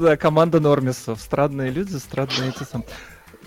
[0.00, 1.20] да, команда нормисов.
[1.20, 2.84] Странные люди, странные эти сам.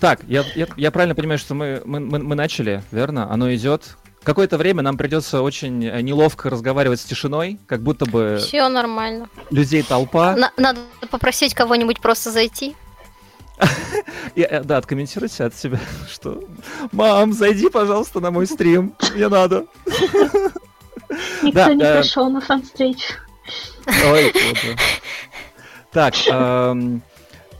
[0.00, 3.30] Так, я, я, я правильно понимаю, что мы, мы, мы, мы начали, верно?
[3.30, 3.96] Оно идет.
[4.22, 9.28] Какое-то время нам придется очень э, неловко разговаривать с тишиной, как будто бы Все нормально.
[9.50, 10.34] людей толпа.
[10.34, 10.80] На- надо
[11.10, 12.74] попросить кого-нибудь просто зайти.
[14.34, 15.78] И, э, да, откомментируйте от себя,
[16.10, 16.42] что
[16.90, 19.66] «Мам, зайди, пожалуйста, на мой стрим, мне надо».
[21.42, 23.14] Никто Да, не э, пришел на фан-встречу.
[23.86, 24.34] Ой, вот,
[24.64, 24.82] да.
[25.94, 27.02] Так, эм,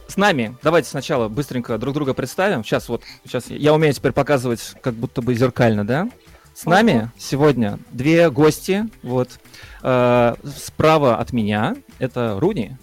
[0.09, 2.65] с нами, давайте сначала быстренько друг друга представим.
[2.65, 6.09] Сейчас вот, сейчас я умею теперь показывать как будто бы зеркально, да?
[6.53, 9.39] С нами сегодня две гости, вот.
[9.83, 12.77] Э, справа от меня это Руни.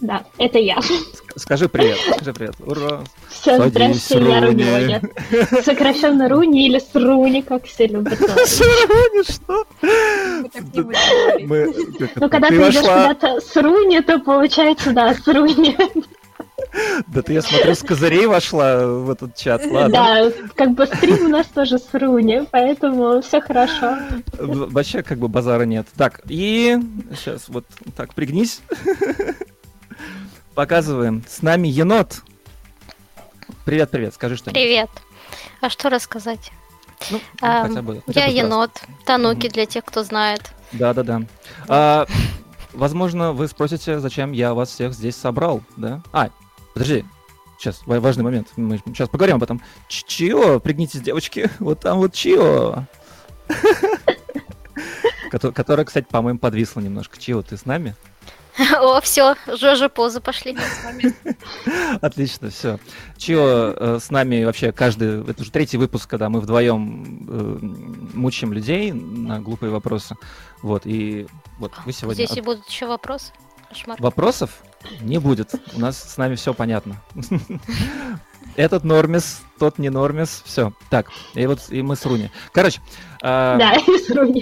[0.00, 0.76] Да, это я.
[0.76, 2.54] Ск- Скажи привет, скажи привет.
[2.60, 3.00] Ура.
[3.28, 5.00] Все, Садись, здравствуйте, я Руни.
[5.62, 8.18] Сокращенно Руни или Сруни, как все любят.
[8.18, 8.60] говорить.
[8.88, 9.64] Руни, что?
[11.46, 11.74] Мы
[12.16, 15.76] Ну, когда ты ты идешь куда-то с Руни, то получается, да, с Руни.
[17.06, 19.92] Да ты, я смотрю, с козырей вошла в этот чат, ладно.
[19.92, 23.98] Да, как бы стрим у нас тоже с Руни, поэтому все хорошо.
[24.38, 25.86] Вообще как бы базара нет.
[25.96, 26.76] Так, и
[27.14, 27.64] сейчас вот
[27.96, 28.60] так пригнись.
[30.56, 31.22] Показываем.
[31.28, 32.22] С нами енот.
[33.66, 34.14] Привет, привет.
[34.14, 34.54] Скажи что-нибудь.
[34.60, 34.88] Привет.
[35.60, 36.50] А что рассказать?
[37.10, 38.02] Ну, Ам, хотя бы.
[38.06, 38.70] хотя Я бы енот.
[39.04, 40.40] Тануки для тех, кто знает.
[40.72, 41.22] Да, да, да.
[41.68, 42.06] А,
[42.72, 46.00] возможно, вы спросите, зачем я вас всех здесь собрал, да?
[46.10, 46.30] А,
[46.72, 47.04] подожди.
[47.58, 48.48] Сейчас, ва- важный момент.
[48.56, 49.60] Мы сейчас поговорим об этом.
[49.88, 51.50] Ч- Чио, пригнитесь, девочки.
[51.58, 52.84] Вот там вот Чио.
[55.30, 57.18] Кото- Которая, кстати, по-моему, подвисла немножко.
[57.18, 57.94] Чио, ты с нами?
[58.80, 60.56] О, все, жожи позы пошли.
[62.00, 62.78] Отлично, все.
[63.16, 65.22] Чио э, с нами вообще каждый...
[65.28, 67.58] Это уже третий выпуск, когда мы вдвоем э,
[68.16, 70.16] мучаем людей на глупые вопросы.
[70.62, 71.26] Вот, и
[71.58, 72.24] вот вы сегодня...
[72.24, 73.32] Здесь и будут еще вопросы.
[73.68, 74.00] Кошмар.
[74.00, 74.62] Вопросов
[75.00, 75.54] не будет.
[75.74, 77.02] У нас с нами все понятно.
[78.56, 80.42] Этот нормис, тот не нормис.
[80.44, 80.72] Все.
[80.88, 82.30] Так, и вот и мы с Руни.
[82.52, 82.80] Короче,
[83.22, 83.74] а, Да.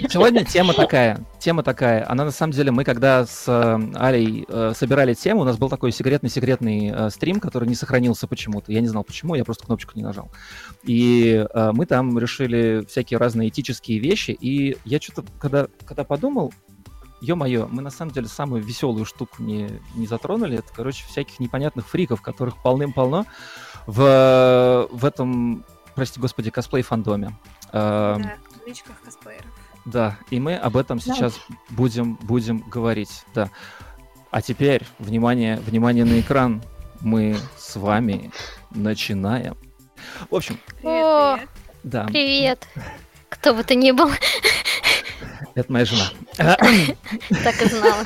[0.09, 2.09] Сегодня тема такая, тема такая.
[2.09, 5.69] Она на самом деле, мы когда с э, Алей э, собирали тему, у нас был
[5.69, 8.71] такой секретный-секретный э, стрим, который не сохранился почему-то.
[8.71, 10.29] Я не знал почему, я просто кнопочку не нажал.
[10.83, 14.31] И э, мы там решили всякие разные этические вещи.
[14.31, 16.53] И я что-то, когда, когда подумал,
[17.21, 20.57] ё-моё, мы на самом деле самую веселую штуку не, не затронули.
[20.59, 23.25] Это, короче, всяких непонятных фриков, которых полным-полно
[23.87, 25.63] в, в этом,
[25.95, 27.37] прости господи, косплей-фандоме.
[27.71, 29.45] Э, Да, в личках косплееров.
[29.85, 31.03] да, и мы об этом Да.
[31.03, 31.39] сейчас
[31.69, 33.49] будем, будем говорить, да.
[34.31, 36.61] А теперь, внимание, внимание на экран.
[37.01, 38.31] Мы с вами
[38.71, 39.55] начинаем.
[40.29, 40.57] В общем.
[40.81, 41.49] Привет, привет.
[41.83, 42.67] да, Привет.
[43.29, 44.09] Кто бы ты ни был,
[45.55, 46.11] это моя жена.
[46.37, 48.05] так и знала.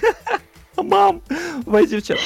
[0.78, 1.22] Мам,
[1.66, 2.20] войди в чат.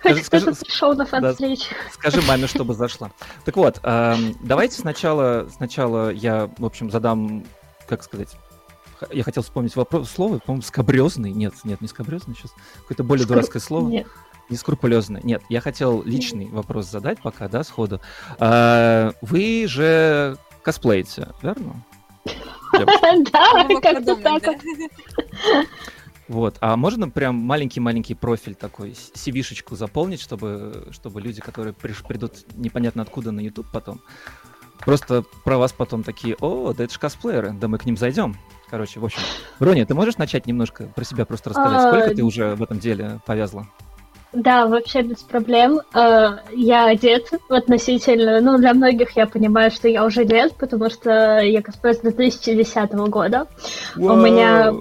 [0.00, 1.64] Скажи, Хоть скажи, кто-то пришел на фан-встречу.
[1.92, 3.10] скажи маме, чтобы зашла.
[3.44, 7.44] Так вот, эм, давайте сначала, сначала я, в общем, задам,
[7.88, 8.36] как сказать,
[9.12, 11.30] я хотел вспомнить вопрос, слово, по-моему, скобрезный.
[11.30, 12.52] Нет, нет, не скобрезный сейчас.
[12.82, 13.88] Какое-то более дурацкое слово.
[13.88, 14.06] Нет.
[14.50, 15.20] Не скрупулезный.
[15.22, 18.00] Нет, я хотел личный вопрос задать пока, да, сходу.
[18.38, 21.82] А, вы же косплеите, верно?
[23.32, 24.42] Да, как-то так
[26.28, 26.56] вот.
[26.60, 33.02] А можно прям маленький-маленький профиль такой, CV-шечку заполнить, чтобы, чтобы люди, которые приш- придут непонятно
[33.02, 34.00] откуда на YouTube потом,
[34.78, 38.36] просто про вас потом такие, о, да это же косплееры, да мы к ним зайдем.
[38.70, 39.18] Короче, в общем.
[39.58, 41.80] Роня, ты можешь начать немножко про себя просто рассказать?
[41.80, 43.66] А, Сколько ты уже в этом деле повязла?
[44.32, 45.80] Да, вообще без проблем.
[45.94, 51.40] Э, Я одет относительно, ну, для многих я понимаю, что я уже лет, потому что
[51.40, 53.46] я косплею с 2010 года.
[53.96, 54.72] У меня!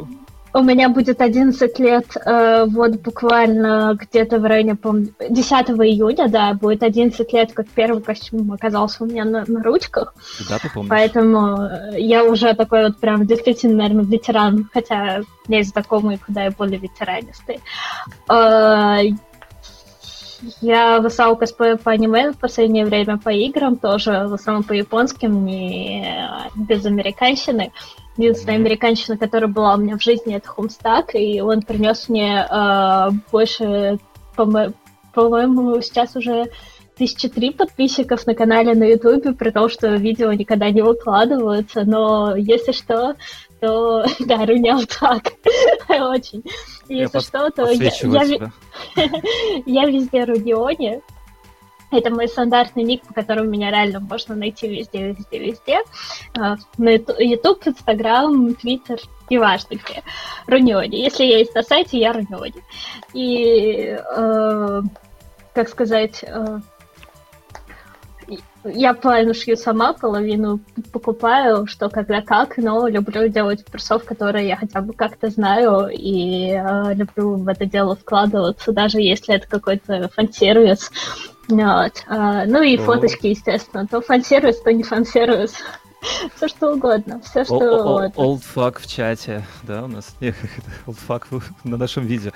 [0.52, 5.52] У меня будет 11 лет, э, вот буквально где-то в районе, помню, 10
[5.86, 10.16] июня, да, будет 11 лет, как первый костюм оказался у меня на, на ручках,
[10.50, 10.90] Да, ты помнишь?
[10.90, 16.50] поэтому э, я уже такой вот прям действительно, наверное, ветеран, хотя есть знакомые, куда я
[16.52, 17.60] более ветеранистые.
[18.28, 19.02] Э,
[20.62, 25.45] я в косплею по аниме в последнее время, по играм тоже, в основном по японским,
[25.45, 27.71] не без американщины.
[28.18, 33.09] Единственная американщина, которая была у меня в жизни, это Хомстак, и он принес мне э,
[33.31, 33.97] больше,
[34.36, 34.74] по-мо-
[35.13, 36.47] по-моему, сейчас уже
[36.97, 42.35] тысячи три подписчиков на канале на Ютубе, при том, что видео никогда не выкладываются, но
[42.35, 43.15] если что,
[43.59, 45.33] то да, руня вот так.
[45.89, 46.44] Очень.
[46.88, 48.51] Я Если под- что, то я, я
[49.65, 51.01] я везде Рунионе.
[51.91, 55.79] Это мой стандартный ник, по которому меня реально можно найти везде, везде, везде.
[56.38, 60.03] А, На YouTube, Instagram, Twitter, неважно где.
[60.45, 60.97] Руньони.
[60.97, 62.63] Если я есть на сайте, я Руньони.
[63.13, 64.81] И, э,
[65.53, 66.59] как сказать, э,
[68.63, 70.59] я половину шью сама, половину
[70.91, 76.51] покупаю, что когда как, но люблю делать персов, которые я хотя бы как-то знаю, и
[76.51, 80.91] э, люблю в это дело вкладываться, даже если это какой-то фан-сервис.
[81.47, 82.03] Вот.
[82.07, 83.88] А, ну и фоточки, естественно.
[83.88, 85.56] То фан-сервис, то не фан-сервис.
[86.36, 88.13] Все что угодно, все что угодно.
[88.16, 92.31] Old fuck в чате, да, у нас old fuck на нашем видео.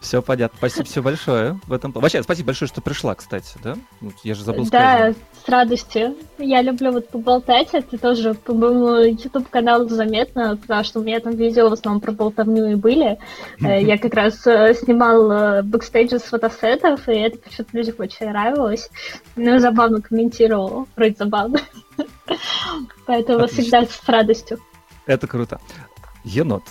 [0.00, 0.56] Все понятно.
[0.58, 1.92] Спасибо все большое в этом.
[1.92, 3.76] Вообще, спасибо большое, что пришла, кстати, да?
[4.24, 5.16] Я же забыл Да, сказать.
[5.44, 6.16] с радостью.
[6.42, 7.68] Я люблю вот поболтать.
[7.72, 12.12] Это тоже, по моему YouTube-каналу заметно, потому что у меня там видео в основном про
[12.12, 13.18] болтовню и были.
[13.60, 18.28] Э, Я как раз э, снимал э, бэкстейджи с фотосетов, и это почему-то людям очень
[18.28, 18.90] нравилось.
[19.36, 20.88] Ну, забавно комментировал.
[20.96, 21.60] Вроде забавно.
[23.06, 23.62] Поэтому Отлично.
[23.62, 24.58] всегда с радостью.
[25.06, 25.60] Это круто.
[26.24, 26.64] Енот,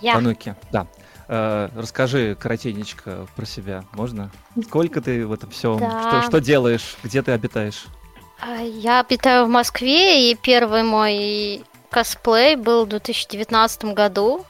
[0.00, 0.14] Я.
[0.14, 0.86] Тануки, да.
[1.28, 4.30] Э, расскажи коротенечко про себя, можно?
[4.64, 5.78] Сколько ты в этом всем?
[5.78, 6.20] Да.
[6.20, 6.96] Что, что делаешь?
[7.02, 7.86] Где ты обитаешь?
[8.40, 14.44] А, Я обитаю в Москве, и первый мой косплей был в 2019 году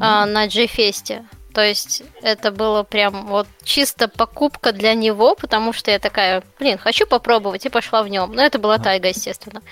[0.00, 1.24] а, на G-фесте.
[1.54, 6.78] То есть это было прям вот чисто покупка для него, потому что я такая, блин,
[6.78, 8.32] хочу попробовать, и пошла в нем.
[8.32, 8.84] Но это была Ага.
[8.84, 9.62] Тайга, естественно.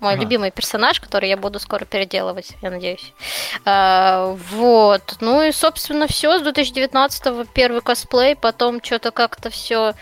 [0.00, 0.22] Мой Ага.
[0.22, 3.12] любимый персонаж, который я буду скоро переделывать, я надеюсь.
[3.64, 5.16] А, вот.
[5.20, 6.38] Ну и, собственно, все.
[6.38, 9.94] С 2019 первый косплей, потом что-то как-то все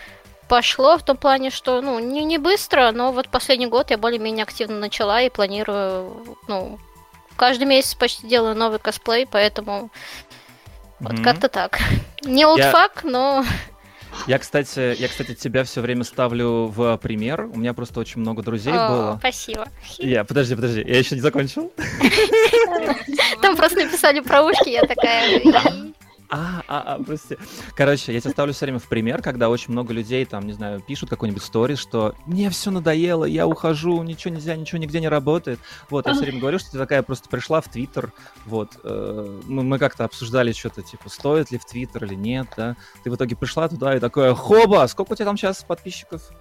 [0.47, 4.43] пошло в том плане, что, ну, не, не быстро, но вот последний год я более-менее
[4.43, 6.79] активно начала и планирую, ну,
[7.35, 9.89] каждый месяц почти делаю новый косплей, поэтому
[10.99, 11.23] вот Мгм.
[11.23, 11.79] как-то так.
[12.23, 13.43] Не олдфак, но
[14.27, 17.41] Я, кстати, я, кстати, тебя все время ставлю в пример.
[17.53, 19.15] У меня просто очень много друзей О, было.
[19.19, 19.67] спасибо.
[19.97, 21.71] Я, подожди, подожди, я еще не закончил.
[23.41, 25.41] Там просто написали про ушки, я такая...
[26.29, 27.37] А, а, а, прости.
[27.75, 30.81] Короче, я тебя ставлю все время в пример, когда очень много людей, там, не знаю,
[30.81, 35.59] пишут какой-нибудь сторис, что мне все надоело, я ухожу, ничего нельзя, ничего нигде не работает.
[35.89, 38.11] Вот, я все время говорю, что ты такая просто пришла в Твиттер,
[38.45, 42.75] вот, э, мы, мы как-то обсуждали что-то, типа, стоит ли в Твиттер или нет, да.
[43.03, 46.31] Ты в итоге пришла туда и такое, хоба, сколько у тебя там сейчас подписчиков?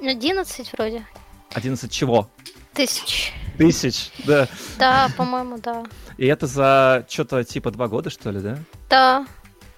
[0.00, 1.06] 11 вроде.
[1.54, 2.28] 11 чего?
[2.74, 3.32] Тысяч.
[3.58, 4.48] Тысяч, да.
[4.78, 5.84] Да, по-моему, да.
[6.18, 8.58] И это за что-то типа два года, что ли, да?
[8.88, 9.26] Да.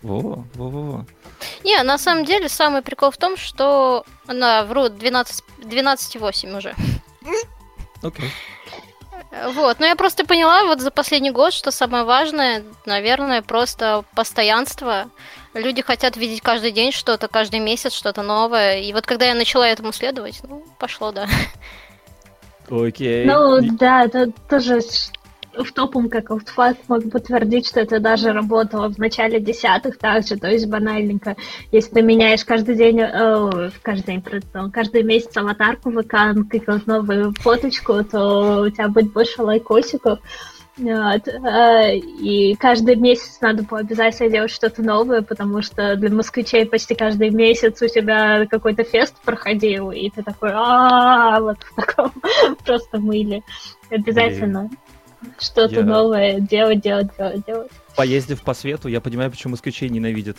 [0.02, 1.06] Во, во, во, во.
[1.64, 4.04] Не, на самом деле, самый прикол в том, что...
[4.26, 6.74] На, вру, 12, 12,8 уже.
[8.02, 8.30] Окей.
[9.52, 15.10] Вот, но я просто поняла вот за последний год, что самое важное, наверное, просто постоянство.
[15.54, 18.80] Люди хотят видеть каждый день что-то, каждый месяц что-то новое.
[18.80, 21.26] И вот когда я начала этому следовать, ну, пошло, да.
[22.70, 23.24] Окей.
[23.24, 24.80] Ну да, это тоже
[25.64, 30.48] в топом, как Outfat, могу подтвердить, что это даже работало в начале десятых также, то
[30.48, 31.36] есть банальненько.
[31.72, 36.82] Если ты меняешь каждый день, э, каждый день, пардон, каждый месяц аватарку в ВК, какую-то
[36.86, 40.20] новую фоточку, то у тебя будет больше лайкосиков.
[40.78, 41.26] Вот.
[41.28, 46.94] э, И каждый месяц надо было обязательно делать что-то новое, потому что для москвичей почти
[46.94, 52.12] каждый месяц у тебя какой-то фест проходил, и ты такой, а вот в таком
[52.64, 53.42] просто мыле.
[53.90, 54.70] Обязательно
[55.40, 57.72] что-то новое делать, делать, делать, делать.
[57.96, 60.36] Поездив по свету, я понимаю, почему москвичей ненавидят.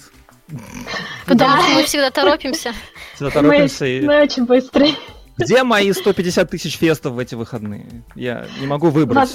[1.25, 2.73] Потому что мы всегда торопимся.
[3.15, 4.01] Всегда Мы, торопимся и...
[4.01, 4.95] мы очень быстрые.
[5.37, 7.85] Где мои 150 тысяч фестов в эти выходные?
[8.15, 9.29] Я не могу выбрать.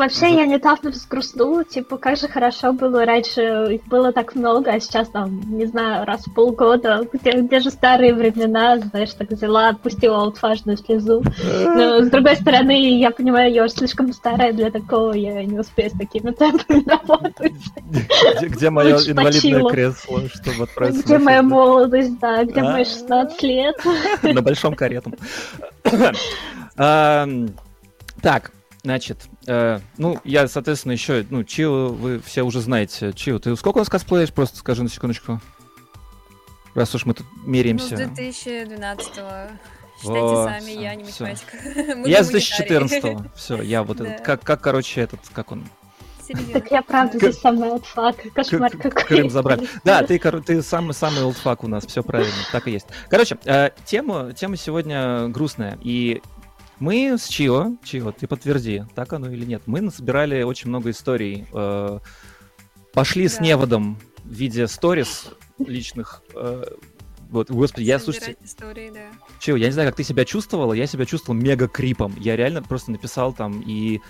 [0.00, 4.70] Во- Вообще, я недавно взгрустнула, типа, как же хорошо было раньше, их было так много,
[4.70, 9.30] а сейчас там, не знаю, раз в полгода, где, где же старые времена, знаешь, так
[9.30, 11.22] взяла, отпустила аутфажную слезу.
[11.44, 15.90] Но, с другой стороны, я понимаю, я уже слишком старая для такого, я не успею
[15.90, 17.52] с такими темпами работать.
[18.38, 22.72] Где, где мое Лучше инвалидное кресло, чтобы отправиться Где моя молодость, да, где А.
[22.72, 23.76] мои 16 лет.
[24.22, 24.32] да?
[24.32, 25.14] На большом каретом.
[28.22, 28.50] Так,
[28.82, 33.12] значит, э, ну, я, соответственно, еще, ну, Чио, вы все уже знаете.
[33.12, 34.32] Чио, ты сколько у нас косплеишь?
[34.32, 35.40] Просто скажи на секундочку.
[36.74, 37.94] Раз уж мы тут Ну, с меряемся.
[37.96, 39.56] 2012-го.
[40.00, 41.46] Считайте Во, сами, я не математик.
[42.06, 42.30] Я с гуманитарии.
[42.30, 43.04] 2014
[43.36, 44.22] Все, я вот этот, Да.
[44.24, 45.64] как, как, короче, этот, как он.
[46.52, 49.02] Так я правда здесь самая отфак, кошмар какой.
[49.04, 49.68] Крым забрали.
[49.82, 52.86] Да, ты, кор- ты самый самый олдфак у нас, все правильно, так и есть.
[53.08, 56.22] Короче, э, тема, тема сегодня грустная, и
[56.80, 61.46] мы с Чио, Чио, ты подтверди, так оно или нет, мы насобирали очень много историй,
[61.52, 61.98] э,
[62.92, 63.44] пошли с Да.
[63.44, 66.64] неводом в виде сторис личных, э,
[67.30, 69.06] Вот, господи, я, слушайте, истории, да.
[69.38, 72.12] Чего, я не знаю, как ты себя чувствовала, я себя чувствовал мега крипом.
[72.18, 74.00] Я реально просто написал там и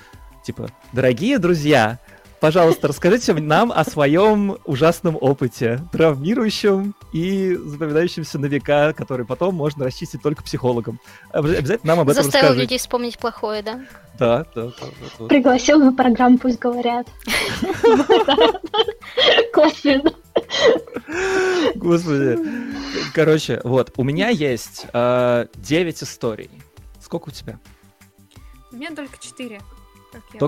[0.43, 1.99] типа, дорогие друзья,
[2.41, 9.85] пожалуйста, расскажите нам о своем ужасном опыте, травмирующем и запоминающемся на века, который потом можно
[9.85, 11.01] расчистить только психологом.
[11.33, 12.63] Обяз- Обязательно нам об этом Заставил расскажите.
[12.63, 13.81] людей вспомнить плохое, да?
[14.19, 14.73] Да, да, да.
[14.79, 15.29] вот, вот.
[15.29, 17.07] Пригласил на программу, пусть говорят.
[19.53, 20.13] Косвенно.
[21.75, 22.39] Господи.
[23.15, 26.51] Короче, вот, у меня есть э, 9 историй.
[27.01, 27.59] Сколько у тебя?
[28.73, 29.61] У меня только четыре.
[30.13, 30.39] как я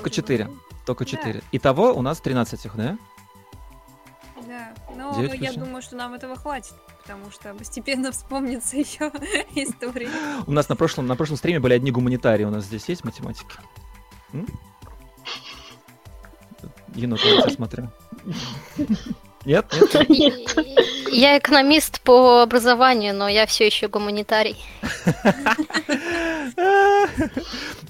[0.86, 1.22] Только уже четыре.
[1.22, 1.42] говорила.
[1.42, 1.42] Только Да.
[1.42, 1.42] 4.
[1.52, 2.98] Итого у нас 13 их, да?
[4.46, 4.74] Да.
[4.96, 5.60] Но Девять я плюс семь.
[5.64, 9.10] думаю, что нам этого хватит, потому что постепенно вспомнится еще
[9.54, 10.08] истории.
[10.46, 13.46] У нас на прошлом, на прошлом стриме были одни гуманитарии, у нас здесь есть математики?
[16.94, 17.90] Енот, я смотрю.
[19.44, 19.66] Нет?
[21.10, 24.56] Я экономист по образованию, но я все еще гуманитарий.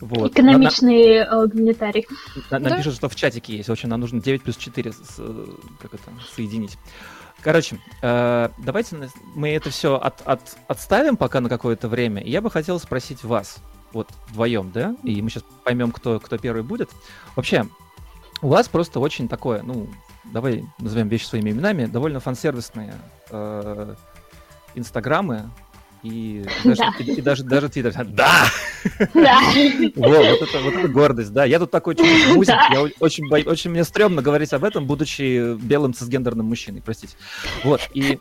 [0.00, 0.32] Вот.
[0.32, 2.06] Экономичный э, гуманитарий.
[2.50, 2.76] На- на- Нам Да.
[2.78, 3.68] пишут, что в чатике есть.
[3.68, 5.47] В общем, нам нужно 9 плюс 4 с- э,
[5.80, 6.02] как это,
[6.35, 6.76] соединить.
[7.40, 10.00] Короче, э, давайте мы это все
[10.66, 12.23] отставим пока на какое-то время.
[12.25, 13.59] Я бы хотел спросить вас,
[13.92, 14.97] вот вдвоем, да?
[15.04, 16.90] И мы сейчас поймем, кто, кто первый будет.
[17.37, 17.66] Вообще,
[18.40, 19.88] у вас просто очень такое, ну,
[20.32, 22.94] давай назовем вещи своими именами, довольно фансервисные
[23.30, 23.94] э,
[24.74, 25.50] инстаграмы
[26.02, 26.94] и даже, Да.
[26.98, 27.92] и, и даже, даже твиттер.
[28.08, 28.44] Да!
[29.14, 29.40] Да.
[29.96, 31.44] Во, вот это, вот это гордость, да.
[31.44, 32.68] Я тут такой чуть музик, Да.
[32.72, 37.14] я очень, бо- очень мне стрёмно говорить об этом, будучи белым цисгендерным мужчиной, простите.
[37.64, 38.18] Вот, и...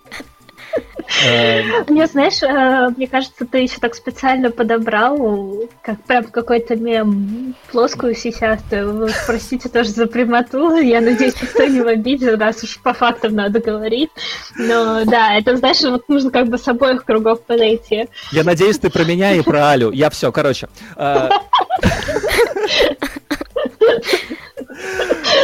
[1.26, 7.56] э, Мне, знаешь, э, мне кажется, ты еще так специально подобрал, как прям какой-то мем,
[7.72, 9.02] плоскую сисястую.
[9.02, 10.78] Вот, Простите тоже за прямоту.
[10.78, 14.10] Я надеюсь, никто не в обиде, раз уж по фактам надо говорить.
[14.58, 18.08] Но да, это, знаешь, вот нужно как бы с обоих кругов подойти.
[18.32, 19.92] я надеюсь, ты про меня и про Алю.
[19.92, 20.68] Я все, короче.
[20.96, 21.30] э,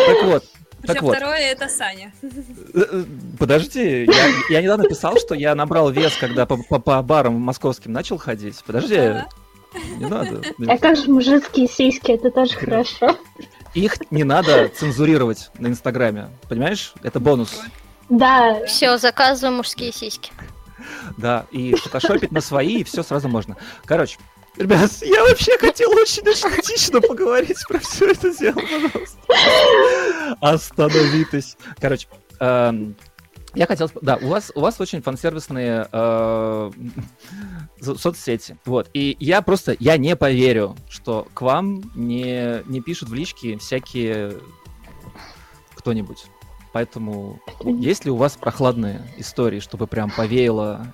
[0.07, 0.43] Так вот,
[0.87, 1.15] Так вот.
[1.15, 2.11] второе это Саня.
[2.21, 2.27] э,
[2.73, 3.03] э,
[3.39, 7.91] подожди, я, я недавно писал, что я набрал вес, когда по, по- по барам московским
[7.91, 8.61] начал ходить.
[8.65, 9.15] Подожди,
[9.97, 10.41] не надо.
[10.67, 13.17] А как же мужицкие сиськи, это тоже хорошо.
[13.73, 16.93] Их не надо цензурировать на Инстаграме, понимаешь?
[17.03, 17.59] Это бонус.
[18.09, 20.31] Да, Все, заказываю мужские сиськи.
[21.17, 23.57] Да, и фотошопить на свои, и все сразу можно.
[23.85, 24.17] Короче,
[24.57, 29.17] ребят, я вообще хотел очень эстетично поговорить про все это дело, пожалуйста.
[30.41, 31.57] Остановитесь.
[31.79, 32.07] Короче,
[32.39, 32.95] эм,
[33.53, 33.89] я хотел...
[34.01, 36.71] Да, у вас, у вас очень фансервисные э,
[37.81, 38.57] со- соцсети.
[38.65, 38.89] Вот.
[38.93, 39.75] И я просто...
[39.79, 44.33] Я не поверю, что к вам не, не пишут в личке всякие...
[45.75, 46.25] Кто-нибудь.
[46.73, 50.93] Поэтому есть ли у вас прохладные истории, чтобы прям повеяло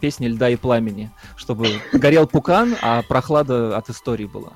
[0.00, 4.52] песни льда и пламени, чтобы горел пукан, а прохлада от истории была?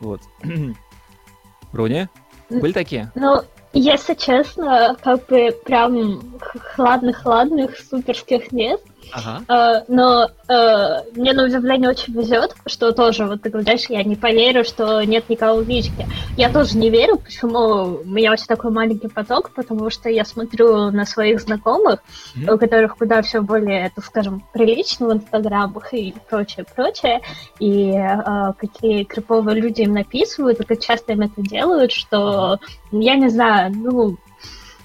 [0.00, 0.20] Вот.
[1.72, 2.08] Руни,
[2.50, 3.12] были такие?
[3.14, 3.42] Ну,
[3.72, 6.38] если честно, как бы прям
[6.74, 8.80] хладных-хладных, суперских нет.
[9.12, 9.42] Ага.
[9.48, 14.16] Э, но э, мне на удивление очень везет, что тоже, вот ты говоришь, я не
[14.16, 16.06] поверю, что нет никого в личке.
[16.36, 20.90] Я тоже не верю, почему у меня очень такой маленький поток, потому что я смотрю
[20.90, 22.02] на своих знакомых,
[22.34, 22.54] Мгм.
[22.54, 27.20] у которых куда все более, так скажем, прилично в инстаграмах и прочее, прочее,
[27.58, 32.58] и э, какие криповые люди им написывают, и как часто им это делают, что
[32.90, 34.16] я не знаю, ну,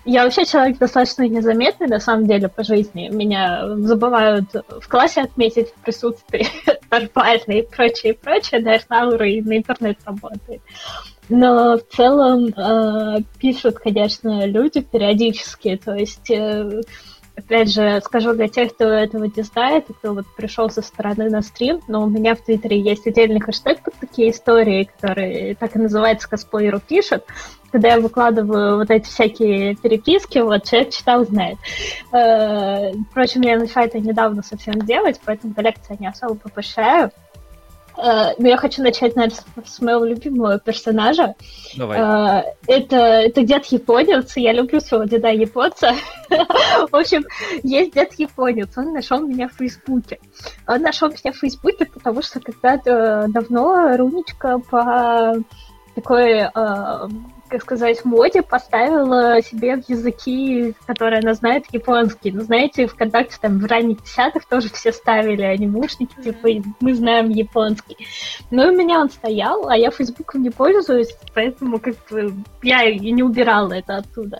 [0.08, 3.10] я вообще человек достаточно незаметный, на самом деле, по жизни.
[3.10, 6.48] Меня забывают в классе отметить в присутствии
[6.90, 8.62] нормально и прочее, прочее.
[8.62, 10.62] Наверное, аура и на интернет работает.
[11.28, 15.80] Но в целом э, пишут, конечно, люди периодически.
[15.84, 16.84] То есть, э,
[17.38, 21.42] опять же, скажу для тех, кто этого не знает, кто вот пришел со стороны на
[21.42, 25.80] стрим, но у меня в Твиттере есть отдельный хэштег под такие истории, которые так и
[25.80, 27.26] называется «Косплееру пишет»,
[27.72, 31.58] когда я выкладываю вот эти всякие переписки, вот человек читал, знает.
[32.14, 37.12] Э, Впрочем, я начала это недавно совсем делать, поэтому коллекция не особо повышаю.
[37.98, 41.36] Э, Но я хочу начать, наверное, с- моего любимого персонажа.
[41.76, 42.00] Давай.
[42.00, 45.94] Э, Это, это дед японец, и я люблю своего деда японца.
[46.30, 47.26] В общем,
[47.64, 50.20] есть дед японец, он нашел меня в Фейсбуке.
[50.68, 55.36] Он нашел меня в Фейсбуке, потому что когда-то давно Рунечка по
[55.96, 57.08] такой, э,
[57.48, 62.32] как сказать, моде поставила себе в языки, которые она знает японский.
[62.32, 66.50] Ну, знаете, ВКонтакте там в ранних десятых тоже все ставили анимушники, типа,
[66.80, 67.98] мы знаем японский.
[68.50, 73.12] И у меня он стоял, а я Фейсбуком не пользуюсь, поэтому как бы я и
[73.12, 74.40] не убирала это оттуда.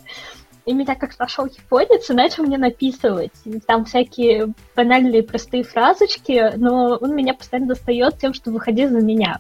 [0.66, 3.32] и меня как нашел японец и начал мне написывать.
[3.46, 9.00] И Там всякие банальные простые фразочки, но он меня постоянно достает тем, что выходи за
[9.00, 9.40] меня.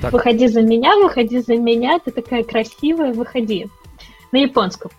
[0.00, 0.12] Так.
[0.12, 3.68] Выходи за меня, выходи за меня, ты такая красивая, выходи.
[4.32, 4.90] На японском.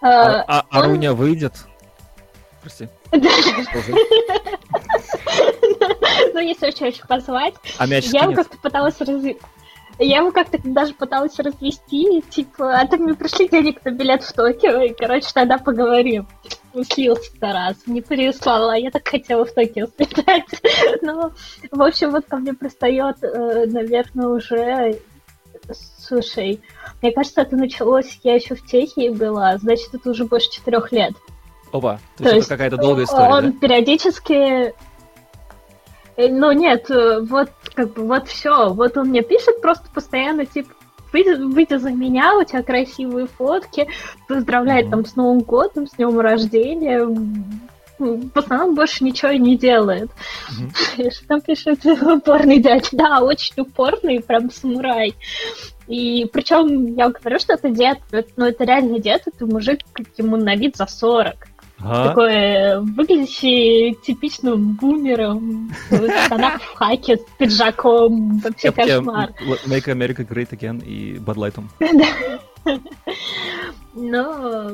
[0.00, 0.08] А,
[0.40, 1.52] Э, а он- Аруня выйдет?
[2.62, 2.88] Прости.
[6.32, 7.54] Ну, если очень-очень позвать.
[7.78, 9.38] А мяч Я его как-то пыталась развести.
[9.98, 14.32] Я его как-то даже пыталась развести, типа, а ты мне пришли денег на билет в
[14.32, 16.26] Токио, и, короче, тогда поговорим.
[16.90, 20.44] Слился раз, не переслала, я так хотела в Токио слетать.
[21.02, 21.32] Ну,
[21.70, 24.98] в общем, вот ко мне пристает, э, наверное, уже...
[25.98, 26.60] Слушай,
[27.02, 31.12] мне кажется, это началось, я еще в Чехии была, значит, это уже больше четырех лет.
[31.72, 33.58] Опа, то То есть есть это какая-то долгая история, Он да?
[33.58, 34.74] периодически...
[36.16, 38.72] Э, Ну нет, э, вот как бы вот все.
[38.72, 40.74] Вот он мне пишет просто постоянно, типа,
[41.12, 43.88] выйди, выйди за меня, у тебя красивые фотки,
[44.28, 44.90] поздравляет Мгм.
[44.90, 47.04] там с Новым годом, с днем рождения.
[47.98, 50.10] В основном больше ничего и не делает.
[50.96, 52.88] И Что там пишет упорный дядя?
[52.92, 55.14] Да, очень упорный, прям самурай.
[55.86, 57.98] И причем я говорю, что это дед,
[58.36, 59.80] ну это реально дед, это мужик,
[60.16, 61.34] ему на вид за 40
[61.84, 62.08] Ага.
[62.08, 69.30] такой э, выглядящий типичным бумером, в штанах в хаке, с пиджаком, вообще Кепки кошмар.
[69.66, 71.68] Make America Great Again и Bud Light'ом.
[73.94, 74.70] Но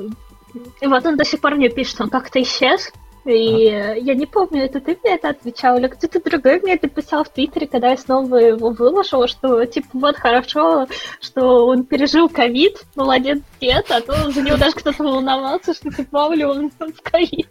[0.80, 2.92] и вот он до сих пор мне пишет, он как-то исчез.
[3.28, 6.88] И э, я не помню, это ты мне это отвечал, или кто-то другой мне это
[6.88, 10.86] писал в Твиттере, когда я снова его выложила, что типа вот хорошо,
[11.20, 16.08] что он пережил ковид, молодец дед, а то за него даже кто-то волновался, что типа
[16.10, 17.50] мало ли он в ковид.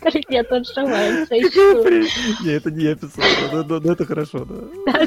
[0.00, 0.80] Говорит, нет, он еще.
[2.42, 5.06] Не, это не я писал, но- это хорошо, да.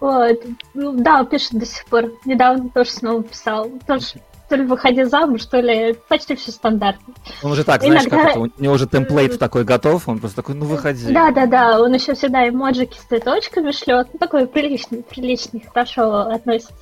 [0.00, 0.40] Вот.
[0.72, 2.12] Ну, да, пишет до сих пор.
[2.24, 3.70] Недавно тоже снова писал.
[3.86, 4.06] Тоже
[4.48, 7.14] то ли выходи замуж, то ли почти все стандартно.
[7.42, 10.36] Он уже так, знаешь, Иногда- как это, у него уже темплейт такой готов, он просто
[10.36, 11.12] такой, ну выходи.
[11.12, 14.08] Да, да, да, он еще всегда эмоджики с цветочками шлет.
[14.12, 16.74] Ну, такой приличный, приличный, хорошо относится.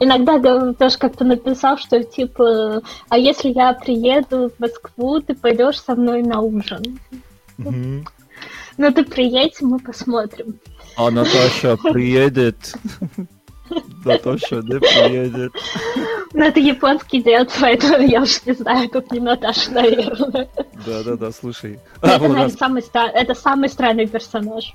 [0.00, 0.38] Иногда
[0.72, 6.22] тоже как-то написал, что типа, а если я приеду в Москву, ты пойдешь со мной
[6.22, 6.98] на ужин.
[7.58, 10.58] Ну, ты приедь, мы посмотрим.
[10.96, 12.74] А Наташа приедет.
[14.04, 15.52] Наташа не приедет.
[16.34, 20.48] Ну, это японский дед, поэтому я уж не знаю, тут не Наташа, наверное.
[20.86, 21.78] Да-да-да, слушай.
[22.00, 24.72] А, это, у наверное, нас- самый, ста- это самый странный персонаж.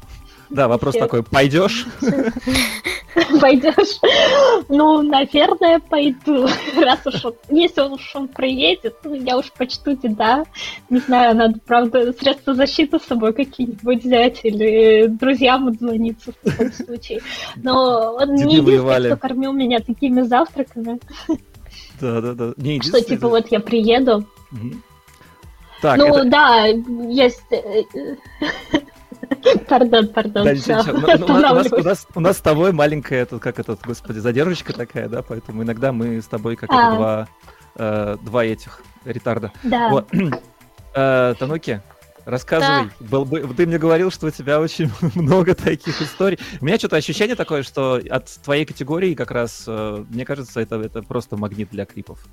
[0.50, 1.86] Да, вопрос такой, пойдешь?
[3.42, 4.00] Пойдешь?
[4.70, 6.48] Ну, наверное, пойду.
[6.78, 10.46] Раз уж он, если уж он приедет, ну, я уж почту да.
[10.90, 16.72] Не знаю, надо, правда, средства защиты с собой какие-нибудь взять или друзьям отзвониться в таком
[16.72, 17.22] случае.
[17.56, 19.08] Но он Деды не единственный, воевали.
[19.08, 21.00] кто кормил меня такими завтраками,
[22.00, 22.54] Да-да-да.
[22.58, 23.28] Не что типа да.
[23.28, 24.26] вот я приеду.
[24.52, 24.84] Мгм.
[25.82, 26.26] Так, ну это...
[26.26, 27.42] да, есть...
[29.68, 31.18] Пардон, пардон, Да, ничего, ничего.
[31.18, 33.60] Ну, ну, у, нас, у, нас, у, нас, у нас с тобой маленькая, тут как
[33.60, 36.74] это, господи, задержка такая, да, поэтому иногда мы с тобой как А.
[36.74, 37.28] это два,
[37.76, 39.52] э, два этих ретарда.
[39.64, 39.90] Да.
[39.90, 40.08] Вот.
[41.00, 41.80] Э, Тануки,
[42.26, 42.90] рассказывай.
[43.00, 46.40] Был бы, ты мне говорил, что у тебя очень много таких историй.
[46.60, 50.78] У меня что-то ощущение такое, что от твоей категории как раз, э, мне кажется, это,
[50.78, 52.26] это просто магнит для крипов.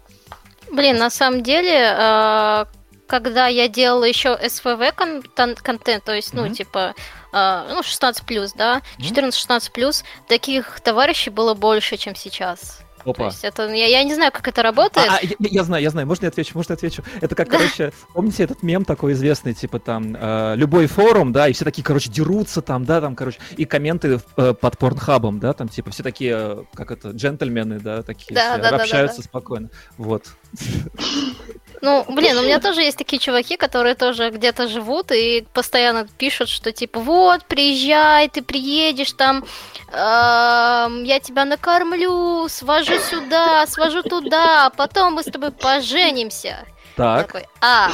[0.72, 2.64] Блин, на самом деле, э,
[3.06, 6.54] когда я делала еще СВВ контент, контент, то есть, ну, Мгм.
[6.54, 6.94] типа,
[7.32, 9.06] э, ну, 16 плюс, да, Мгм.
[9.08, 12.80] 14-16 плюс, таких товарищей было больше, чем сейчас.
[13.04, 13.24] То Опа.
[13.26, 15.06] есть это, я, я не знаю, как это работает.
[15.10, 17.02] А, а, я, я знаю, я знаю, можно я отвечу, можно я отвечу.
[17.20, 21.52] Это как, короче, помните этот мем такой известный, типа там, э, любой форум, да, и
[21.52, 25.68] все такие, короче, дерутся там, да, там, короче, и комменты э, под порнхабом, да, там,
[25.68, 29.22] типа, все такие, э, как это, джентльмены, да, такие, Да, все, да, да, да, общаются
[29.22, 29.68] спокойно.
[29.98, 30.24] Вот.
[31.84, 36.48] Ну, блин, у меня тоже есть такие чуваки, которые тоже где-то живут и постоянно пишут,
[36.48, 39.44] что типа, вот, приезжай, ты приедешь там,
[39.92, 46.64] я тебя накормлю, свожу сюда, свожу туда, а потом мы с тобой поженимся.
[46.96, 47.90] Так, Такой, а,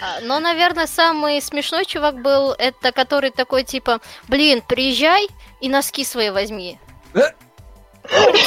[0.00, 5.28] а, но, наверное, самый смешной чувак был, это который такой, типа, блин, приезжай
[5.60, 6.80] и носки свои возьми.
[7.14, 7.30] Э?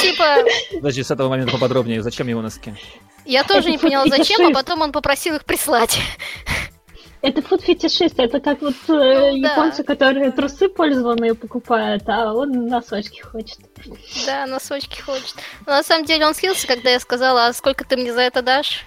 [0.02, 2.74] Типа, подожди, с этого момента поподробнее, зачем его носки?
[3.26, 5.98] Я тоже Это не поняла, зачем, а потом он попросил их прислать.
[7.22, 8.92] Это фуд-фетишист, это как вот э,
[9.32, 9.48] Ну да.
[9.50, 13.58] японцы, которые трусы пользованные покупают, а он носочки хочет.
[14.26, 15.34] Да, носочки хочет.
[15.66, 18.42] Но на самом деле он слился, когда я сказала, а сколько ты мне за это
[18.42, 18.84] дашь?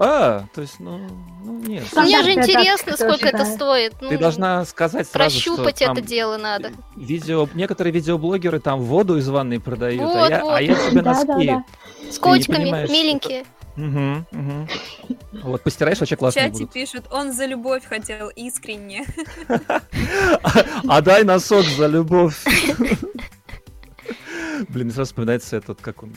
[0.00, 1.00] А, то есть, ну,
[1.42, 1.84] ну нет.
[1.96, 3.44] Мне же интересно, тактика сколько тоже, это да.
[3.46, 3.92] стоит.
[4.00, 6.72] Ну, Ты должна сказать сразу, что прощупать там это дело надо.
[6.94, 10.54] видео, некоторые видеоблогеры там воду из ванной продают, а, Вот, я, вот.
[10.54, 11.26] а я тебе Да, носки.
[11.26, 11.64] да,
[12.04, 12.10] да.
[12.12, 13.44] С котиками, миленькие.
[13.78, 14.68] Мгм, мгм.
[15.44, 16.72] Вот, постираешь, вообще В классные чате будут.
[16.72, 19.04] пишут, он за любовь хотел искренне.
[20.88, 22.44] А дай носок за любовь.
[24.68, 26.16] Блин, сразу вспоминается этот, как он.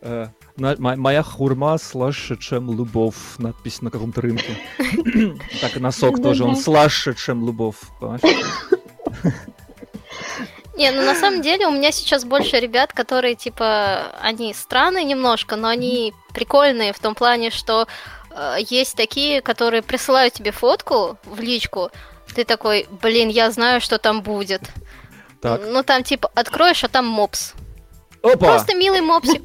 [0.00, 3.16] Э, Моя хурма слаще, чем любовь.
[3.38, 4.56] Надпись на каком-то рынке.
[5.60, 7.76] Так и носок тоже, он слаще, чем любовь.
[10.76, 15.56] Не, ну на самом деле у меня сейчас больше ребят, которые типа, они странные немножко,
[15.56, 17.86] но они прикольные в том плане, что
[18.30, 21.90] э, есть такие, которые присылают тебе фотку в личку,
[22.34, 24.62] ты такой, блин, я знаю, что там будет.
[25.40, 25.60] Так.
[25.64, 27.52] Ну там типа откроешь, а там мопс.
[28.22, 28.36] Опа!
[28.36, 29.42] Просто милый мопсик.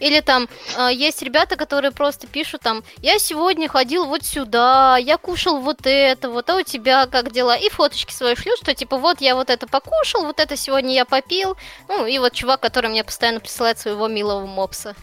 [0.00, 5.16] Или там э, есть ребята, которые просто пишут там, я сегодня ходил вот сюда, я
[5.18, 7.56] кушал вот это, вот, а у тебя как дела?
[7.56, 11.04] И фоточки свои шлют, что типа вот я вот это покушал, вот это сегодня я
[11.04, 11.56] попил.
[11.88, 14.94] Ну и вот чувак, который мне постоянно присылает своего милого мопса.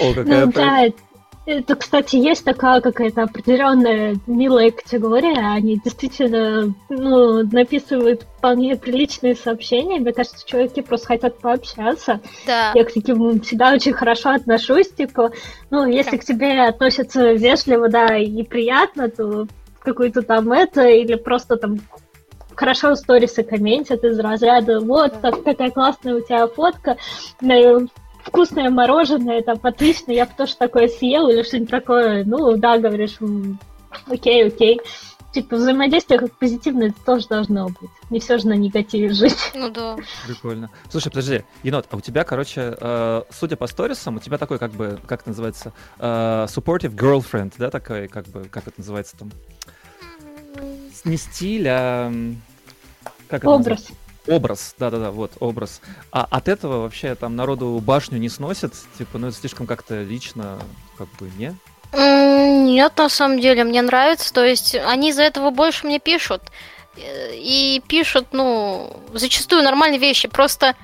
[0.00, 0.86] О, какая Ну да,
[1.44, 5.54] это, кстати, есть такая какая-то определенная милая категория.
[5.54, 9.98] Они действительно ну, написывают вполне приличные сообщения.
[9.98, 12.20] Мне кажется, чуваки просто хотят пообщаться.
[12.46, 12.72] Да.
[12.74, 14.90] Я к таким всегда очень хорошо отношусь.
[14.90, 15.32] Типа,
[15.70, 19.46] ну, если к тебе относятся вежливо, да, и приятно, то
[19.80, 21.80] какой-то там это, или просто там
[22.54, 26.96] хорошо сторисы комментят из разряда вот, так, такая классная у тебя фотка,
[28.24, 33.16] вкусное мороженое, там, отлично, я бы тоже такое съел, или что-нибудь такое, ну, да, говоришь,
[33.20, 33.58] «М,
[34.08, 34.80] окей, окей.
[35.32, 37.90] Типа, взаимодействие как позитивное это тоже должно быть.
[38.10, 39.38] Не все же на негативе жить.
[39.54, 39.96] Ну да.
[40.26, 40.68] Прикольно.
[40.90, 44.72] Слушай, подожди, енот, а у тебя, короче, э, судя по сторисам, у тебя такой, как
[44.72, 49.30] бы, как это называется, э, supportive girlfriend, да, такой, как бы, как это называется там?
[50.94, 52.12] С- Не стиль, а...
[53.28, 53.66] Как это Образ.
[53.88, 53.92] называется?
[54.28, 55.80] Образ, да-да-да, вот, образ.
[56.12, 58.72] А от этого вообще там народу башню не сносят?
[58.96, 60.58] Типа, ну это слишком как-то лично,
[60.96, 61.54] как бы, не?
[61.94, 64.32] Нет, на самом деле, мне нравится.
[64.32, 66.42] То есть они из-за этого больше мне пишут.
[66.96, 70.28] Э, И пишут, ну, зачастую нормальные вещи.
[70.28, 70.74] Просто...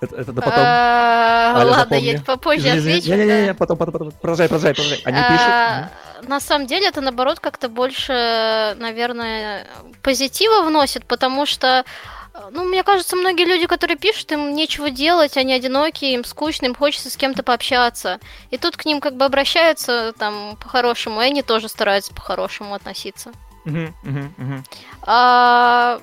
[0.00, 0.60] Это, это да потом.
[0.62, 2.04] А, Аля, Ладно, запомни.
[2.04, 3.08] я попозже отвечу.
[3.10, 3.54] Не-не-не, да.
[3.54, 4.10] потом, потом, потом.
[4.12, 5.00] Продолжай, продолжай, продолжай.
[5.04, 6.13] Они А, пишут.
[6.28, 9.66] На самом деле это наоборот как-то больше, наверное,
[10.02, 11.84] позитива вносит, потому что,
[12.50, 16.74] ну, мне кажется, многие люди, которые пишут, им нечего делать, они одинокие, им скучно, им
[16.74, 18.18] хочется с кем-то пообщаться.
[18.50, 23.32] И тут к ним как бы обращаются там по-хорошему, и они тоже стараются по-хорошему относиться.
[23.64, 24.64] Мгм, мгм, мгм.
[25.02, 26.00] А,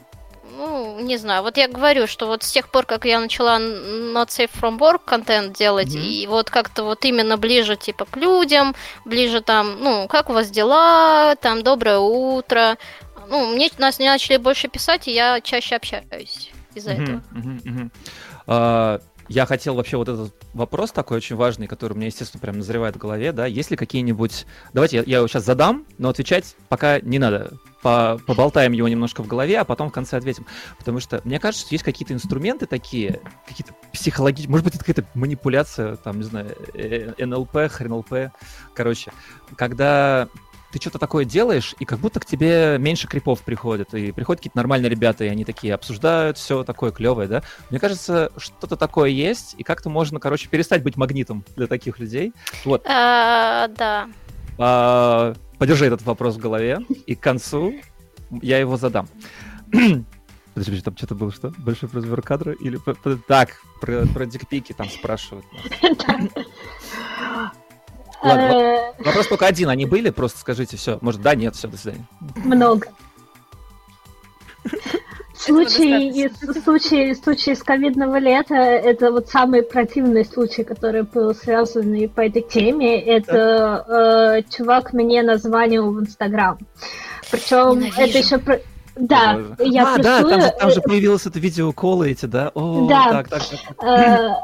[0.57, 4.27] ну, не знаю, вот я говорю, что вот с тех пор, как я начала Not
[4.27, 6.03] Safe From Work контент делать, Мгм.
[6.03, 10.49] и вот как-то вот именно ближе, типа, к людям, ближе там, ну, как у вас
[10.49, 12.77] дела, там, доброе утро,
[13.29, 17.23] ну, мне нас мне начали больше писать, и я чаще общаюсь из-за Мгм, этого.
[17.31, 17.91] мгм, мгм.
[18.47, 22.57] А, Я хотел вообще вот этот вопрос такой очень важный, который у меня, естественно, прям
[22.57, 24.45] назревает в голове, да, есть ли какие-нибудь...
[24.73, 27.53] Давайте я, я его сейчас задам, но отвечать пока не надо.
[27.81, 30.45] По- поболтаем его немножко в голове, а потом в конце ответим.
[30.77, 34.51] Потому что мне кажется, что есть какие-то инструменты такие, какие-то психологические...
[34.51, 38.31] Может быть, это какая-то манипуляция, там, не знаю, э, НЛП, ХРНЛП.
[38.73, 39.11] Короче,
[39.55, 40.27] когда
[40.71, 44.57] ты что-то такое делаешь, и как будто к тебе меньше крипов приходят, и приходят какие-то
[44.57, 47.43] нормальные ребята, и они такие обсуждают, все такое клевое, да?
[47.69, 52.33] Мне кажется, что-то такое есть, и как-то можно, короче, перестать быть магнитом для таких людей.
[52.63, 55.35] Вот, А, да.
[55.61, 57.75] Подержи этот вопрос в голове, и к концу
[58.41, 59.07] я его задам.
[60.55, 61.53] Подожди, там что-то было, что?
[61.59, 62.53] Большой разбор кадра?
[62.53, 62.79] Или...
[63.27, 65.45] Так, про, про дикпики там спрашивают.
[68.23, 70.09] Ладно, Э, Вопрос только один, они были?
[70.09, 70.97] Просто скажите, все.
[71.01, 72.07] Может, да, нет, все, до свидания.
[72.37, 72.87] Много.
[75.43, 82.09] Случай из, случай, случай из ковидного лета это вот самый противный случай, который был связан
[82.09, 83.01] по этой теме.
[83.03, 83.85] Это
[84.45, 86.59] э, чувак мне названивал в Инстаграм.
[87.31, 88.01] Причем Ненавижу.
[88.01, 88.59] это еще про-
[88.95, 89.55] да, Боже.
[89.71, 92.51] я а, да, там же, плюсую, там же появилось это видеоколы эти, да?
[92.53, 93.09] О, Да.
[93.09, 93.41] так, так,
[93.79, 94.37] так.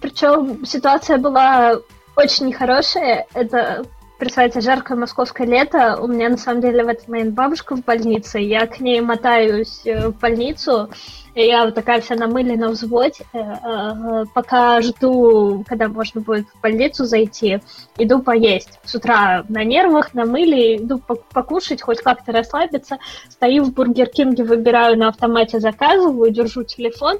[0.00, 1.74] причем ситуация была
[2.16, 3.26] очень нехорошая.
[3.34, 3.84] Это
[4.22, 5.98] представляете, жаркое московское лето.
[6.00, 8.38] У меня на самом деле в этот момент бабушка в больнице.
[8.38, 10.90] Я к ней мотаюсь э, в больницу.
[11.34, 13.24] И я вот такая вся намылена в взводе.
[13.32, 17.58] Э, э, Пока жду, когда можно будет в больницу зайти,
[17.98, 18.78] иду поесть.
[18.84, 22.98] С утра на нервах, на мыле, иду пок- покушать, хоть как-то расслабиться.
[23.28, 27.18] Стою в Бургер Кинге, выбираю на автомате, заказываю, держу телефон.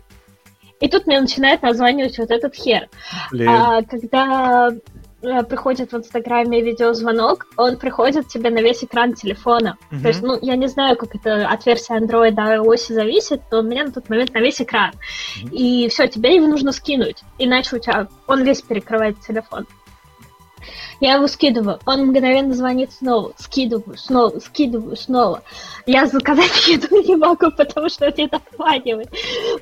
[0.79, 2.88] И тут мне начинает названивать вот этот хер.
[3.33, 3.49] Блин.
[3.49, 4.71] А когда
[5.49, 9.77] приходит в Инстаграме видеозвонок, он приходит тебе на весь экран телефона.
[9.91, 10.03] Мгм.
[10.03, 13.61] То есть, ну, я не знаю, как это от версии Android до iOS зависит, но
[13.61, 14.93] у меня на тот момент на весь экран.
[15.43, 15.51] Мгм.
[15.53, 19.67] И все, тебе его нужно скинуть, иначе у тебя он весь перекрывает телефон.
[21.01, 25.43] Я его скидываю, он мгновенно звонит снова, скидываю, снова, скидываю, снова.
[25.85, 29.11] Я заказать еду не могу, потому что он не дозванивает.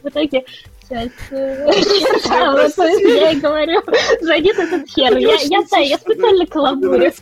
[0.03, 0.45] В итоге
[0.91, 1.65] сейчас э,
[2.77, 3.81] вот, я и говорю,
[4.21, 5.17] звонит этот хер.
[5.17, 7.13] Я, я, да, я специально каламбурю.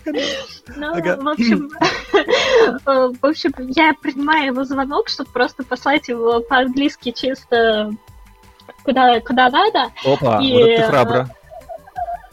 [0.77, 1.71] Ну, в общем,
[2.15, 7.93] э, в общем, я принимаю его звонок, чтобы просто послать его по-английски чисто
[8.85, 9.93] куда, куда надо.
[10.05, 11.31] Опа, И, вот это ты э, храбро.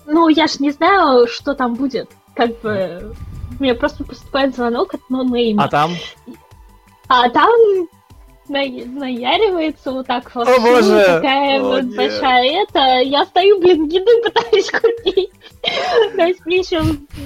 [0.06, 2.10] Ну, я ж не знаю, что там будет.
[2.36, 3.15] Как бы
[3.60, 5.63] мне просто поступает звонок от ноунейма.
[5.63, 5.91] А там?
[7.08, 7.50] А там
[8.49, 10.47] на- наяривается вот так вот.
[10.47, 11.03] О, боже!
[11.05, 11.95] Такая О, вот нет.
[11.95, 13.01] большая это.
[13.01, 15.31] Я стою, блин, еды пытаюсь купить.
[16.15, 16.81] То есть мне еще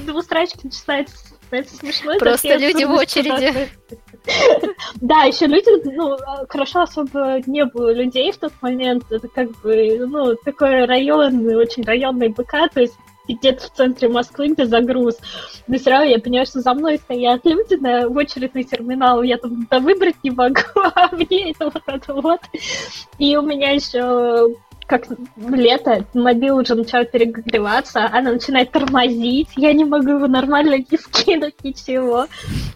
[0.05, 1.09] двустрачки читать.
[1.51, 2.17] Это смешно.
[2.19, 3.69] Просто люди в очереди.
[5.01, 6.15] Да, еще люди, ну,
[6.47, 9.03] хорошо особо не было людей в тот момент.
[9.09, 12.93] Это как бы, ну, такой районный, очень районный БК, то есть
[13.35, 15.17] где-то в центре Москвы, где загруз.
[15.67, 19.37] Но все равно я понимаю, что за мной стоят люди на, очередь на терминал, я
[19.37, 20.61] там да, выбрать не могу,
[20.95, 22.41] а мне это вот это вот.
[23.17, 24.55] И у меня еще
[24.89, 25.05] как
[25.37, 31.63] лето, мобил уже начал перегреваться, она начинает тормозить, я не могу его нормально не скинуть,
[31.63, 32.25] ничего.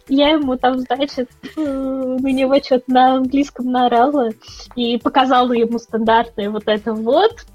[0.08, 4.30] Я ему там, значит, э, на него что-то на английском наорала
[4.76, 7.46] и показала ему стандартное вот это вот.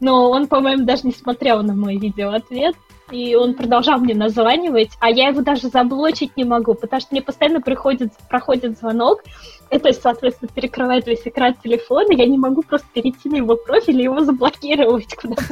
[0.00, 2.74] Но он, по-моему, даже не смотрел на мой видеоответ.
[3.12, 7.20] И он продолжал мне названивать, а я его даже заблочить не могу, потому что мне
[7.20, 9.22] постоянно приходит, проходит звонок,
[9.68, 14.04] это, соответственно, перекрывает весь экран телефона, я не могу просто перейти на его профиль и
[14.04, 15.42] его заблокировать куда-то.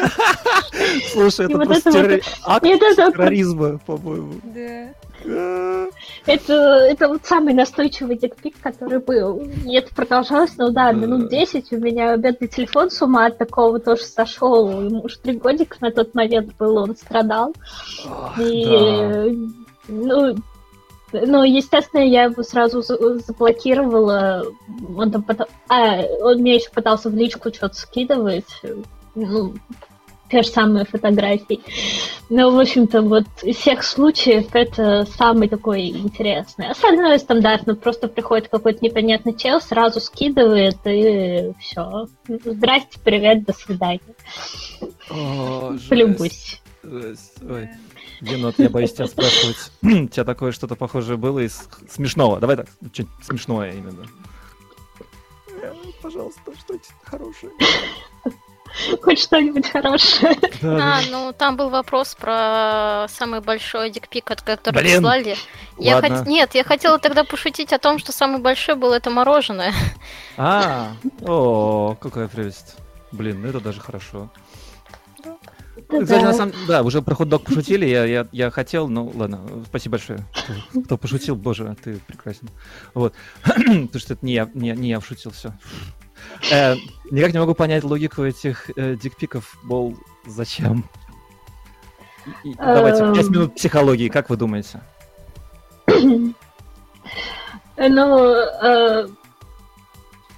[1.12, 4.34] Слушай, это просто акт терроризма, по-моему.
[4.42, 5.86] Да.
[6.26, 9.42] Это, это вот самый настойчивый дикпик, который был.
[9.64, 11.72] И это продолжалось, ну да, минут 10.
[11.72, 14.70] У меня бедный телефон с ума от такого тоже сошел.
[14.70, 17.54] Ему уж три годика на тот момент было, он страдал.
[18.38, 19.24] И, да.
[19.88, 20.36] ну,
[21.12, 24.44] ну, естественно, я его сразу за- заблокировала.
[24.96, 25.46] Он там потом...
[25.68, 28.62] А, он мне еще пытался в личку что-то скидывать.
[29.14, 29.54] Ну,
[30.30, 31.60] те же самые фотографии.
[32.28, 36.70] Ну, в общем-то, вот из всех случаев это самый такой интересный.
[36.70, 37.74] Остальное стандартно.
[37.74, 42.06] Просто приходит какой-то непонятный чел, сразу скидывает, и все.
[42.28, 44.00] Здрасте, привет, до свидания.
[45.10, 46.58] О, Полюбуйся.
[46.82, 47.34] жесть.
[47.48, 47.68] Ой.
[48.20, 49.72] Енот, я боюсь тебя спрашивать.
[49.82, 52.38] У тебя такое что-то похожее было из смешного?
[52.38, 54.06] Давай так, что-нибудь смешное именно.
[55.62, 57.52] Э, Пожалуйста, что-нибудь хорошее.
[59.02, 60.36] Хоть что-нибудь хорошее.
[60.62, 64.96] А, ну там был вопрос про самый большой дикпик, от которого Блин.
[64.96, 65.36] прислали.
[65.78, 69.72] Я хот- Нет, я хотела тогда пошутить о том, что самый большой был это мороженое.
[70.36, 72.76] А, о, какая прелесть.
[73.12, 74.30] Блин, ну это даже хорошо.
[75.88, 79.92] Кстати, на самом да, уже про хот-дог пошутили, я, я, я хотел, ну ладно, спасибо
[79.92, 82.48] большое, кто, кто пошутил, боже, ты прекрасен.
[82.94, 85.52] Вот, потому что это не я, не, не я шутил, все.
[87.10, 90.84] Никак не могу понять логику этих э, дикпиков, мол, зачем?
[92.44, 93.32] И- и давайте, 5 Эм.
[93.32, 94.80] минут психологии, как вы думаете?
[97.76, 99.08] Ну, э,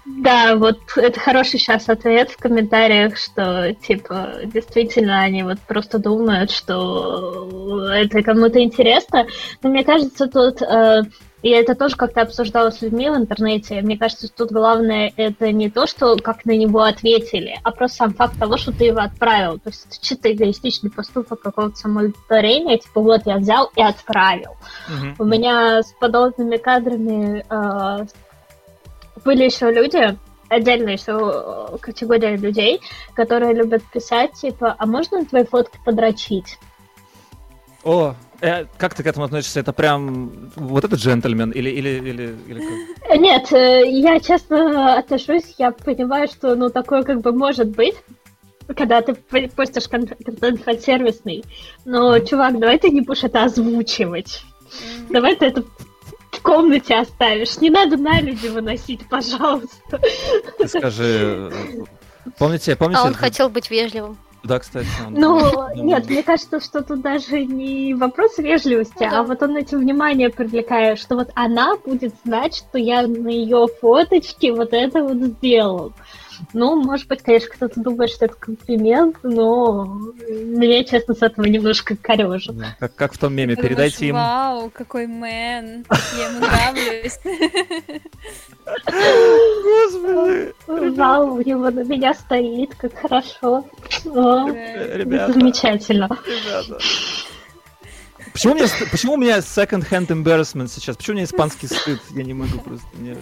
[0.04, 6.50] да, вот это хороший сейчас ответ в комментариях, что, типа, действительно, они вот просто думают,
[6.50, 9.26] что это кому-то интересно.
[9.62, 11.02] Но мне кажется, тут, э,
[11.42, 15.68] и это тоже как-то обсуждала с людьми в интернете, мне кажется, тут главное это не
[15.70, 19.58] то, что как на него ответили, а просто сам факт того, что ты его отправил.
[19.58, 24.56] То есть это чисто эгоистичный поступок какого-то самоудовлетворения, типа, вот я взял и отправил.
[24.88, 25.16] Мгм.
[25.18, 28.06] У меня с подобными кадрами э,
[29.24, 30.16] были еще люди,
[30.48, 31.18] отдельно еще
[31.72, 32.80] э, категория людей,
[33.14, 36.58] которые любят писать, типа, а можно твои фотки подрочить?
[37.82, 39.60] О, э, как ты к этому относишься?
[39.60, 43.10] Это прям вот этот джентльмен или, или, или, или как?
[43.10, 47.94] Э, Нет, э, я честно отношусь, я понимаю, что ну такое как бы может быть,
[48.76, 51.44] когда ты по- постишь кон- контент сервисный.
[51.84, 54.42] Но, чувак, давай ты не будешь это озвучивать.
[55.10, 55.62] Давай ты это
[56.30, 57.58] в комнате оставишь.
[57.58, 60.00] Не надо на люди выносить, пожалуйста.
[60.66, 61.52] Скажи,
[62.38, 63.00] помните, помните?
[63.02, 64.16] А он хотел быть вежливым.
[64.44, 64.88] Да, кстати.
[65.06, 69.20] он- Ну, нет, мне кажется, что тут даже не вопрос вежливости, Ну да.
[69.20, 73.66] а вот он этим внимание привлекает, что вот она будет знать, что я на ее
[73.80, 75.92] фоточке вот это вот сделал.
[76.52, 79.84] Ну, может быть, конечно, кто-то думает, что это комплимент, но
[80.28, 82.56] мне, честно, с этого немножко корежит.
[82.56, 84.14] да, Как, как в том меме, Думаешь, передайте им.
[84.16, 85.84] Вау, какой мэн,
[86.18, 87.18] я ему нравлюсь.
[89.64, 93.64] Господи, Вау, у него на меня стоит, как хорошо.
[94.04, 96.08] Ребята, Замечательно.
[96.26, 96.78] ребята.
[98.32, 100.96] Почему у меня, ст- почему у меня second hand embarrassment сейчас?
[100.96, 102.00] Почему у меня испанский стыд?
[102.14, 102.86] Я не могу просто.
[102.94, 103.16] мне-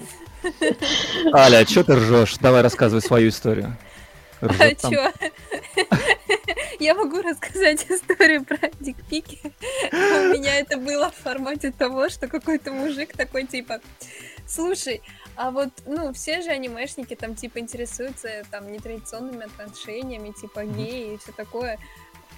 [1.34, 2.36] Аля, что ты ржешь?
[2.38, 3.76] Давай рассказывай свою историю.
[4.40, 5.12] А чё?
[6.78, 9.40] Я могу рассказать историю про дикпики.
[9.92, 13.80] У меня это было в формате того, что какой-то мужик такой типа,
[14.46, 15.02] слушай,
[15.36, 21.18] а вот, ну, все же анимешники там типа интересуются там нетрадиционными отношениями, типа геи и
[21.18, 21.78] все такое.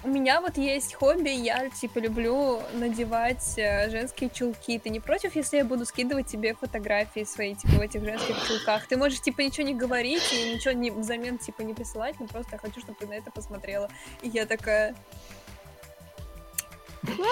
[0.05, 4.77] У меня вот есть хобби, я типа люблю надевать э, женские чулки.
[4.77, 8.85] Ты не против, если я буду скидывать тебе фотографии свои, типа, в этих женских чулках?
[8.87, 12.51] Ты можешь, типа, ничего не говорить и ничего не, взамен, типа, не присылать, но просто
[12.53, 13.89] я хочу, чтобы ты на это посмотрела.
[14.21, 14.93] И я такая...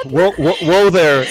[0.05, 1.25] Whoa there.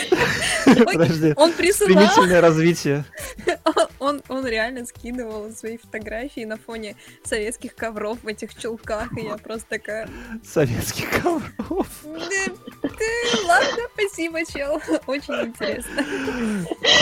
[0.84, 1.34] Подожди.
[1.36, 3.04] Он присылал, Стремительное развитие.
[3.98, 9.36] он, он реально скидывал свои фотографии на фоне советских ковров в этих чулках, и я
[9.36, 10.08] просто такая...
[10.44, 11.88] Советских ковров.
[12.04, 14.80] «Да, да, ладно, спасибо, чел.
[15.06, 16.04] Очень интересно.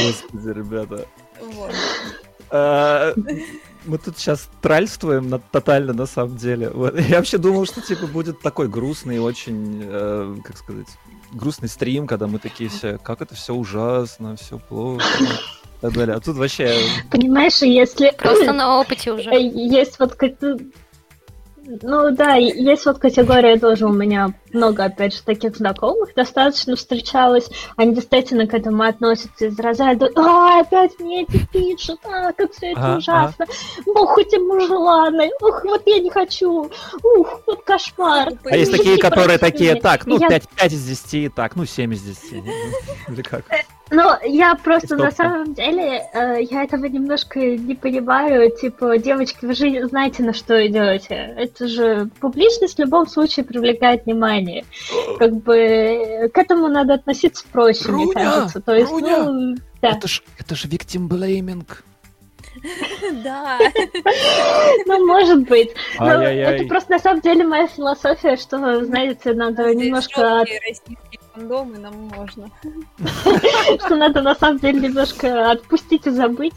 [0.03, 1.07] Господи, ребята.
[1.41, 1.75] Вот.
[2.51, 3.15] А,
[3.85, 6.71] Мы тут сейчас тральствуем на- тотально, на самом деле.
[6.71, 6.99] Вот.
[6.99, 10.89] Я вообще думал, что типа будет такой грустный, очень, э, как сказать,
[11.33, 15.05] грустный стрим, когда мы такие все, как это все ужасно, все плохо.
[15.21, 15.27] и
[15.81, 16.17] Так далее.
[16.17, 16.77] А тут вообще
[17.11, 18.11] Понимаешь, если...
[18.17, 19.31] Просто на опыте уже.
[19.41, 20.15] Есть вот
[21.83, 26.77] ну да, и- есть вот категория тоже у меня много, опять же, таких знакомых достаточно
[26.77, 27.51] встречалось.
[27.77, 32.73] Они действительно к этому относятся из разряда «А, опять мне эти пишут, а, как все
[32.73, 33.47] это Ага, ужасно,
[33.85, 36.71] ух, хоть и желанный, ух, вот я не хочу,
[37.03, 38.33] ух, вот кошмар».
[38.45, 41.93] А есть такие, которые такие, так, ну, Я- 5, 5 из 10, так, ну, 7
[41.93, 42.45] из 10.
[43.09, 43.45] Или как?
[43.91, 48.51] Ну, я просто на самом деле, э, я этого немножко не понимаю.
[48.51, 51.35] Типа, девочки, вы же знаете, на что идете.
[51.37, 54.65] Это же публичность в любом случае привлекает внимание.
[55.19, 58.61] Как бы э, к этому надо относиться проще, мне Руня, кажется.
[58.61, 59.91] То есть, Руня, ну, да.
[59.91, 61.67] Это ж, это ж victim blaming.
[63.25, 63.59] Да.
[64.87, 65.71] Ну, может быть.
[65.99, 70.45] Но это просто на самом деле моя философия, что, знаете, надо немножко
[71.39, 72.51] фандомы, нам можно.
[73.85, 76.55] что надо на самом деле немножко отпустить и забыть.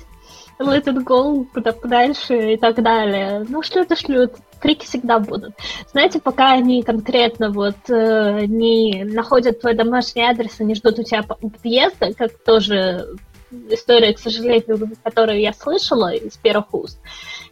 [0.59, 3.45] Let it go куда подальше и так далее.
[3.47, 4.33] Ну, шлют и шлют.
[4.59, 5.55] Крики всегда будут.
[5.91, 11.03] Знаете, пока они конкретно вот э, не находят твой домашний адрес и не ждут у
[11.03, 13.07] тебя подъезда, как тоже
[13.69, 16.99] история, к сожалению, которую я слышала из первых уст,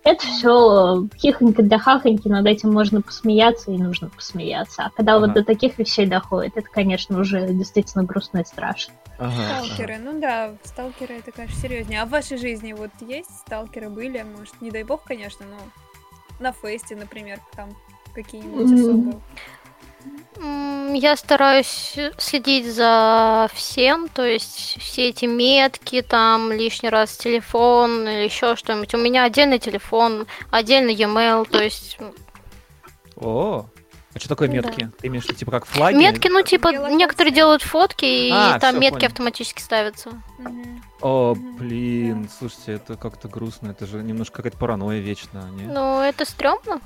[0.03, 4.83] это все хихоньки да хахоньки, над этим можно посмеяться и нужно посмеяться.
[4.83, 5.41] А когда вот Ага.
[5.41, 8.93] до таких вещей доходит, это, конечно, уже действительно грустно и страшно.
[9.17, 9.65] Ага, ага.
[9.65, 12.01] Сталкеры, ну да, сталкеры это, конечно, серьезнее.
[12.01, 14.21] А в вашей жизни вот есть сталкеры были?
[14.21, 15.57] Может, не дай бог, конечно, но
[16.39, 17.69] на фесте, например, там
[18.13, 18.79] какие-нибудь М.
[18.79, 19.21] особые.
[20.93, 28.23] Я стараюсь следить за всем, то есть все эти метки, там лишний раз телефон или
[28.23, 28.93] еще что-нибудь.
[28.93, 31.97] У меня отдельный телефон, отдельный e-mail, то есть
[33.17, 33.65] О,
[34.13, 34.53] а что такое Да.
[34.55, 34.89] метки?
[34.99, 35.95] Ты имеешь в виду, типа, как флаги?
[35.97, 36.97] метки, ну типа Геолокация.
[36.97, 39.07] некоторые делают фотки и А, там метки понял.
[39.07, 40.11] автоматически ставятся.
[41.01, 45.63] О, блин, слушайте, это как-то грустно, это же немножко какая-то паранойя вечная, не?
[45.63, 46.79] Ну это стрёмно.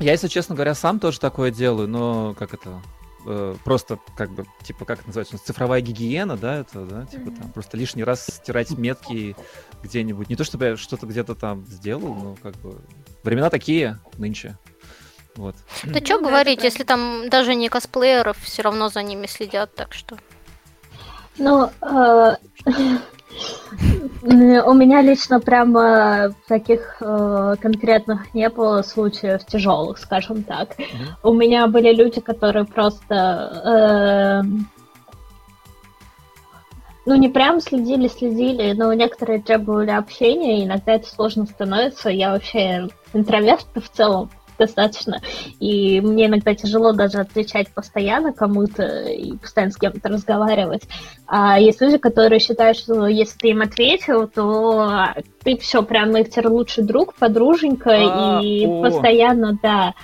[0.00, 2.82] Я, если честно говоря, сам тоже такое делаю, но как это,
[3.26, 7.52] э, просто как бы, типа, как это называется, цифровая гигиена, да, это, да, типа там,
[7.52, 9.36] просто лишний раз стирать метки
[9.82, 10.28] где-нибудь.
[10.28, 12.80] Не то, чтобы я что-то где-то там сделал, но как бы
[13.22, 14.56] времена такие нынче.
[15.36, 15.56] Вот.
[15.84, 19.92] Да Ну что говорить, если там даже не косплееров, все равно за ними следят, так
[19.92, 20.16] что.
[21.38, 22.36] Ну, э,
[24.22, 30.78] у меня лично прямо таких э, конкретных не было случаев тяжелых, скажем так.
[30.78, 31.16] Мгм.
[31.22, 34.48] У меня были люди, которые просто э,
[37.06, 42.10] ну, не прям следили, следили, но некоторые требовали общения, и иногда это сложно становится.
[42.10, 45.20] Я вообще интроверт в целом достаточно,
[45.60, 50.82] и мне иногда тяжело даже отвечать постоянно кому-то и постоянно с кем-то разговаривать.
[51.26, 55.08] А есть люди, которые считают, что если ты им ответил, то
[55.42, 58.82] ты все, прям их теперь лучший друг, подруженька, А, и о.
[58.82, 59.94] постоянно, да.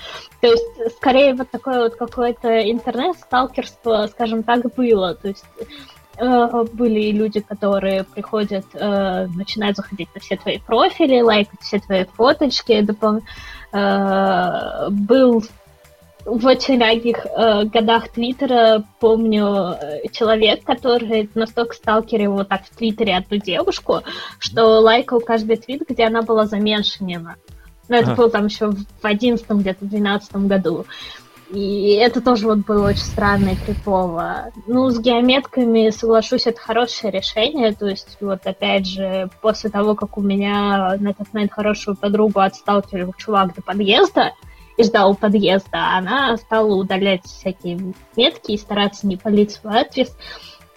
[0.40, 5.14] То есть, скорее, вот такое вот какое-то интернет-сталкерство, скажем так, было.
[5.14, 5.44] То есть,
[6.18, 12.04] э, были люди, которые приходят, э, начинают заходить на все твои профили, лайкать все твои
[12.04, 12.80] фоточки.
[12.80, 13.22] допол-
[13.72, 15.42] э, был
[16.24, 22.76] в очень ранних э, годах Твиттера, помню, э, человек, который настолько сталкерил вот так в
[22.76, 24.02] Твиттере одну девушку,
[24.38, 27.36] что лайкал каждый твит, где она была заменшенена.
[27.88, 28.16] Ну, это Ага.
[28.16, 30.86] было там еще в одиннадцатом, где-то двенадцатом году.
[31.52, 34.52] И это тоже вот было очень странно и крипово.
[34.66, 37.72] Ну, с геометками, соглашусь, это хорошее решение.
[37.74, 42.40] То есть, вот опять же, после того, как у меня на тот момент хорошую подругу
[42.40, 44.32] отсталкивал чувак до подъезда,
[44.78, 50.16] и ждал у подъезда, она стала удалять всякие метки и стараться не палить свой адрес.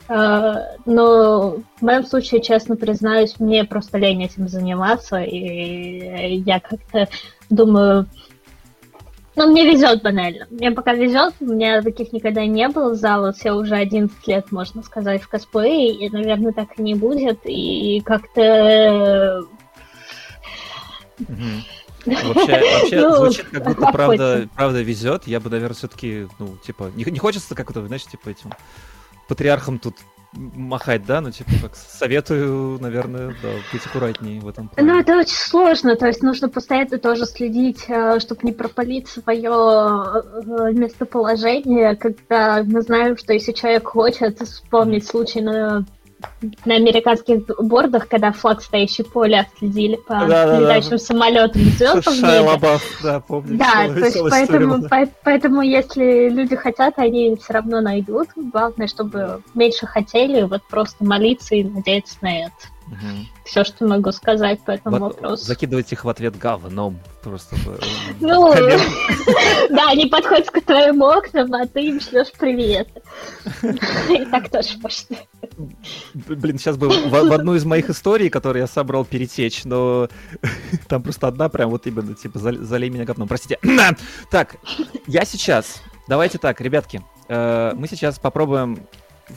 [0.07, 7.07] А, но в моем случае, честно признаюсь, мне просто лень этим заниматься, и я как-то
[7.49, 8.07] думаю,
[9.36, 10.47] ну, мне везет банально.
[10.49, 14.51] Мне пока везет, у меня таких никогда не было в залах, я уже 11 лет,
[14.51, 19.43] можно сказать, в косплее, и, наверное, так и не будет, и как-то...
[22.05, 25.25] Вообще, вообще ну, звучит, как будто правда, правда везет.
[25.25, 28.51] Я бы, наверное, все-таки, ну, типа, не, не хочется как-то, знаешь, типа этим
[29.27, 29.95] патриархом тут
[30.36, 34.91] махать, да, ну, типа, как советую, наверное, да, быть аккуратнее в этом плане.
[34.91, 39.51] Ну, это очень сложно, то есть нужно постоянно тоже следить, э, чтобы не пропалить свое
[39.51, 45.86] э, местоположение, когда мы знаем, что если человек хочет вспомнить случай на
[46.65, 52.21] на американских бордах, когда флаг стоящий поле отследили по да, летающим да, самолетам звездам в
[52.21, 52.80] небе.
[53.03, 53.57] да, помню.
[53.57, 58.30] Да, то есть поэтому, по, поэтому если люди хотят, они все равно найдут.
[58.36, 62.53] Главное, чтобы меньше хотели, вот просто молиться и надеяться на это.
[62.88, 63.25] Угу.
[63.45, 65.43] Все, что могу сказать по этому вот, вопросу.
[65.43, 66.99] Закидывать их в ответ говном.
[67.23, 67.55] Просто.
[67.55, 67.79] Э,
[68.19, 68.53] ну,
[69.69, 72.88] да, они подходят к твоим окнам, а ты им шлешь привет.
[74.09, 75.17] И так тоже можно.
[76.13, 80.07] Блин, сейчас бы в одну из моих историй, которые я собрал перетечь, но
[80.88, 83.27] там просто одна прям вот именно, типа, залей меня говном.
[83.27, 83.59] Простите.
[84.31, 84.57] Так,
[85.07, 85.81] я сейчас...
[86.07, 88.86] Давайте так, ребятки, э, мы сейчас попробуем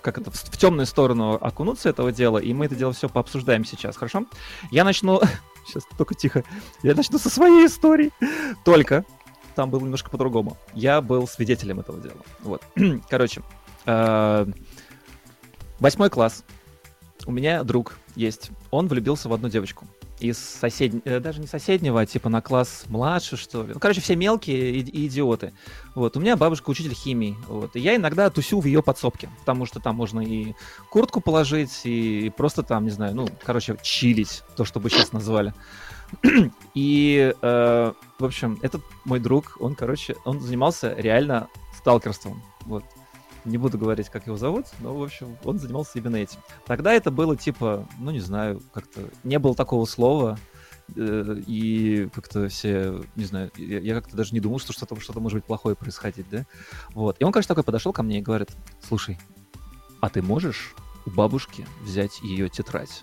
[0.03, 3.97] как это, в, темную сторону окунуться этого дела, и мы это дело все пообсуждаем сейчас,
[3.97, 4.27] хорошо?
[4.71, 5.21] Я начну...
[5.67, 6.45] Сейчас только тихо.
[6.83, 8.11] Я начну со своей истории.
[8.65, 9.05] Только
[9.55, 10.57] там было немножко по-другому.
[10.73, 12.23] Я был свидетелем этого дела.
[12.41, 12.63] Вот.
[13.11, 13.43] Короче,
[13.85, 14.47] э,
[15.79, 16.43] восьмой класс.
[17.27, 18.51] У меня друг есть.
[18.71, 19.87] Он влюбился в одну девочку
[20.21, 23.75] из соседнего, э, даже не соседнего, а типа на класс младше, что ли.
[23.75, 25.53] Ну, короче, все мелкие и, идиоты.
[25.95, 29.67] Вот, у меня бабушка учитель химии, вот, и я иногда тусю в ее подсобке, потому
[29.67, 30.55] что там можно и
[30.91, 35.55] куртку положить, и просто там, не знаю, ну, короче, чилить, то, что бы сейчас назвали.
[36.75, 42.85] И, э, в общем, этот мой друг, он, короче, он занимался реально сталкерством, вот
[43.45, 46.39] не буду говорить, как его зовут, но, в общем, он занимался именно этим.
[46.67, 50.39] Тогда это было типа, ну, не знаю, как-то не было такого слова,
[50.97, 55.19] э, и как-то все, не знаю, я, я как-то даже не думал, что что-то что
[55.21, 56.47] может быть плохое происходить, да?
[56.91, 57.17] Вот.
[57.21, 58.51] И он, конечно, такой подошел ко мне и говорит,
[58.87, 59.19] слушай,
[60.01, 60.75] а ты можешь
[61.07, 63.03] у бабушки взять ее тетрадь?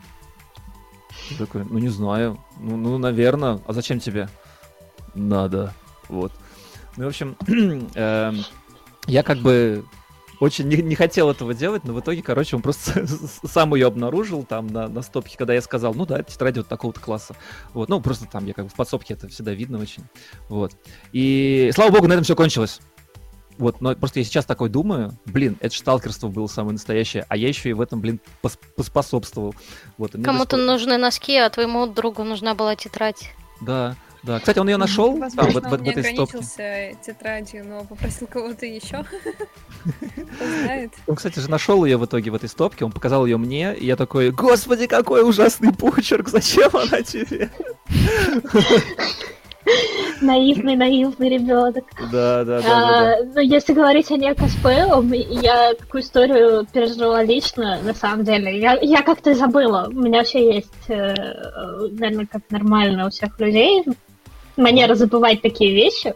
[1.30, 4.30] Я такой, ну, не знаю, ну, ну наверное, а зачем тебе?
[5.14, 5.74] Надо,
[6.10, 6.32] вот.
[6.98, 7.36] Ну, в общем,
[7.96, 8.34] э,
[9.08, 9.86] я как бы
[10.40, 13.06] очень не, не хотел этого делать, но в итоге, короче, он просто
[13.44, 16.68] сам ее обнаружил там на, на стопке, когда я сказал, ну да, это тетрадь вот
[16.68, 17.36] такого-то класса.
[17.74, 20.04] Вот, ну, просто там я как бы в подсобке это всегда видно очень.
[20.50, 20.74] Вот.
[21.12, 22.80] И, слава богу, на этом все кончилось.
[23.58, 27.48] Вот, но просто я сейчас такой думаю, блин, это шталкерство было самое настоящее, а я
[27.48, 29.56] еще и в этом, блин, пос поспособствовал.
[29.98, 33.32] Вот, Кому-то нужны носки, а твоему другу нужна была тетрадь.
[33.62, 33.96] Да,
[34.26, 36.38] да, кстати, он ее нашел Возможно, там, в, в, в этой стопке.
[36.38, 39.06] ограничился тетрадью, но попросил кого-то еще.
[41.08, 43.86] Он, кстати же, нашел ее в итоге в этой стопке, он показал ее мне, и
[43.86, 47.52] я такой, господи, какой ужасный почерк, зачем она тебе?
[50.22, 51.84] Наивный, наивный ребенок.
[52.12, 52.68] Да, да, да.
[52.68, 58.60] А, Но если говорить о не косплеем, я такую историю пережила лично, на самом деле.
[58.60, 59.88] Я, я как-то забыла.
[59.90, 61.14] У меня вообще есть, э,
[61.92, 63.84] наверное, как нормально у всех людей,
[64.58, 66.14] манера забывать такие вещи.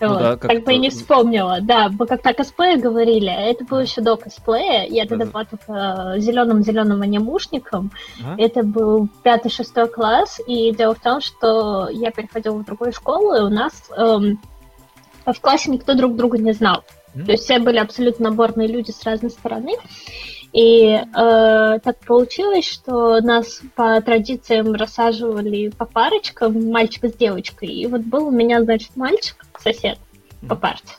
[0.00, 0.18] Ну, вот.
[0.18, 1.58] да, как, бы и не вспомнила.
[1.60, 4.86] Да, мы как-то о косплее говорили, это было еще до косплея.
[4.88, 7.90] Я тогда была только зеленым-зеленым анимушником.
[8.24, 8.36] А?
[8.38, 13.40] Это был пятый-шестой класс, и дело в том, что я переходила в другую школу, и
[13.40, 14.40] у нас эм,
[15.26, 16.84] в классе никто друг друга не знал.
[17.14, 17.24] Mm-hmm.
[17.24, 19.72] То есть все были абсолютно наборные люди с разной стороны.
[20.52, 27.68] И э, так получилось, что нас по традициям рассаживали по парочкам, мальчик с девочкой.
[27.68, 29.98] И вот был у меня, значит, мальчик, сосед
[30.48, 30.94] по парте.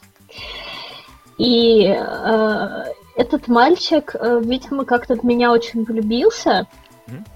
[1.37, 2.83] И э,
[3.15, 6.67] этот мальчик, э, видимо, как-то в меня очень влюбился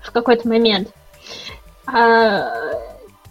[0.01, 0.89] в какой-то момент.
[1.85, 2.53] А,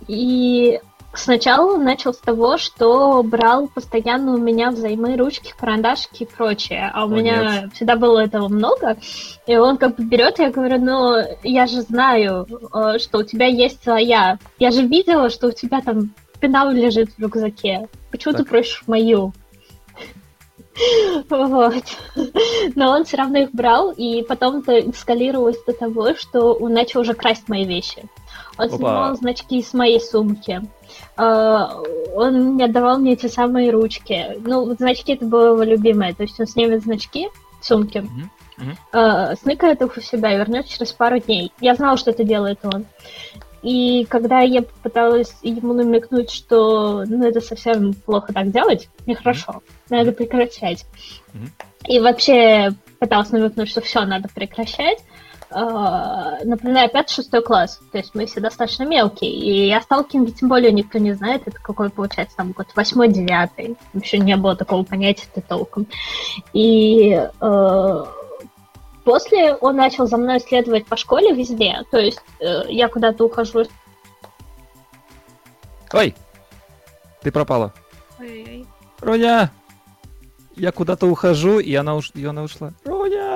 [0.09, 0.81] и
[1.15, 6.91] Сначала начал с того, что брал постоянно у меня взаймы ручки, карандашки и прочее.
[6.95, 7.75] А у О, меня нет.
[7.75, 8.97] всегда было этого много.
[9.47, 13.47] И он как бы берет, я говорю, ну, я же знаю, э, что у тебя
[13.47, 14.39] есть своя.
[14.59, 17.89] Я же видела, что у тебя там пенал лежит в рюкзаке.
[18.11, 18.43] Почему так.
[18.43, 19.33] ты просишь мою?
[21.29, 21.85] Вот.
[22.75, 27.01] Но он все равно их брал, и потом это эскалировалось до того, что он начал
[27.01, 28.05] уже красть мои вещи.
[28.63, 28.77] Он Опа.
[28.77, 30.63] снимал значки из моей сумки.
[31.17, 31.81] А,
[32.15, 34.39] Он не отдавал мне эти самые ручки.
[34.45, 36.15] Ну, значки это было его любимое.
[36.15, 37.29] То есть он снимет значки
[37.61, 38.77] в сумке, Мгм, мгм.
[38.93, 41.53] а, сныкает их у себя и вернет через пару дней.
[41.61, 42.85] Я знала, что это делает он.
[43.63, 50.13] И когда я попыталась ему намекнуть, что ну, это совсем плохо так делать, нехорошо, надо
[50.13, 50.85] прекращать.
[51.33, 51.51] Мгм.
[51.87, 54.99] И вообще пыталась намекнуть, что все, надо прекращать.
[55.55, 60.99] Напоминаю, 5-6 класс, то есть мы все достаточно мелкие, и о сталкинге тем более никто
[60.99, 65.87] не знает, это какой получается там год 8-9, еще не было такого понятия толком.
[66.53, 68.05] И э,
[69.05, 73.65] после он начал за мной следовать по школе везде, то есть э, я куда-то ухожу,
[75.93, 76.15] Ой,
[77.21, 77.73] ты пропала.
[78.19, 78.67] Ой-ой-ой.
[79.01, 79.51] Руня!
[80.57, 82.11] Я куда-то ухожу, и она, уш...
[82.15, 82.73] и она ушла.
[82.85, 83.32] Руня!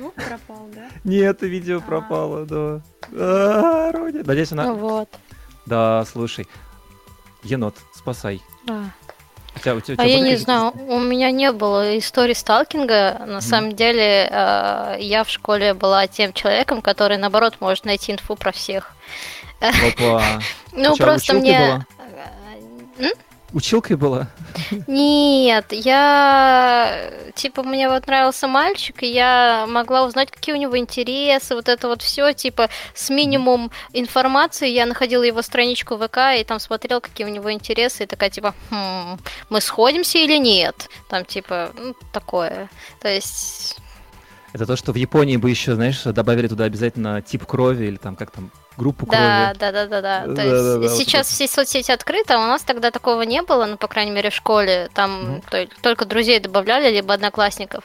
[0.00, 0.88] Звук пропал, да?
[1.04, 1.80] Нет, видео А.
[1.82, 2.80] пропало, да.
[3.14, 4.22] А, Руня.
[4.24, 4.64] Надеюсь, она...
[4.64, 5.10] Ну вот.
[5.66, 6.46] Да, слушай.
[7.42, 8.40] Енот, спасай.
[8.66, 8.84] А.
[9.54, 13.24] У тебя- у тебя- А тебя я не знаю, у меня не было истории сталкинга.
[13.26, 18.36] На самом деле, э, я в школе была тем человеком, который, наоборот, может найти инфу
[18.36, 18.92] про всех.
[19.60, 20.22] Опа.
[20.72, 21.84] Ну, просто мне...
[23.52, 24.28] Училкой была?
[24.86, 27.10] Нет, я...
[27.34, 31.88] Типа, мне вот нравился мальчик, и я могла узнать, какие у него интересы, вот это
[31.88, 37.26] вот все, типа, с минимум информации я находила его страничку ВК и там смотрела, какие
[37.26, 40.88] у него интересы, и такая, типа, «Хм, мы сходимся или нет?
[41.08, 42.70] Там, типа, ну, такое.
[43.00, 43.78] То есть...
[44.52, 48.16] Это то, что в Японии бы еще, знаешь, добавили туда обязательно тип крови или там
[48.16, 48.50] как там
[48.80, 49.58] группу Да, крови.
[49.58, 50.24] да, да, да, да.
[50.24, 51.34] То Да, есть да, да, вот сейчас это.
[51.34, 54.34] все соцсети открыты, а у нас тогда такого не было, ну, по крайней мере, в
[54.34, 54.88] школе.
[54.94, 57.84] Там то- только друзей добавляли, либо одноклассников.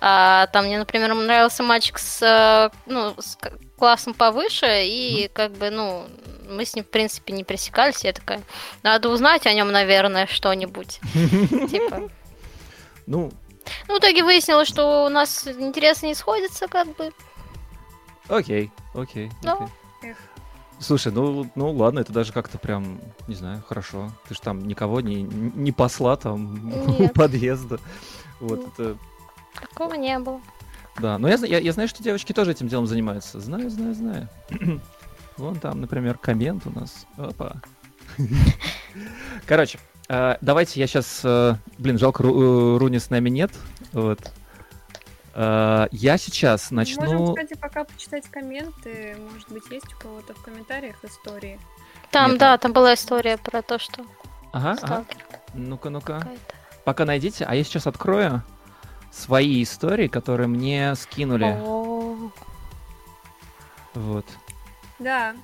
[0.00, 3.36] А там мне, например, нравился мальчик с, э, ну, с
[3.78, 6.04] классом повыше, и как бы, ну,
[6.48, 8.04] мы с ним, в принципе, не пересекались.
[8.04, 8.40] Я такая,
[8.82, 11.00] надо узнать о нем, наверное, что-нибудь.
[11.70, 12.08] Типа.
[13.06, 13.32] Ну,
[13.88, 17.10] Ну, в итоге выяснилось, что у нас интересы не сходятся, как бы.
[18.28, 19.30] окей, окей.
[19.42, 19.68] Ну.
[20.78, 24.12] Слушай, ну, ну ладно, это даже как-то прям, не знаю, хорошо.
[24.28, 27.14] Ты ж там никого не, не посла там у Нет.
[27.14, 27.78] подъезда.
[28.40, 28.68] Вот Нет.
[28.74, 28.96] это,
[29.60, 30.40] Такого не было.
[31.00, 31.16] да.
[31.18, 33.40] Но я, я, я знаю, что девочки тоже этим делом занимаются.
[33.40, 34.28] Знаю, знаю, знаю.
[35.38, 37.06] Вон там, например, коммент у нас.
[37.16, 37.56] Опа.
[39.46, 41.20] Короче, э, давайте я сейчас...
[41.78, 43.50] Блин, жалко, Ру- э, Руни с нами нет.
[43.92, 44.20] Вот.
[45.38, 47.34] Э, Я сейчас Можем, начну...
[47.34, 49.16] кстати, пока почитать комменты.
[49.32, 51.60] Может быть, есть у кого-то в комментариях истории.
[52.10, 54.02] Там, Нет, да, там была история про то, что
[54.52, 54.76] Ага, ага.
[54.78, 55.18] сталкер
[55.52, 56.18] Ну-ка, ну-ка.
[56.20, 56.54] какая-то.
[56.84, 58.42] Пока найдите, а я сейчас открою
[59.12, 61.54] свои истории, которые мне скинули.
[61.62, 62.30] О,
[63.94, 64.24] Вот.
[64.98, 65.34] Да,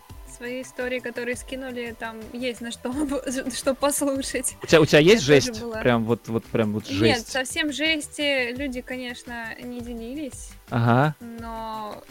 [0.42, 2.92] свои истории, которые скинули, там есть на что,
[3.54, 4.56] что послушать.
[4.60, 5.62] У тебя, у тебя есть Я жесть?
[5.80, 7.28] Прям вот, вот прям вот Нет, жесть.
[7.28, 11.14] совсем жести люди, конечно, не делились, Ага.
[11.20, 12.02] но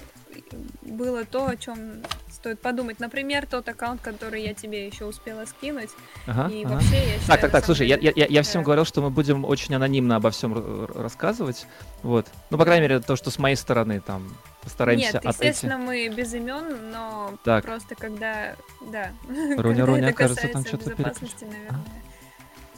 [0.83, 2.03] было то, о чем
[2.41, 2.99] стоит подумать.
[2.99, 5.91] Например, тот аккаунт, который я тебе еще успела скинуть.
[6.25, 6.73] Ага, и ага.
[6.73, 9.01] вообще, я считаю, Так, так, так, слушай, я, я, деле, я, я всем говорил, что
[9.01, 11.67] мы будем очень анонимно обо всем рассказывать.
[12.01, 12.25] Вот.
[12.49, 15.37] Ну, по крайней мере, то, что с моей стороны там постараемся Нет, отойти.
[15.45, 17.63] естественно, мы без имен, но Так.
[17.63, 18.55] просто когда,
[18.91, 19.11] да,
[19.57, 21.79] Руня, Руня, кажется, там что-то безопасности, наверное.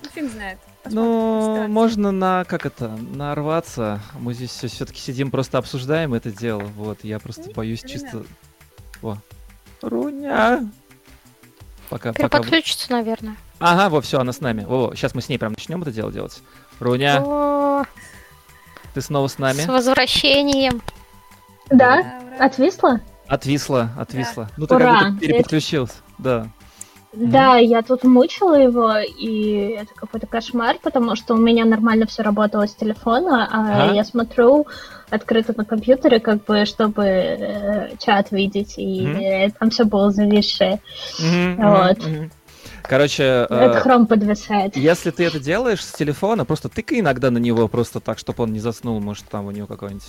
[0.04, 0.60] Ну, фиг знает.
[0.84, 4.02] Посмотрим, Ну, можно на, как это, нарваться.
[4.20, 6.64] Мы здесь все-таки сидим, просто обсуждаем это дело.
[6.64, 8.26] Вот, я просто Ну, боюсь чисто...
[9.02, 9.18] О,
[9.84, 10.66] Руня!
[11.90, 12.30] Пока, пока...
[12.30, 13.36] Переподключится, наверное.
[13.60, 14.64] Ага, во, все, она с нами.
[14.64, 16.42] Во, сейчас мы с ней прям начнем это дело делать.
[16.80, 17.84] Руня, О,
[18.94, 19.60] ты снова с нами?
[19.60, 20.82] С возвращением.
[21.70, 22.00] Да?
[22.00, 22.46] ура.
[22.46, 23.02] Отвисла?
[23.28, 24.50] Отвисла, отвисла.
[24.58, 25.00] Ну ты Ура!
[25.00, 25.96] как будто переподключился.
[26.18, 26.48] Да.
[27.14, 32.24] Да, я тут мучила его, и это какой-то кошмар, потому что у меня нормально все
[32.24, 33.94] работало с телефона, а Ага.
[33.94, 34.66] я смотрю
[35.12, 40.80] открыто на компьютере, как бы, чтобы э, чат видеть, и э, там все было зависшее.
[41.20, 41.98] Мгм, Вот.
[42.00, 42.32] мгм.
[42.88, 44.76] Короче, э, хром подвисает.
[44.76, 48.52] если ты это делаешь с телефона, просто тыкай иногда на него просто так, чтобы он
[48.54, 49.00] не заснул.
[49.00, 50.04] Может, там у него какой-нибудь...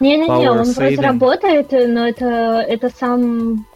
[0.00, 1.00] Не-не-не, он вроде saving.
[1.02, 3.66] работает, но это, это сам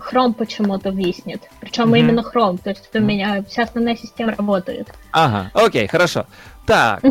[0.00, 1.42] хром почему-то виснет.
[1.60, 1.94] Причем Мгм.
[1.96, 3.06] именно хром, то есть у Мгм.
[3.06, 4.88] меня вся основная система работает.
[5.12, 6.26] Ага, окей, хорошо.
[6.66, 7.02] Так.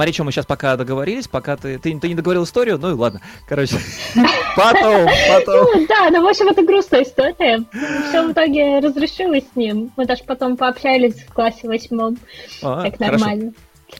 [0.00, 2.94] Смотри, что мы сейчас пока договорились, пока ты, ты, ты не договорил историю, ну и
[2.94, 3.20] ладно.
[3.46, 3.76] Короче,
[4.56, 5.66] потом, потом.
[5.74, 7.62] Ну, да, ну, в общем, это грустная история.
[8.08, 9.92] Все в итоге разрешилось с ним.
[9.98, 12.16] Мы даже потом пообщались в классе восьмом.
[12.62, 13.12] А, Так хорошо.
[13.18, 13.52] нормально.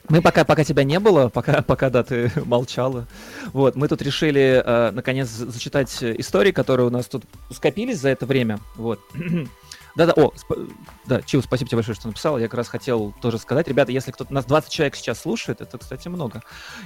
[0.09, 3.07] Мы пока, пока тебя не было, пока, пока да, ты молчала.
[3.53, 8.09] Вот, мы тут решили, э, наконец, за- зачитать истории, которые у нас тут скопились за
[8.09, 8.59] это время.
[8.77, 9.01] Вот.
[10.01, 10.73] Да-да, о, сп-
[11.05, 12.39] да, Чил, спасибо тебе большое, что написал.
[12.39, 13.69] Я как раз хотел тоже сказать.
[13.69, 14.33] Ребята, если кто-то...
[14.33, 16.43] Нас 20 человек сейчас слушает, это, кстати, много.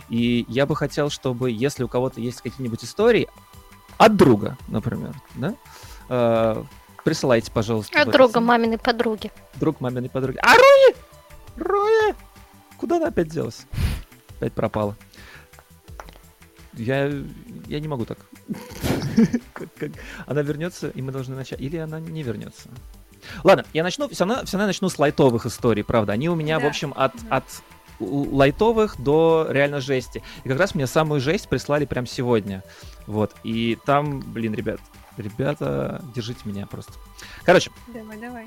[0.08, 3.28] И я бы хотел, чтобы, если у кого-то есть какие-нибудь истории
[3.98, 5.54] от друга, например, да,
[6.08, 6.64] э,
[7.04, 8.02] присылайте, пожалуйста.
[8.02, 9.30] От друга этот- маминой подруги.
[9.54, 10.38] друг маминой подруги.
[10.42, 10.96] А Руи!
[11.56, 12.14] Руи!
[12.78, 13.64] Куда она опять делась?
[14.38, 14.96] Опять пропала.
[16.72, 17.12] Я,
[17.68, 18.18] я не могу так.
[20.26, 21.60] Она вернется, и мы должны начать.
[21.60, 22.68] Или она не вернется.
[23.42, 26.12] Ладно, я начну, все равно, все равно начну с лайтовых историй, правда.
[26.12, 26.68] Они у меня, в Да.
[26.68, 27.26] общем, от, Мгм.
[27.32, 27.44] от
[28.00, 30.22] лайтовых до реально жести.
[30.44, 32.62] И как раз мне самую жесть прислали прям сегодня.
[33.06, 33.34] Вот.
[33.44, 34.80] И там, блин, ребят,
[35.16, 36.92] ребята, держите меня просто.
[37.44, 38.46] Короче, Давай, давай.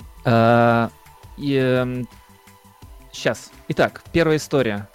[3.11, 3.51] Сейчас.
[3.69, 4.87] Итак, первая история.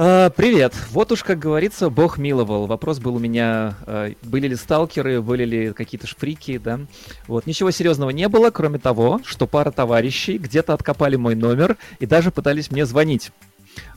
[0.00, 0.74] А, привет.
[0.92, 2.68] Вот уж, как говорится, Бог миловал.
[2.68, 6.78] Вопрос был у меня, а, были ли сталкеры, были ли какие-то шфрики, да?
[7.26, 12.06] Вот, ничего серьезного не было, кроме того, что пара товарищей где-то откопали мой номер и
[12.06, 13.32] даже пытались мне звонить.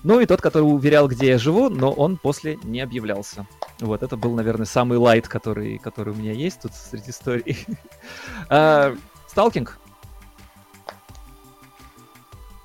[0.04, 3.45] Ну и тот, который уверял, где я живу, но он после не объявлялся.
[3.80, 7.64] Вот, это был, наверное, самый лайт, который, который у меня есть тут среди историй.
[8.49, 8.95] А,
[9.28, 9.78] Сталкинг?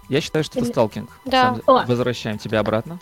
[0.08, 1.10] Я считаю, что это сталкинг.
[1.24, 1.56] Да.
[1.66, 1.86] Сам-.
[1.86, 2.98] Возвращаем тебя обратно.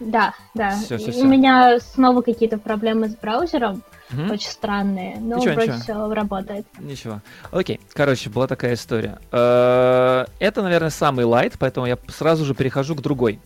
[0.00, 0.76] Да, да.
[0.76, 1.24] Всё, всё, У всё.
[1.24, 4.30] меня снова какие-то проблемы с браузером, Мгм.
[4.30, 5.82] очень странные, но Ничего, вроде ничего.
[5.82, 6.66] все работает.
[6.78, 7.20] Ничего.
[7.50, 9.18] Окей, короче, была такая история.
[9.32, 13.40] Э, Это, наверное, самый лайт, поэтому я сразу же перехожу к другой.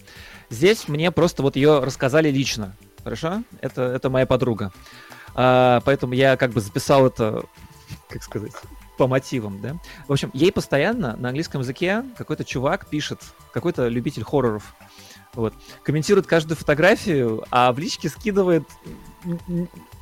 [0.50, 2.72] Здесь мне просто вот ее рассказали лично.
[3.04, 3.42] Хорошо?
[3.61, 4.72] Это, это моя подруга.
[5.34, 7.44] А, Поэтому я как бы записал это,
[8.09, 8.52] как сказать,
[8.99, 9.76] по мотивам, да?
[10.07, 13.22] В общем, ей постоянно на английском языке какой-то чувак пишет,
[13.53, 14.74] какой-то любитель хорроров,
[15.34, 18.64] вот, комментирует каждую фотографию, а в личке скидывает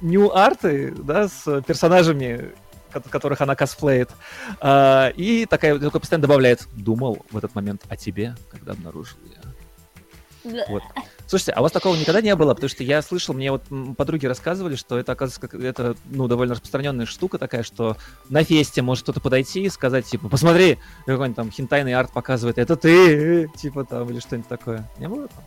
[0.01, 2.53] нью-арты, да, с персонажами,
[2.90, 4.11] ко- которых она косплеит.
[4.61, 9.18] А, и такая, такой постоянно добавляет, думал в этот момент о тебе, когда обнаружил
[10.44, 10.64] я.
[10.68, 10.82] Вот.
[11.27, 12.55] Слушайте, а у вас такого никогда не было?
[12.55, 13.64] Потому что я слышал, мне вот
[13.97, 17.97] подруги рассказывали, что это, оказывается, как, это, ну, довольно распространенная штука такая, что
[18.29, 22.77] на фесте может кто-то подойти и сказать, типа, посмотри, какой-нибудь там хентайный арт показывает, это
[22.77, 24.89] ты, типа там, или что-нибудь такое.
[24.99, 25.45] Не было там?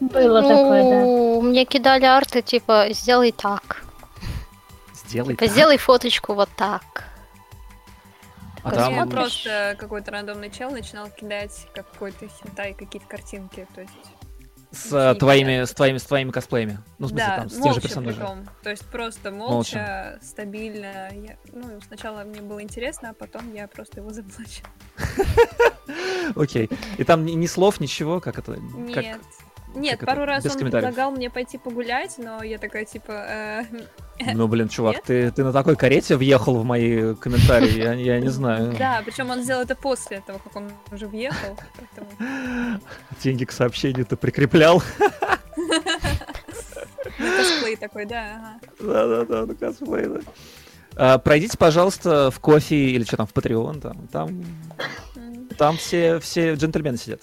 [0.00, 1.00] Было такое, да.
[1.00, 3.82] Ну, мне кидали арты, типа, сделай так.
[4.94, 5.50] Сделай Типа, так.
[5.50, 7.04] сделай фоточку вот так.
[8.62, 13.92] А там- Мне просто какой-то рандомный чел начинал кидать какой-то хентай, какие-то картинки, то есть...
[14.72, 16.78] С твоими, с твоими, с твоими косплеями.
[16.98, 18.18] Ну, в смысле, да, там, с тем же персонажем.
[18.20, 18.48] притом.
[18.62, 20.18] То есть просто молча, Молча.
[20.22, 21.08] стабильно.
[21.12, 24.68] Я- ну, сначала мне было интересно, а потом я просто его заблочила.
[26.36, 26.70] Окей.
[26.98, 28.56] И там ни, слов, ничего, как это?
[28.56, 29.20] Нет.
[29.74, 33.64] Нет, пару раз он предлагал мне пойти погулять, но я такая, типа, э,
[34.34, 35.04] Ну, блин, чувак, Нет?
[35.04, 38.74] ты, ты на такой карете въехал в мои комментарии, я, я не знаю.
[38.78, 42.80] да, причем он сделал это после того, как он уже въехал, поэтому
[43.22, 44.82] Деньги к сообщению ты прикреплял.
[45.56, 48.58] ну, косплей такой, да.
[48.80, 50.20] Да-да-да, на косплей, да.
[50.96, 54.44] А, пройдите, пожалуйста, в кофе или что там, в Patreon, там, там.
[55.56, 57.20] Там все, все джентльмены сидят.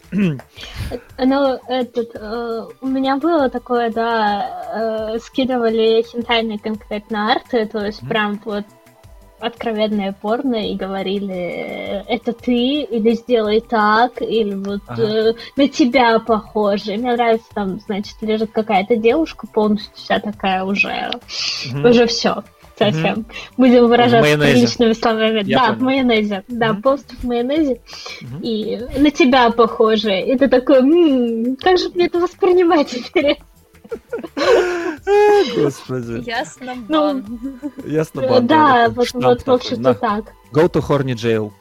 [1.17, 8.01] Ну, этот, э, у меня было такое, да, э, скидывали хентайные конкретно арты, то есть
[8.01, 8.09] Мгм.
[8.09, 8.65] прям вот
[9.39, 15.03] откровенное порно и говорили, это ты, или сделай так, или вот Ага.
[15.03, 16.93] э, на тебя похоже.
[16.93, 21.11] Мне нравится, там, значит, лежит какая-то девушка полностью вся такая уже,
[21.71, 21.85] Мгм.
[21.85, 22.43] уже все.
[22.77, 23.25] Совсем.
[23.57, 24.53] Будем выражаться майонезе.
[24.53, 25.43] приличными словами.
[25.45, 25.79] Я да, понял.
[25.79, 26.43] в майонезе.
[26.47, 26.81] Да, Мгм.
[26.83, 27.81] полностью в майонезе
[28.21, 28.39] Мгм.
[28.41, 30.21] и на тебя похоже.
[30.21, 33.37] И ты такой, «М, как же мне это воспринимать теперь?
[35.55, 36.23] Господи.
[36.27, 37.23] Ясно, Ну.
[37.85, 40.25] Ясно, Э, Да, вот, вот в общем-то так.
[40.53, 41.51] Go to horny jail.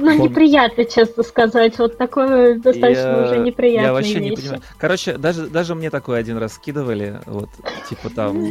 [0.00, 1.78] Ну, неприятно, честно сказать.
[1.78, 4.62] Вот такое достаточно уже неприятные Я вообще не понимаю.
[4.78, 7.48] Короче, даже, даже мне такое один раз скидывали, вот,
[7.88, 8.46] типа там,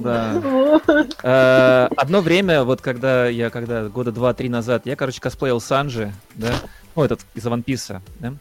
[0.00, 0.80] да.
[1.22, 6.52] Э, Одно время, вот когда я, когда года два-три назад, я, короче, косплеил Санджи, да,
[6.96, 8.34] ну, этот из One Piece, да,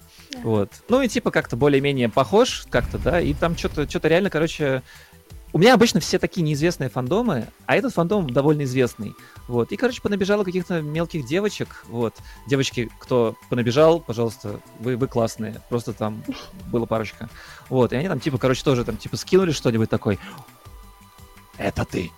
[0.43, 0.69] вот.
[0.89, 4.81] Ну, и типа как-то более-менее похож как-то, да, и там что-то что реально, короче,
[5.51, 9.15] у меня обычно все такие неизвестные фандомы, а этот фандом довольно известный.
[9.47, 9.71] Вот.
[9.71, 11.83] И, короче, понабежало каких-то мелких девочек.
[11.87, 12.15] Вот.
[12.47, 15.61] Девочки, кто понабежал, пожалуйста, вы, вы классные.
[15.69, 16.23] Просто там
[16.67, 17.29] было парочка.
[17.67, 17.93] Вот.
[17.93, 20.19] И они там, типа, короче, тоже там, типа, скинули что-нибудь такой.
[21.57, 22.11] Это ты.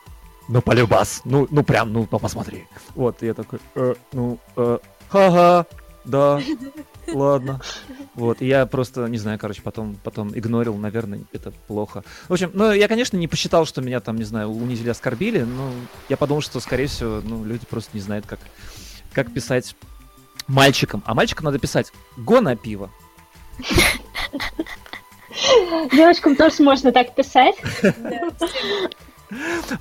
[0.49, 1.21] Ну, полюбас.
[1.23, 2.67] Ну, ну прям, ну, посмотри.
[2.95, 3.23] Вот.
[3.23, 5.65] И я такой, э, ну, э, ха-ха,
[6.03, 6.41] да,
[7.13, 7.61] ладно.
[8.13, 12.03] Вот, и я просто, не знаю, короче, потом, потом игнорил, наверное, это плохо.
[12.27, 15.71] В общем, ну, я, конечно, не посчитал, что меня там, не знаю, унизили, оскорбили, но
[16.09, 18.39] я подумал, что, скорее всего, ну, люди просто не знают, как,
[19.13, 19.77] как писать
[20.47, 21.01] мальчикам.
[21.05, 22.91] А мальчикам надо писать «го на пиво».
[25.91, 27.55] Девочкам тоже можно так писать.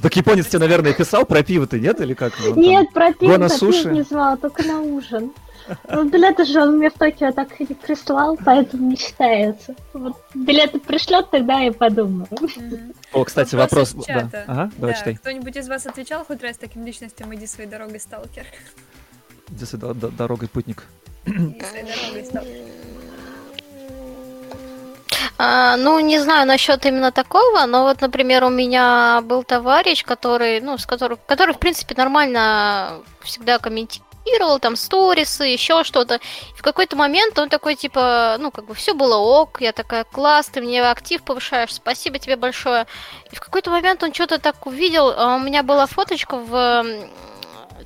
[0.01, 2.01] Так японец тебе, наверное, писал про пиво ты, нет?
[2.01, 2.39] Или как?
[2.55, 5.33] Нет, про пиво на суши не звал, только на ужин.
[5.89, 9.75] Ну, билеты же он мне в Токио так и не прислал, поэтому не считается.
[9.93, 12.29] Вот билеты пришлет, тогда я подумаю.
[13.13, 13.95] О, кстати, вопрос.
[14.07, 14.29] Да.
[14.47, 15.15] Ага, давай читай.
[15.17, 18.47] Кто-нибудь из вас отвечал хоть раз таким личностям «Иди своей дорогой, сталкер»?
[19.49, 20.85] Иди своей дорогой, путник.
[21.27, 22.55] Иди своей дорогой, сталкер.
[25.43, 30.61] А, ну, не знаю насчет именно такого, но вот, например, у меня был товарищ, который,
[30.61, 36.21] ну, с которым, который, в принципе, нормально всегда комментирует комментировал, там, сторисы, еще что-то.
[36.55, 40.47] В какой-то момент он такой, типа, ну, как бы, все было ок, я такая, класс,
[40.47, 42.87] ты мне актив повышаешь, спасибо тебе большое.
[43.33, 46.85] И в какой-то момент он что-то так увидел, а у меня была фоточка в,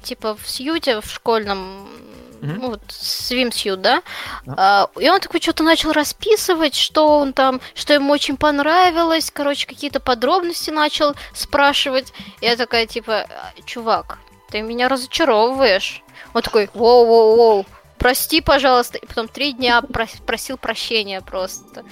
[0.02, 1.88] типа, в сьюте, в школьном,
[2.34, 2.58] Mm-hmm.
[2.60, 4.02] Ну, вот, swimsuit, да?
[4.44, 4.54] Yeah.
[4.58, 9.66] А, и он такой что-то начал расписывать, что он там, что ему очень понравилось, короче,
[9.66, 12.12] какие-то подробности начал спрашивать.
[12.42, 13.26] Я такая, типа,
[13.64, 14.18] чувак,
[14.50, 16.03] ты меня разочаровываешь.
[16.34, 17.66] Он такой, воу-воу-воу,
[17.98, 18.98] прости, пожалуйста.
[18.98, 19.82] И потом три дня
[20.26, 21.84] просил прощения просто.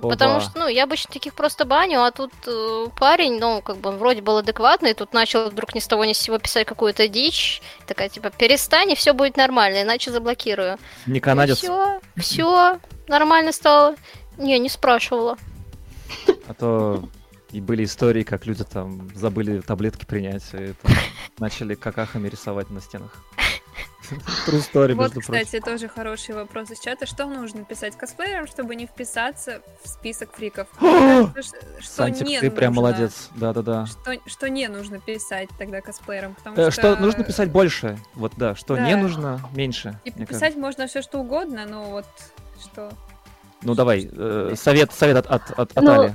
[0.00, 0.10] Оба.
[0.10, 3.90] Потому что, ну, я обычно таких просто баню, а тут э, парень, ну, как бы
[3.90, 7.08] он вроде был адекватный, тут начал вдруг ни с того ни с сего писать какую-то
[7.08, 7.62] дичь.
[7.86, 10.78] Такая, типа, перестань, и все будет нормально, иначе заблокирую.
[11.06, 11.58] Не канадец.
[11.58, 13.94] Все, все, нормально стало.
[14.36, 15.38] Не, не спрашивала.
[16.48, 17.08] А то
[17.52, 20.92] и были истории, как люди там забыли таблетки принять, и там,
[21.38, 23.24] начали какахами рисовать на стенах.
[24.46, 27.06] True story, Вот, кстати, тоже хороший вопрос из чата.
[27.06, 30.68] Что нужно писать косплеерам, чтобы не вписаться в список фриков?
[31.82, 33.30] Сантик, ты прям молодец.
[33.36, 33.86] Да-да-да.
[34.26, 36.36] Что не нужно писать тогда косплеерам?
[36.56, 37.98] Э, что нужно писать больше.
[38.14, 38.54] Вот, да.
[38.54, 39.98] Что не нужно, меньше.
[40.04, 42.06] И писать можно все что угодно, но вот
[42.60, 42.92] что...
[43.62, 46.14] Ну давай, э, совет, совет от, от, от, от ну, Али.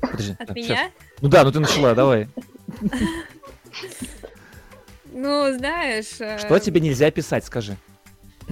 [0.00, 0.36] Подожди.
[0.38, 0.90] От меня?
[1.20, 2.28] Ну да, ну ты начала, давай.
[5.12, 6.20] Ну, знаешь...
[6.20, 7.76] Э, Что тебе нельзя писать, скажи?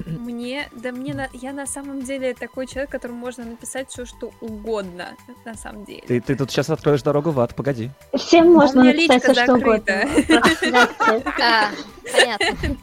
[0.06, 4.32] Мне, да мне, на, я на самом деле такой человек, которому можно написать все, что
[4.40, 6.02] угодно, на самом деле.
[6.06, 7.90] Ты, ты тут сейчас откроешь дорогу в ад, погоди.
[8.14, 10.08] Всем можно написать все, что угодно.
[12.12, 12.76] Понятно.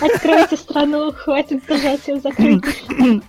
[0.00, 3.22] Откройте страну, хватит держать ее закрытой.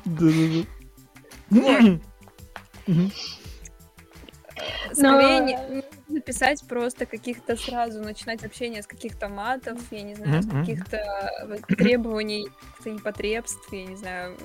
[4.91, 10.47] Скорее не написать просто каких-то сразу, начинать общение с каких-то матов, я не знаю, с
[10.47, 14.37] каких-то требований, каких-то непотребств, я не знаю.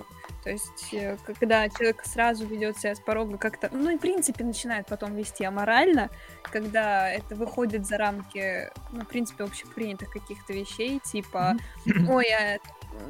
[0.45, 4.45] То есть, э, когда человек сразу ведет себя с порога как-то, ну и в принципе
[4.45, 6.11] начинает потом вести аморально,
[6.43, 11.57] когда это выходит за рамки, ну, в принципе, общепринятых каких-то вещей, типа,
[12.09, 12.59] ой, а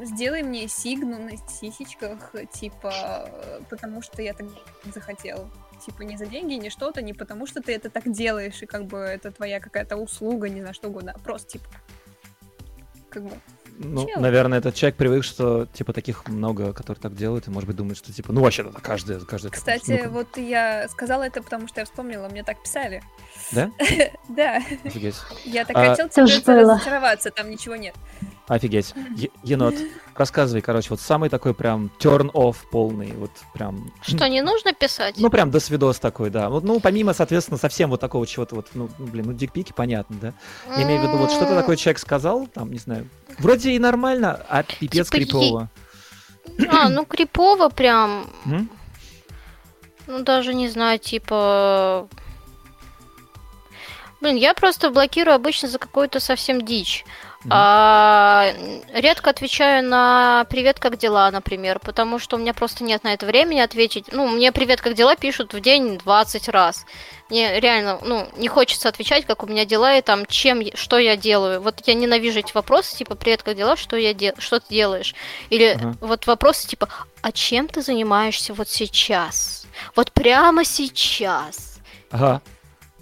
[0.05, 3.31] сделай мне сигну на сисечках, типа,
[3.71, 4.49] потому что я так
[4.93, 5.49] захотел
[5.85, 8.87] типа не за деньги, не что-то, не потому что ты это так делаешь, и как
[8.87, 11.67] бы это твоя какая-то услуга, не знаю, что угодно, а просто типа
[13.11, 13.33] как бы
[13.81, 14.21] ну, Чел.
[14.21, 17.97] наверное, этот человек привык, что, типа, таких много, которые так делают, и, может быть, думает,
[17.97, 19.53] что, типа, ну, вообще, это каждый, каждый...
[19.53, 23.03] Кстати, ну вот я сказала это, потому что я вспомнила, мне так писали.
[23.53, 23.71] Да?
[24.29, 24.57] Да.
[24.85, 25.15] Офигеть.
[25.45, 25.91] Я так а...
[25.91, 27.95] хотел тебе разочароваться, там ничего нет.
[28.49, 28.95] Офигеть.
[29.17, 29.75] Е- енот,
[30.15, 33.93] рассказывай, короче, вот самый такой прям turn off полный, вот прям...
[34.03, 35.17] Что, не нужно писать?
[35.19, 36.49] Ну, прям до свидос такой, да.
[36.49, 40.35] Вот, ну, помимо, соответственно, совсем вот такого чего-то вот, ну, блин, ну, дикпики, понятно, да?
[40.77, 44.41] Я имею в виду, вот что-то такой человек сказал, там, не знаю, вроде и нормально,
[44.49, 45.71] а пипец типа крипово.
[46.71, 48.27] А, ну, крипово прям...
[50.07, 52.09] Ну, даже не знаю, типа...
[54.23, 57.05] Блин, я просто блокирую обычно за какую-то совсем дичь.
[57.49, 58.53] А,
[58.93, 63.27] редко отвечаю на привет, как дела, например, потому что у меня просто нет на это
[63.27, 64.07] времени ответить.
[64.13, 66.85] Ну, мне привет, как дела пишут в день 20 раз.
[67.31, 71.17] Мне реально, ну, не хочется отвечать, как у меня дела и там, чем, что я
[71.17, 71.61] делаю.
[71.61, 75.15] Вот я ненавижу эти вопросы, типа, привет, как дела, что я дел, что ты делаешь?
[75.51, 75.95] Или ага.
[76.01, 76.89] вот вопросы типа,
[77.23, 79.67] а чем ты занимаешься вот сейчас?
[79.95, 81.79] Вот прямо сейчас.
[82.11, 82.43] Ага.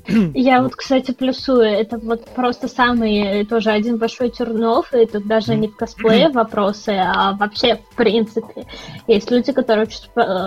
[0.09, 1.63] Я вот, кстати, плюсую.
[1.63, 6.91] Это вот просто самый тоже один большой тернов, и тут даже не в косплее вопросы,
[6.91, 8.67] а вообще в принципе.
[9.07, 9.89] Есть люди, которые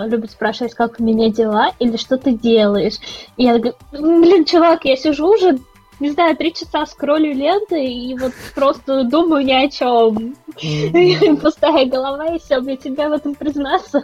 [0.06, 2.98] любят спрашивать, как у меня дела, или что ты делаешь.
[3.36, 5.58] И я говорю, блин, чувак, я сижу уже
[6.00, 10.36] не знаю, три часа скроллю ленты и вот просто думаю ни о чем.
[11.40, 14.02] Пустая голова, и все, мне тебя в этом признаться.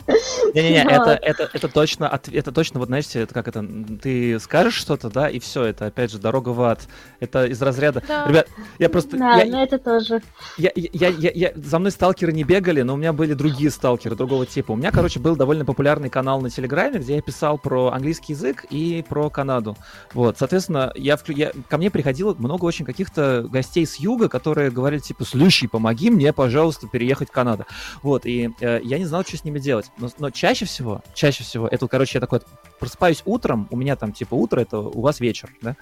[0.55, 3.67] Не-не-не, это, это, это точно, это точно, вот знаете, это как это,
[4.03, 6.81] ты скажешь что-то, да, и все, это опять же дорога в ад.
[7.21, 8.03] Это из разряда.
[8.07, 8.27] Да.
[8.29, 9.17] Ребят, я просто...
[9.17, 10.23] Да, я, но это тоже.
[10.59, 14.17] Я, я, я, я, за мной сталкеры не бегали, но у меня были другие сталкеры,
[14.17, 14.73] другого типа.
[14.73, 18.65] У меня, короче, был довольно популярный канал на Телеграме, где я писал про английский язык
[18.71, 19.77] и про Канаду.
[20.13, 24.73] Вот, соответственно, я, я ко мне мне приходило много очень каких-то гостей с юга, которые
[24.73, 27.65] говорили, типа, слушай, помоги мне, пожалуйста, переехать в Канаду.
[28.03, 29.87] Вот, и э, я не знал, что с ними делать.
[29.99, 32.41] Но, но чаще всего, чаще всего, это, короче, я такой,
[32.81, 35.77] просыпаюсь утром, у меня там, типа, утро, это у вас вечер, да?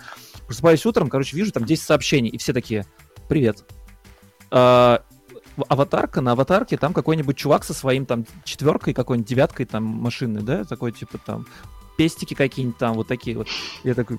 [0.46, 2.84] Просыпаюсь утром, короче, вижу там 10 сообщений, и все такие,
[3.26, 3.64] привет.
[4.50, 5.02] А,
[5.68, 10.64] аватарка, на аватарке там какой-нибудь чувак со своим там четверкой, какой-нибудь девяткой там машины, да,
[10.64, 11.46] такой типа там
[11.96, 13.48] пестики какие-нибудь там, вот такие вот.
[13.84, 14.18] Я такой,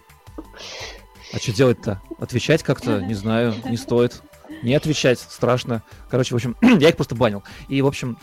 [1.35, 2.01] а что делать-то?
[2.17, 4.21] Отвечать как-то, не знаю, не стоит.
[4.63, 5.83] Не отвечать, страшно.
[6.09, 7.43] Короче, в общем, я их просто банил.
[7.67, 8.17] И, в общем,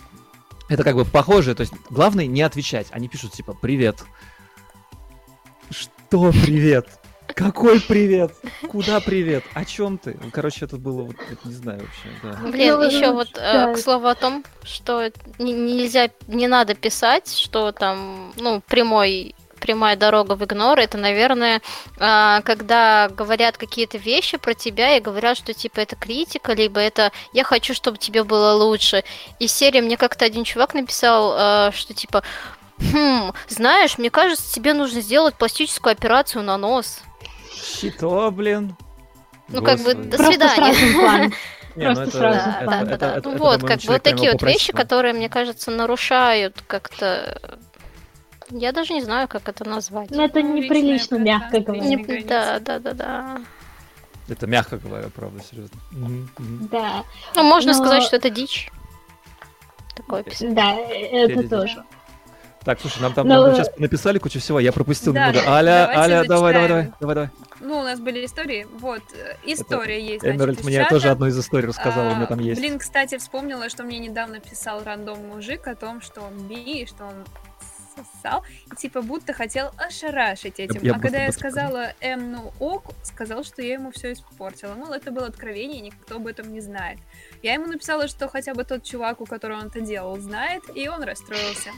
[0.70, 1.54] это как бы похоже.
[1.54, 2.86] То есть, главное не отвечать.
[2.90, 4.02] Они пишут, типа, привет.
[5.70, 6.88] Что привет?
[7.34, 8.32] Какой привет?
[8.68, 9.44] Куда привет?
[9.52, 10.18] О чем ты?
[10.32, 12.08] Короче, это было, вот, не знаю вообще.
[12.22, 12.50] Да.
[12.50, 17.72] Блин, ну, еще вот э, к слову о том, что нельзя, не надо писать, что
[17.72, 21.62] там, ну, прямой прямая дорога в игнор, это, наверное,
[21.98, 27.12] а, когда говорят какие-то вещи про тебя и говорят, что типа это критика, либо это
[27.32, 29.04] я хочу, чтобы тебе было лучше.
[29.38, 32.22] И серия мне как-то один чувак написал, а, что типа
[32.92, 36.98] Хм, знаешь, мне кажется, тебе нужно сделать пластическую операцию на нос.
[37.54, 38.76] Что, блин?
[39.48, 39.84] Ну, Господи.
[39.84, 41.32] как бы, до свидания.
[41.76, 44.32] Не, ну это, да, это, да, это, да, это, ну вот, как бы вот такие
[44.32, 47.40] вот вещи, которые, мне кажется, нарушают как-то
[48.52, 50.10] я даже не знаю, как это назвать.
[50.10, 51.82] Ну, это неприлично, мягко говоря.
[51.82, 52.22] Не...
[52.24, 53.40] Да, да, да, да.
[54.28, 55.78] Это мягко говоря, правда, серьезно.
[56.70, 57.04] Да.
[57.34, 57.78] Ну, можно Но...
[57.78, 58.70] сказать, что это дичь.
[59.96, 60.54] Такое описание.
[60.54, 61.84] Да, это тоже.
[62.64, 63.46] Так, слушай, нам там, Но...
[63.46, 65.48] нам сейчас написали кучу всего, я пропустил да, немного.
[65.48, 67.30] Аля, Аля, давай, давай, давай, давай, давай.
[67.60, 68.66] Ну, у нас были истории.
[68.78, 70.24] Вот, э, история Это есть.
[70.24, 72.60] Эмеральд мне тоже одну из историй рассказала, а, у меня там есть.
[72.60, 77.04] Блин, кстати, вспомнила, что мне недавно писал рандом мужик о том, что он би, что
[77.04, 77.24] он
[77.94, 80.80] сосал, и типа будто хотел ошарашить этим.
[80.82, 84.74] Я, а когда я сказала М, ну ок, сказал, что я ему все испортила.
[84.74, 86.98] Мол, это было откровение, никто об этом не знает.
[87.42, 90.88] Я ему написала, что хотя бы тот чувак, у которого он это делал, знает, и
[90.88, 91.70] он расстроился.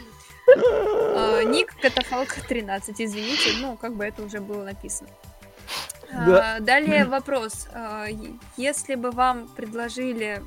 [0.57, 5.09] А, ник Катафалк 13, извините, ну, как бы это уже было написано.
[6.12, 6.57] Да.
[6.57, 7.69] А, далее вопрос.
[7.73, 8.07] А,
[8.57, 10.43] если бы вам предложили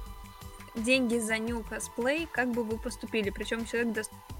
[0.76, 3.30] деньги за ню косплей, как бы вы поступили?
[3.30, 3.93] Причем человек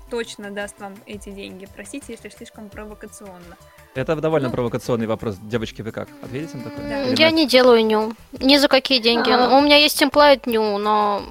[0.10, 1.68] точно даст вам эти деньги.
[1.74, 3.58] Простите, если слишком провокационно.
[3.96, 5.38] Это довольно ну, провокационный вопрос.
[5.42, 6.08] Девочки, вы как?
[6.22, 6.88] Ответите на такой?
[6.88, 7.04] Да.
[7.04, 8.14] Я не делаю ню.
[8.40, 9.32] Ни за какие деньги.
[9.32, 9.58] А...
[9.58, 11.24] У меня есть темплайт ню, но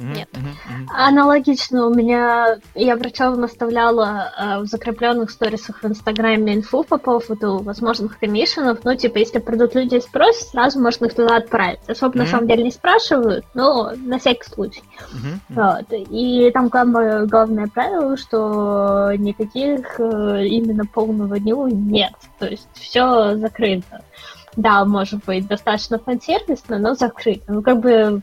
[0.00, 0.28] нет.
[0.88, 7.58] Аналогично у меня, я врачом наставляла э, в закрепленных сторисах в Инстаграме инфу по поводу
[7.58, 8.80] возможных комиссионов.
[8.84, 11.80] Ну, типа, если придут люди и спросят, сразу можно их туда отправить.
[11.88, 14.82] Особо на самом деле не спрашивают, но на всякий случай.
[15.48, 15.86] Вот.
[15.90, 22.12] И там главное, главное правило, что никаких э, именно полного ню нет.
[22.38, 24.02] То есть все закрыто.
[24.56, 27.52] Да, может быть, достаточно фан-сервисно, но закрыто.
[27.52, 28.20] Ну, как бы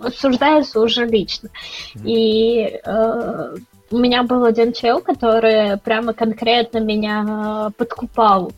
[0.00, 1.48] обсуждается уже лично.
[2.04, 3.56] И э,
[3.90, 8.52] у меня был один чел, который прямо конкретно меня подкупал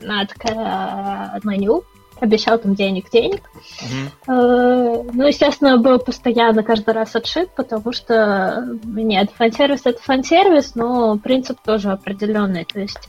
[0.00, 1.84] на такое меню,
[2.22, 3.42] обещал там денег-денег.
[3.42, 4.08] Mm-hmm.
[4.28, 11.18] Э, ну, естественно, был постоянно каждый раз отшит, потому что нет, фан-сервис это фан-сервис, но
[11.18, 12.64] принцип тоже определенный.
[12.64, 13.08] То есть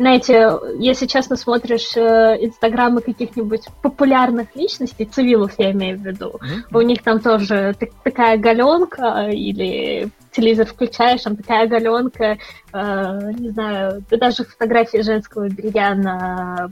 [0.00, 6.78] знаете, если честно смотришь э, инстаграмы каких-нибудь популярных личностей, цивилов я имею в виду, mm-hmm.
[6.78, 12.38] у них там тоже так, такая галенка или телевизор включаешь, там такая галенка,
[12.72, 16.70] э, не знаю, даже фотографии женского белья на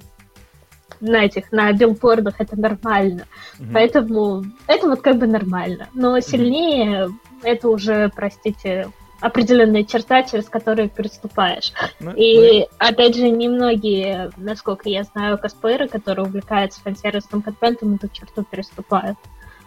[1.01, 3.27] на этих, на билбордах это нормально.
[3.59, 3.73] Мгм.
[3.75, 5.89] Поэтому это вот как бы нормально.
[5.93, 7.11] Но сильнее
[7.43, 8.89] это уже, простите,
[9.21, 11.73] определенная черта, через которую переступаешь.
[12.01, 18.45] Ну, И, опять же, немногие, насколько я знаю, косплееры, которые увлекаются фан-сервисным контентом, эту черту
[18.45, 19.19] переступают.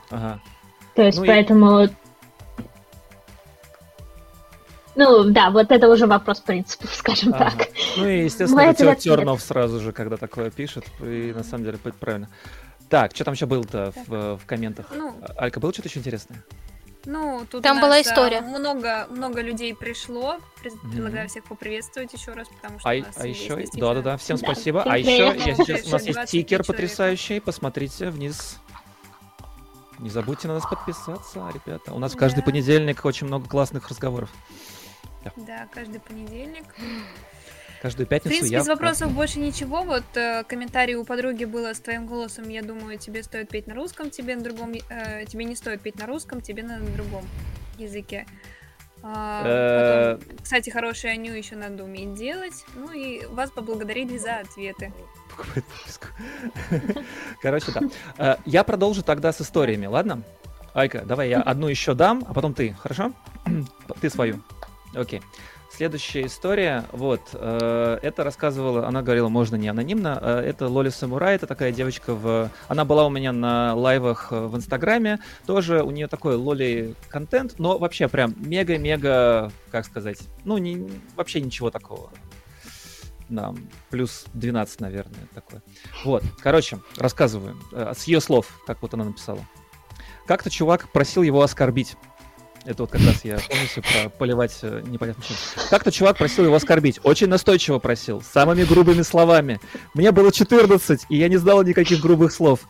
[0.10, 0.40] ну, ага.
[0.96, 1.88] То есть, Ну и- поэтому...
[4.94, 7.52] Ну, да, вот это уже вопрос принципов, скажем Ага.
[7.52, 7.68] так.
[7.98, 8.94] Ну и, естественно, это.
[8.96, 12.30] Тернов сразу же, когда такое пишет, и на самом деле это правильно.
[12.90, 14.88] Так, что там еще было-то в, в комментах?
[14.94, 16.44] Ну, Алька, было что-то еще интересное?
[17.06, 18.42] Ну, тут Там у была нас, а, история.
[18.42, 20.38] Много, много людей пришло.
[20.62, 24.18] Предлагаю всех поприветствовать еще раз, потому что А, у и- нас а есть еще, да-да-да,
[24.18, 24.82] всем Да, спасибо.
[24.82, 26.68] всем А еще, я сейчас, у нас есть 25 стикер человек.
[26.68, 28.60] потрясающий, посмотрите вниз.
[30.00, 31.94] Не забудьте на нас подписаться, ребята.
[31.94, 32.46] У нас в каждый Да.
[32.46, 34.30] понедельник очень много классных разговоров.
[35.36, 36.66] Да, каждый понедельник.
[37.82, 38.62] Каждую В пятницу принципе, я...
[38.62, 39.82] из вопросов больше ничего.
[39.84, 42.48] Вот э, комментарий у подруги было с твоим голосом.
[42.48, 45.98] Я думаю, тебе стоит петь на русском, тебе на другом, э, тебе не стоит петь
[45.98, 47.26] на русском, тебе на другом
[47.80, 48.28] языке.
[49.04, 50.18] А, Э.
[50.20, 52.66] потом, кстати, хорошую Аню еще надо уметь делать.
[52.76, 54.94] Ну и вас поблагодарили за ответы.
[57.42, 57.82] Короче, да.
[58.18, 60.22] Э, Я продолжу тогда с историями, ладно?
[60.74, 63.12] Айка, давай я одну еще дам, а потом ты, хорошо?
[64.02, 64.42] Ты свою.
[64.94, 65.22] Окей.
[65.74, 71.36] Следующая история, вот, э, это рассказывала, она говорила, можно не анонимно, э, это Лоли Самурай,
[71.36, 72.50] это такая девочка в...
[72.68, 77.58] Она была у меня на лайвах э, в Инстаграме, тоже у нее такой Лоли контент,
[77.58, 82.12] но вообще прям мега-мега, как сказать, ну, не, вообще ничего такого.
[83.30, 83.56] Да,
[83.90, 85.64] плюс 12, наверное, такое.
[86.04, 87.56] Вот, короче, рассказываю.
[87.72, 89.40] Э, С ее слов, как вот она написала.
[90.28, 91.96] Как-то чувак просил его оскорбить.
[92.66, 95.36] Это вот как раз я полностью про поливать э, непонятно чем.
[95.70, 97.00] Как-то чувак просил его оскорбить.
[97.04, 98.22] Очень настойчиво просил.
[98.22, 99.60] Самыми грубыми словами.
[99.96, 102.68] Мне было 14, и я не знала никаких грубых слов.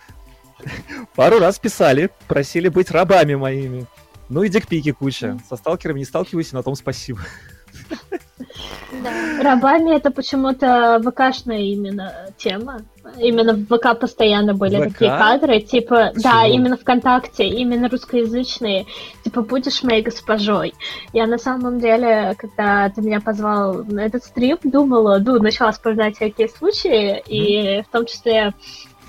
[1.15, 3.85] Пару раз писали, просили быть рабами моими.
[4.29, 5.37] Ну и дикпики куча.
[5.49, 7.19] Со сталкерами не сталкивайся, на том спасибо.
[9.03, 9.41] Да.
[9.41, 12.81] Рабами это почему-то ВКшная именно тема.
[13.17, 14.93] Именно в ВК постоянно были ВК?
[14.93, 16.53] такие кадры, типа, да, Почему?
[16.53, 18.85] именно ВКонтакте, именно русскоязычные,
[19.23, 20.73] типа, будешь моей госпожой.
[21.13, 26.17] Я на самом деле, когда ты меня позвал на этот стрим, думала, ну, начала вспоминать
[26.17, 28.53] всякие случаи, и в том числе,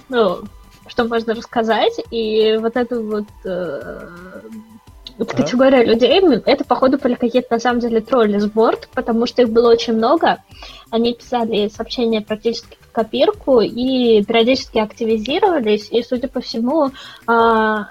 [0.08, 0.38] ну,
[0.86, 4.08] что можно рассказать, и вот эту вот э,
[5.18, 9.42] вот категория людей, это, походу, были какие-то, на самом деле, тролли с борт, потому что
[9.42, 10.38] их было очень много.
[10.90, 16.90] Они писали сообщения практически в копирку и периодически активизировались, и, судя по всему,
[17.26, 17.88] а,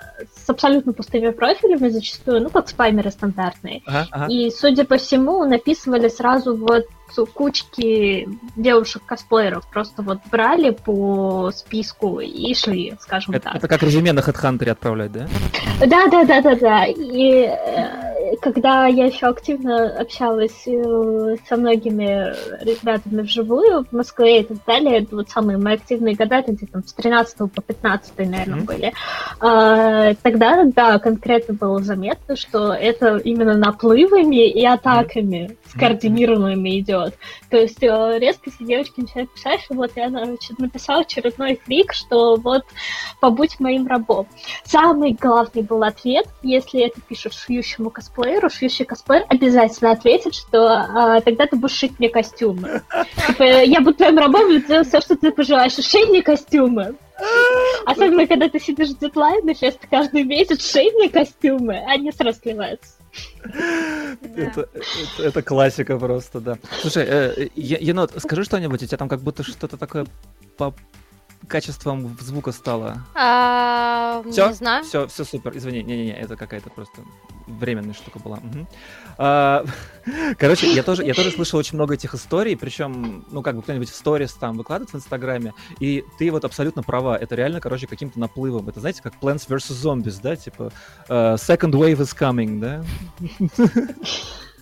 [0.51, 3.81] абсолютно пустыми профилями зачастую, ну, как спамеры стандартные.
[3.85, 4.27] Ага, ага.
[4.27, 6.85] И, судя по всему, написывали сразу вот
[7.33, 9.69] кучки девушек-косплееров.
[9.69, 13.55] Просто вот брали по списку и шли, скажем Это, так.
[13.55, 15.27] это как резюме на HeadHunter отправлять, да?
[15.79, 16.85] Да, да, да, да, да.
[16.85, 18.10] И э,
[18.41, 24.99] когда я еще активно общалась э, со многими ребятами вживую в Москве и так далее,
[24.99, 28.65] это вот самые мои активные года, это где-то там с 13 по 15, наверное, Мгм.
[28.65, 28.93] были.
[29.39, 37.17] А, тогда, да, конкретно было заметно, что это именно наплывами и атаками скоординированными идет.
[37.49, 41.93] То есть э, резко все девочки начинают писать, что вот я значит, написал очередной фрик,
[41.93, 42.63] что вот
[43.19, 44.27] побудь моим рабом.
[44.63, 51.21] Самый главный был ответ, если это пишешь шьющему косплееру, шьющий косплеер обязательно ответит, что а,
[51.21, 52.81] тогда ты будешь шить мне костюмы.
[53.27, 55.73] Типа, я буду твоим рабом, и делаю все, что ты пожелаешь.
[55.73, 56.95] Шей мне костюмы.
[57.85, 63.00] Особенно, когда ты сидишь в дедлайне, часто каждый месяц шей мне костюмы, они сразу сливаются.
[64.35, 66.57] Это, это- это классика просто, да.
[66.81, 70.05] Слушай, э, Е- енот, скажи что-нибудь, у тебя там как будто что-то такое
[70.57, 70.73] по
[71.47, 73.03] качествам звука стало.
[73.15, 74.47] А, Все?
[74.49, 74.83] Не знаю.
[74.83, 75.57] Все, все супер.
[75.57, 77.01] Извини, не-не-не, это какая-то просто
[77.47, 78.37] временная штука была.
[78.37, 78.67] Мгм.
[79.17, 79.65] А,
[80.37, 83.89] Короче, я тоже, я тоже слышал очень много этих историй, причем, ну, как бы кто-нибудь
[83.89, 88.19] в сторис там выкладывает в Инстаграме, и ты вот абсолютно права, это реально, короче, каким-то
[88.19, 88.67] наплывом.
[88.69, 89.83] Это, знаете, как Plants vs.
[89.83, 90.71] Zombies, да, типа
[91.07, 92.83] э, Second Wave is coming, да?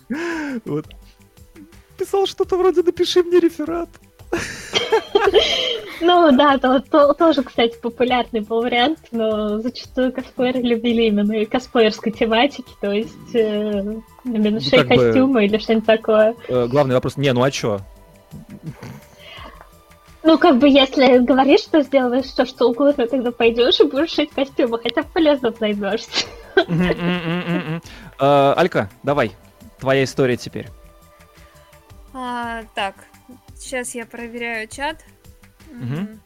[0.65, 0.87] Вот.
[1.97, 3.89] Писал что-то вроде «напиши мне реферат».
[6.01, 11.45] Ну да, то, то- тоже, кстати, популярный был вариант, но зачастую косплееры любили именно и
[11.45, 13.81] косплеерской тематики, то есть э,
[14.23, 16.35] именно Ну, как бы- костюмы или что-нибудь такое.
[16.47, 17.81] Э, Главный вопрос, не, ну а чё?
[20.23, 24.31] Ну, как бы, если говоришь, что сделаешь все, что угодно, тогда пойдешь и будешь шить
[24.31, 26.25] костюмы, хотя полезно займешься.
[26.55, 27.81] М-м-м-м-м.
[28.19, 29.31] Э, Алька, давай,
[29.79, 30.67] твоя история теперь.
[32.13, 32.95] А, так,
[33.59, 35.03] сейчас я проверяю чат.
[35.71, 36.19] Мгм.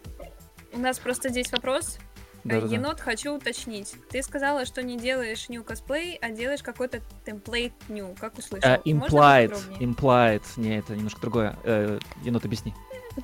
[0.72, 1.98] у нас просто здесь вопрос.
[2.44, 2.76] Да-да-да.
[2.76, 3.94] Енот, хочу уточнить.
[4.10, 8.18] Ты сказала, что не делаешь new косплей, а делаешь какой-то темплейт new.
[8.20, 8.70] Как услышал?
[8.70, 10.44] Можно Implied, implied.
[10.58, 11.58] Не, это немножко другое.
[11.64, 12.74] Э, Енот, объясни.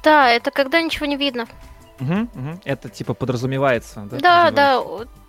[0.03, 1.47] Да, это когда ничего не видно.
[1.99, 2.61] Мгм, мгм.
[2.63, 4.19] Это типа подразумевается, да?
[4.19, 4.83] Да, да,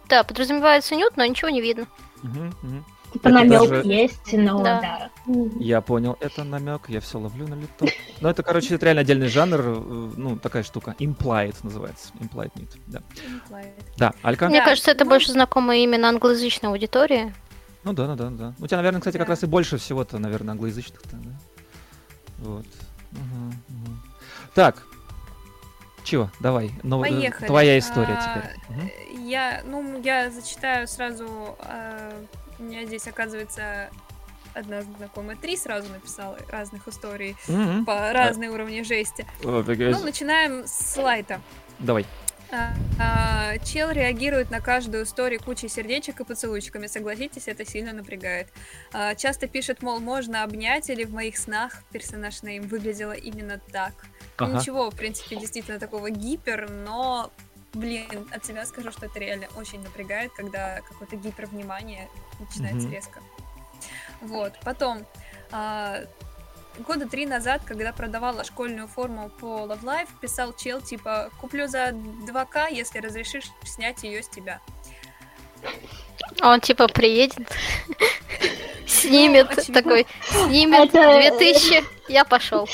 [0.08, 1.86] да, подразумевается нюд, но ничего не видно.
[2.22, 2.84] Мгм, мгм.
[3.12, 4.80] Типа Это намек даже- есть, но Да.
[4.80, 5.10] да.
[5.58, 7.86] Я понял, это намек, я все ловлю на лету.
[8.20, 10.94] Но это, короче, это реально отдельный жанр, э, ну, такая штука.
[10.98, 12.12] Implied называется.
[12.20, 12.78] Implied Need.
[12.86, 13.02] Да.
[13.48, 13.72] Implied.
[13.96, 14.46] Да, Алька?
[14.48, 17.34] Мне Да, кажется, это ну- больше знакомо именно англоязычной аудитории.
[17.82, 18.54] Ну да, ну да, да.
[18.60, 19.32] У тебя, наверное, кстати, как Да.
[19.32, 21.30] раз и больше всего-то, наверное, англоязычных-то, да?
[22.38, 22.66] Вот.
[23.12, 24.02] Мгм, мгм.
[24.54, 24.82] Так.
[26.04, 26.30] Чего?
[26.40, 26.70] Давай.
[26.82, 27.46] Ну, Поехали.
[27.46, 28.22] Твоя история А,
[28.68, 29.20] теперь.
[29.28, 31.56] Я, ну, я зачитаю сразу.
[31.60, 32.12] а,
[32.60, 33.90] у меня здесь, оказывается,
[34.54, 37.84] одна знакомая три сразу написала разных историй Мгм.
[37.86, 39.26] по разные уровни жести.
[39.42, 41.40] О, Ну, начинаем с лайта.
[41.78, 42.06] Давай.
[42.52, 46.88] А, а, Чел реагирует на каждую историю кучей сердечек и поцелуйчиками.
[46.88, 48.48] Согласитесь, это сильно напрягает.
[48.92, 53.92] А, Часто пишет, мол, можно обнять, или в моих снах персонаж Нейм выглядела именно так.
[54.40, 54.58] Ну, Ага.
[54.58, 57.30] Ничего, в принципе, действительно такого гипер, но,
[57.72, 62.08] блин, от себя скажу, что это реально очень напрягает, когда какое-то гипервнимание
[62.38, 62.92] начинается Мгм.
[62.92, 63.20] резко.
[64.20, 65.06] Вот, потом,
[65.52, 66.00] а,
[66.80, 71.90] года три назад, когда продавала школьную форму по Love Life, писал чел, типа, куплю за
[71.92, 74.60] 2К, если разрешишь снять ее с тебя.
[76.40, 77.48] А Он типа приедет,
[78.86, 79.74] снимет, очевидно.
[79.74, 82.68] такой, снимет Это- 2000, я пошел.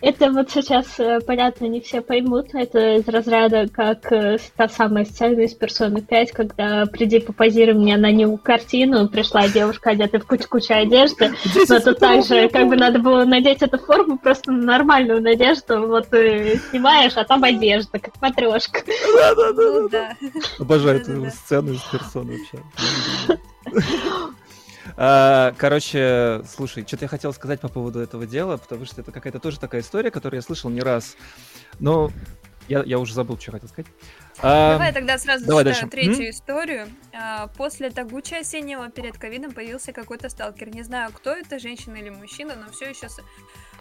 [0.00, 4.68] Это вот сейчас, э, понятно, не все поймут, но это из разряда, как э, та
[4.68, 10.20] самая сцена из Персоны 5, когда «Приди, попозируй мне на нему картину», пришла девушка, одетая
[10.20, 11.32] в кучу-кучу одежды,
[11.68, 16.60] но тут также как бы надо было надеть эту форму, просто нормальную надежду, вот ты
[16.70, 18.80] снимаешь, а там одежда, как матрешка.
[18.86, 20.16] Ну да.
[20.58, 21.30] Обожаю эту Да-да-да.
[21.30, 23.38] сцену из персоны вообще.
[25.02, 29.38] А, Короче, слушай, что-то я хотел сказать по поводу этого дела, потому что это какая-то
[29.38, 31.16] тоже такая история, которую я слышал не раз.
[31.78, 32.10] Но
[32.68, 33.90] я, я уже забыл, что хотел сказать.
[34.42, 35.86] А, Давай тогда сразу давай дальше.
[35.86, 36.86] третью историю.
[37.14, 40.68] А, После тагуча осеннего перед ковидом появился какой-то сталкер.
[40.68, 43.08] Не знаю, кто это, женщина или мужчина, но все еще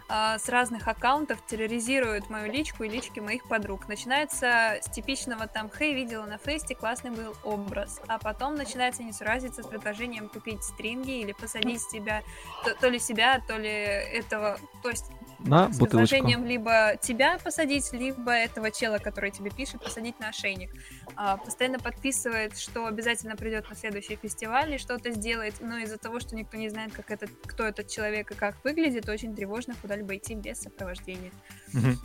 [0.10, 3.88] с, а, с разных аккаунтов терроризирует мою личку и лички моих подруг.
[3.88, 8.01] Начинается с типичного там «Хей, видела на фейсте, классный был образ».
[8.07, 12.24] А потом начинается несуразиться с предложением купить стринги или посадить себя,
[12.66, 14.57] то, то ли себя, то ли этого...
[14.82, 15.05] То есть
[15.39, 16.15] на с бутылочку.
[16.15, 20.71] предложением либо тебя посадить, либо этого чела, который тебе пишет, посадить на ошейник.
[21.15, 26.19] А, постоянно подписывает, что обязательно придет на следующий фестиваль и что-то сделает, но из-за того,
[26.19, 30.15] что никто не знает, как этот, кто этот человек и как выглядит, очень тревожно куда-либо
[30.17, 31.31] идти без сопровождения.
[31.73, 31.97] Мгм.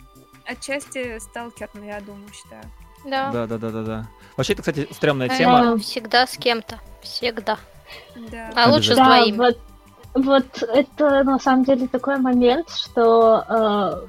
[0.46, 2.64] Отчасти сталкер, ну, я думаю, считаю.
[3.04, 3.30] Да.
[3.32, 4.08] Да, да, да, да, да.
[4.36, 5.76] Вообще, это, кстати, стрёмная тема.
[5.78, 6.80] Всегда с кем-то.
[7.02, 7.58] Всегда.
[8.30, 8.50] Да.
[8.56, 9.36] А лучше с Да, двоими.
[9.36, 9.58] вот,
[10.14, 14.06] вот это на самом деле такой момент, что э,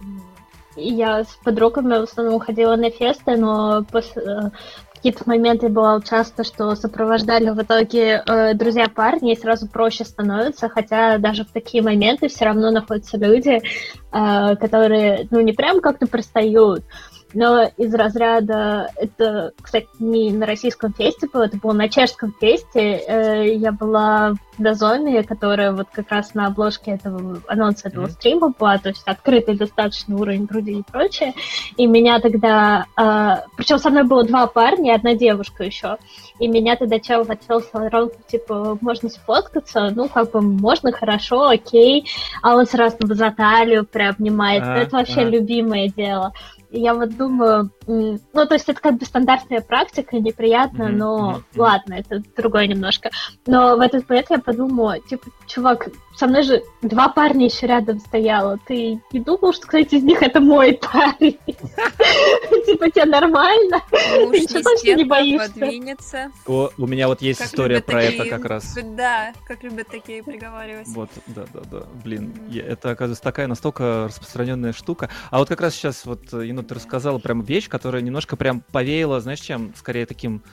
[0.77, 4.51] я с подругами в основном ходила на фесты, но пос- э,
[4.93, 10.69] какие-то моменты бывало часто, что сопровождали в итоге э, друзья парни, и сразу проще становится,
[10.69, 16.07] хотя даже в такие моменты все равно находятся люди, э, которые, ну, не прям как-то
[16.07, 16.83] пристают,
[17.35, 23.03] но из разряда, это, кстати, не на российском фесте было, это было на чешском фесте,
[23.07, 28.11] Э, я была в Дозоне, которая вот как раз на обложке этого анонса этого Мгм.
[28.11, 31.33] стрима была, то есть открытый достаточно уровень груди и прочее,
[31.75, 32.85] и меня тогда,
[33.57, 35.97] причем со мной было два парня и одна девушка еще,
[36.39, 42.07] и меня тогда чел хотел сказал, типа, можно сфоткаться, ну, как бы, можно, хорошо, окей,
[42.41, 45.29] а он сразу за талию приобнимает, А, это вообще а.
[45.29, 46.31] любимое дело.
[46.77, 52.21] Я вот думаю, ну, то есть это как бы стандартная практика, неприятно, но ладно, это
[52.35, 53.11] другое немножко.
[53.47, 57.99] Но в этот момент я подумала, типа, чувак, со мной же два парня еще рядом
[57.99, 58.59] стояло.
[58.65, 61.37] Ты не думал, что, кстати, из них это мой парень?
[62.65, 63.81] Типа, тебе нормально?
[63.91, 66.29] Уж Ты не точно не боишься?
[66.77, 68.77] у меня вот есть история про это как раз.
[68.95, 70.87] Да, как любят такие приговаривать.
[70.87, 71.83] Вот, да, да, да.
[72.03, 75.09] Блин, это, оказывается, такая настолько распространенная штука.
[75.31, 79.19] А вот как раз сейчас вот, Енот, ты рассказала прям вещь, которая немножко прям повеяла,
[79.19, 79.73] знаешь, чем?
[79.75, 80.43] Скорее таким,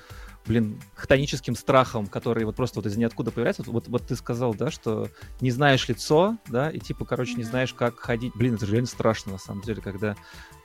[0.47, 3.63] блин, хтоническим страхом, который вот просто вот из ниоткуда появляется.
[3.63, 5.09] Вот, вот, вот ты сказал, да, что
[5.41, 8.35] не знаешь лицо, да, и типа, короче, не знаешь, как ходить.
[8.35, 10.17] Блин, это же реально страшно, на самом деле, когда,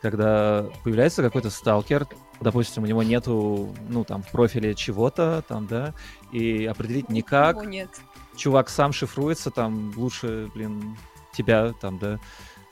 [0.01, 2.07] когда появляется какой-то сталкер,
[2.41, 5.93] допустим, у него нету, ну, там, в профиле чего-то, там, да,
[6.31, 7.89] и определить никак, О, нет.
[8.35, 10.97] чувак сам шифруется, там лучше, блин,
[11.33, 12.19] тебя, там, да.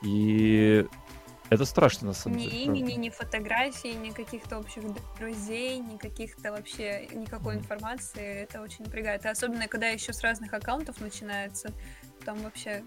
[0.02, 0.86] И
[1.48, 2.64] Это страшно, на самом Ни деле.
[2.64, 3.00] имени, правда.
[3.00, 4.82] ни фотографий, ни каких-то общих
[5.18, 7.62] друзей, ни каких-то вообще никакой Мгм.
[7.62, 8.42] информации.
[8.42, 9.24] Это очень напрягает.
[9.24, 11.70] И особенно, когда еще с разных аккаунтов начинается,
[12.24, 12.82] там вообще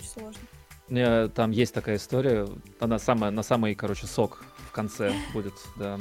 [0.00, 0.40] очень сложно.
[0.88, 2.48] У меня там есть такая история.
[2.80, 5.98] Она самая, на самый, короче, сок в конце будет, да.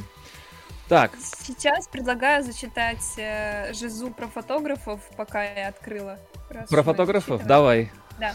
[0.90, 6.20] Так, Сейчас предлагаю зачитать э, Жизу про фотографов, пока я открыла.
[6.50, 7.46] раз про фотографов?
[7.46, 7.92] Давай.
[8.20, 8.34] А,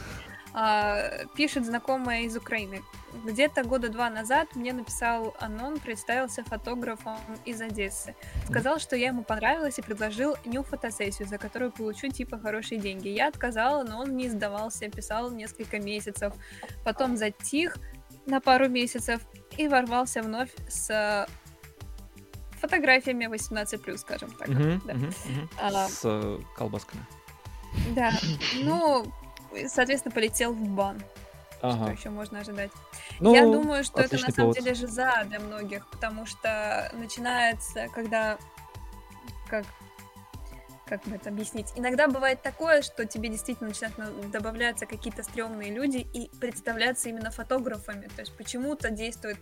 [1.37, 2.83] пишет знакомая из Украины.
[3.24, 8.15] Где-то года два назад мне написал Анон, представился фотографом из Одессы.
[8.47, 13.09] Сказал, что я ему понравилась и предложил ню фотосессию, за которую получу типа хорошие деньги.
[13.09, 16.33] Я отказала, но он не сдавался, писал несколько месяцев.
[16.85, 17.77] Потом затих
[18.24, 19.20] на пару месяцев
[19.59, 21.27] и ворвался вновь с э,
[22.61, 24.49] фотографиями 18+, скажем так.
[24.49, 24.95] Мгм, да.
[24.95, 25.51] мгм, мгм.
[25.61, 27.05] А, С э, колбасками.
[27.95, 28.11] да,
[28.62, 29.12] ну,
[29.69, 31.01] соответственно, полетел в бан.
[31.59, 31.93] Что Ага.
[31.93, 32.70] еще можно ожидать?
[33.19, 34.57] Ну, Я думаю, что это на самом повод.
[34.59, 38.39] деле жиза для многих, потому что начинается, когда
[39.49, 39.65] как
[40.89, 41.66] как бы это объяснить?
[41.74, 47.33] Иногда бывает такое, что тебе действительно начинают на- добавляться какие-то стрёмные люди и представляться именно
[47.33, 48.07] фотографами.
[48.15, 49.37] То есть почему-то действует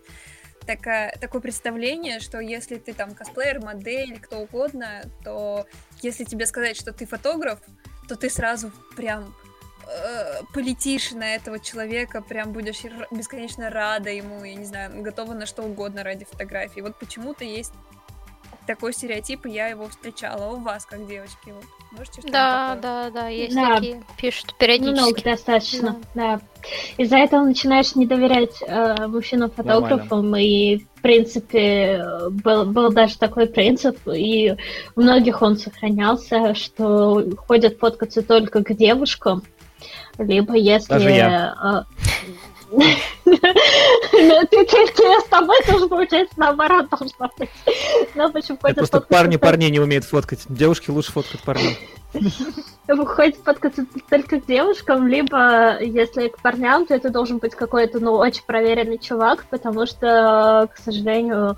[0.65, 5.67] такая, такое представление, что если ты там косплеер, модель, кто угодно, то
[6.01, 7.59] если тебе сказать, что ты фотограф,
[8.09, 9.35] то ты сразу прям
[9.87, 15.33] э, полетишь на этого человека, прям будешь р- бесконечно рада ему, я не знаю, готова
[15.35, 16.81] на что угодно ради фотографии.
[16.81, 17.73] Вот почему-то есть
[18.67, 20.55] такой стереотип, и я его встречала.
[20.55, 22.83] У вас, как девочки, вот, можете что-нибудь Да, такое?
[22.83, 23.75] да, да, есть Да.
[23.75, 25.25] такие, пишут Много периодически.
[25.25, 26.41] достаточно, да.
[26.97, 33.99] Из-за этого начинаешь не доверять э, мужчинам-фотографам, и, в принципе, был, был даже такой принцип,
[34.09, 34.57] и
[34.97, 39.43] у многих он сохранялся, что ходят фоткаться только к девушкам,
[40.19, 40.89] либо если...
[40.89, 41.55] Даже я.
[41.63, 41.95] э,
[42.75, 44.65] Ну, ты,
[45.21, 47.51] с тобой тоже, получается, наоборот должно быть.
[48.15, 50.41] Ну, общем, Это ходят просто парни парней не умеют фоткать.
[50.49, 51.79] Девушки лучше фоткают парней.
[52.87, 58.13] Выходит фоткаться только к девушкам, либо если к парням, то это должен быть какой-то, ну,
[58.13, 61.57] очень проверенный чувак, потому что, к сожалению,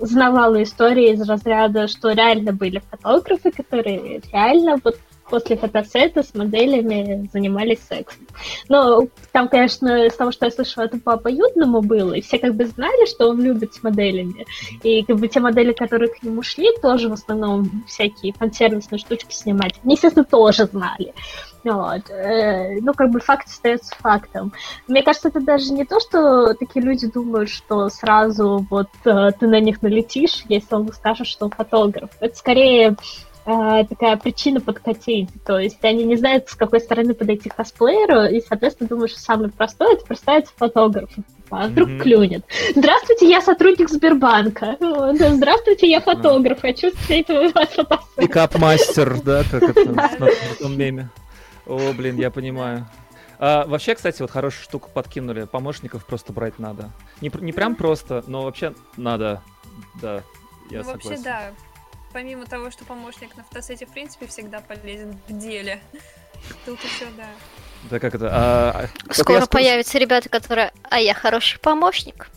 [0.00, 4.98] знавала истории из разряда, что реально были фотографы, которые реально вот
[5.34, 8.24] после фотосета с моделями занимались сексом.
[8.68, 12.54] Но там, конечно, из того, что я слышала, это по обоюдному было, и все как
[12.54, 14.46] бы знали, что он любит с моделями.
[14.84, 19.34] И как бы те модели, которые к нему шли, тоже в основном всякие фан-сервисные штучки
[19.34, 21.12] снимать, они, естественно, тоже знали.
[21.64, 22.08] Вот.
[22.10, 24.52] Э, Ну, как бы факт остается фактом.
[24.86, 29.48] Мне кажется, это даже не то, что такие люди думают, что сразу вот э, ты
[29.48, 32.10] на них налетишь, если он скажет, что он фотограф.
[32.20, 32.96] Это скорее
[33.46, 35.28] э, такая причина подкатить.
[35.44, 39.20] То есть они не знают, с какой стороны подойти к косплееру, и, соответственно, думают, что
[39.20, 41.24] самое простое это представиться фотографом.
[41.50, 42.00] А вдруг Мгм.
[42.00, 42.44] клюнет.
[42.74, 44.76] Здравствуйте, я сотрудник Сбербанка.
[44.80, 46.60] Здравствуйте, я фотограф.
[46.60, 47.86] Хочу у вас фотосессию.
[48.16, 50.10] Пикап-мастер, да, как это на
[50.58, 51.10] том меме.
[51.66, 52.88] О, блин, я понимаю.
[53.38, 55.44] А, вообще, кстати, вот хорошую штуку подкинули.
[55.44, 56.90] Помощников просто брать надо.
[57.20, 59.42] Не, не прям просто, но вообще надо.
[60.00, 60.22] Да,
[60.70, 61.08] я ну, согласен.
[61.10, 61.50] вообще, да.
[62.14, 65.80] Помимо того, что помощник на фотосете, в принципе, всегда полезен в деле.
[66.64, 67.26] Тут еще, да.
[67.90, 68.28] Да как это?
[68.30, 72.30] а, а, Скоро скажу- появятся ребята, которые, а я хороший помощник.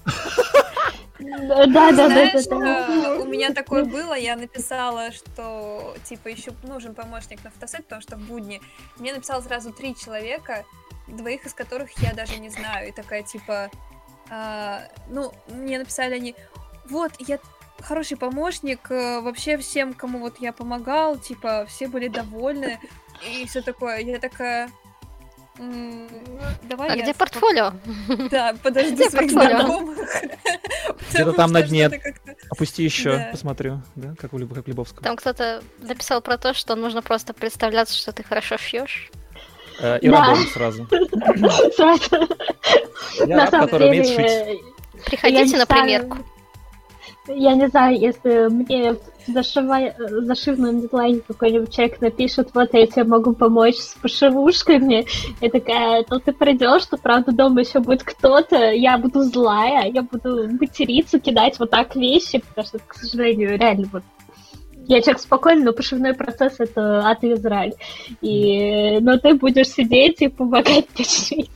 [1.19, 7.43] Да, да, да, э, у меня такое было, я написала, что типа еще нужен помощник
[7.43, 8.61] на фотосет, потому что в будни
[8.97, 10.65] мне написало сразу три человека,
[11.07, 13.69] двоих из которых я даже не знаю, и такая типа,
[14.29, 16.35] а, ну, мне написали они,
[16.89, 17.39] вот, я
[17.81, 22.79] хороший помощник, э, вообще всем, кому вот я помогал, типа, все были довольны,
[23.27, 24.69] и все такое, я такая...
[25.59, 26.07] «М,
[26.69, 27.73] давай А я где портфолио?
[28.29, 29.57] Да, подожди Где своих портфолио?
[29.59, 29.97] знакомых.
[31.09, 31.89] Где-то там на дне.
[32.51, 33.29] Опусти еще, Да.
[33.31, 35.01] посмотрю, да, как у как Лебовского.
[35.03, 39.09] Там кто-то написал про то, что нужно просто представляться, что ты хорошо шьешь.
[39.79, 40.25] Э, И Да.
[40.27, 40.87] работать сразу.
[41.75, 42.27] Сразу.
[43.25, 44.61] Я раб, который умеет шить.
[45.05, 46.17] Приходите на примерку.
[47.27, 48.95] Я не знаю, если мне
[49.27, 55.05] зашивай, зашивном дедлайне какой-нибудь человек напишет, вот я тебе могу помочь с пошивушками,
[55.41, 60.01] я такая, ну ты придешь, что правда дома еще будет кто-то, я буду злая, я
[60.01, 64.03] буду материться, кидать вот так вещи, потому что, к сожалению, реально вот
[64.87, 67.73] я человек спокойный, но пошивной процесс это ад и Израиль.
[68.21, 71.51] И, но ты будешь сидеть и помогать мне шить.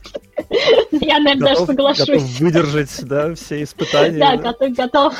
[0.90, 2.08] Я, наверное, даже соглашусь.
[2.08, 4.18] готов выдержать, да, все испытания.
[4.18, 5.14] Да, готов, готов.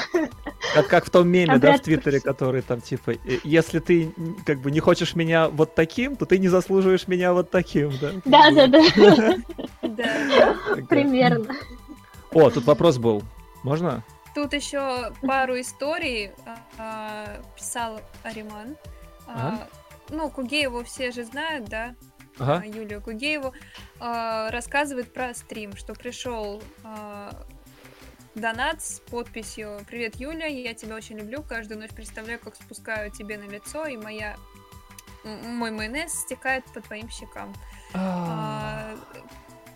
[0.74, 4.14] Как, как в том меме, да, в Твиттере, который там типа, «Э, если ты
[4.44, 8.10] как бы не хочешь меня вот таким, то ты не заслуживаешь меня вот таким, да?
[8.24, 8.66] Да, да,
[9.82, 10.56] да,
[10.88, 11.54] примерно.
[12.32, 13.22] О, тут вопрос был.
[13.62, 14.02] Можно?
[14.34, 16.32] Тут еще пару историй
[16.78, 18.76] а, писал Ариман.
[19.26, 19.68] А, Ага.
[20.08, 21.94] ну, Кугееву все же знают, да?
[22.38, 22.62] Ага.
[22.62, 23.52] а, Юлию Кугееву,
[24.00, 27.44] а, рассказывает про стрим, что пришел а,
[28.34, 33.36] донат с подписью «Привет, Юля, я тебя очень люблю, каждую ночь представляю, как спускаю тебе
[33.36, 34.36] на лицо, и моя
[35.24, 37.54] мой майонез стекает по твоим щекам».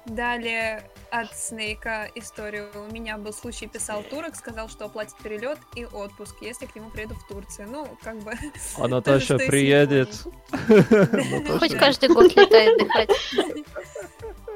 [0.07, 2.69] Далее от Снейка историю.
[2.75, 6.91] У меня был случай, писал турок, сказал, что оплатит перелет и отпуск, если к нему
[6.91, 7.69] приеду в Турцию.
[7.71, 8.33] Ну, как бы...
[8.79, 10.09] А Наташа приедет.
[10.53, 11.59] Японией.
[11.59, 13.11] Хоть каждый год летает отдыхать.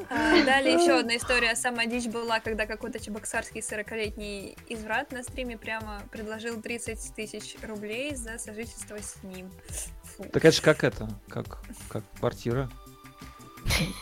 [0.08, 1.54] А, Далее еще одна история.
[1.54, 8.16] Самая дичь была, когда какой-то чебоксарский 40-летний изврат на стриме прямо предложил 30 тысяч рублей
[8.16, 9.50] за сожительство с ним.
[10.16, 10.24] Фу.
[10.24, 11.08] Так это же как это?
[11.28, 12.68] Как, как квартира?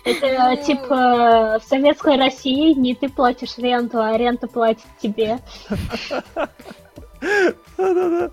[0.04, 0.64] Это Ну.
[0.64, 5.38] типа в советской России не ты платишь ренту, а рента платит тебе.
[7.78, 8.30] Да-да-да.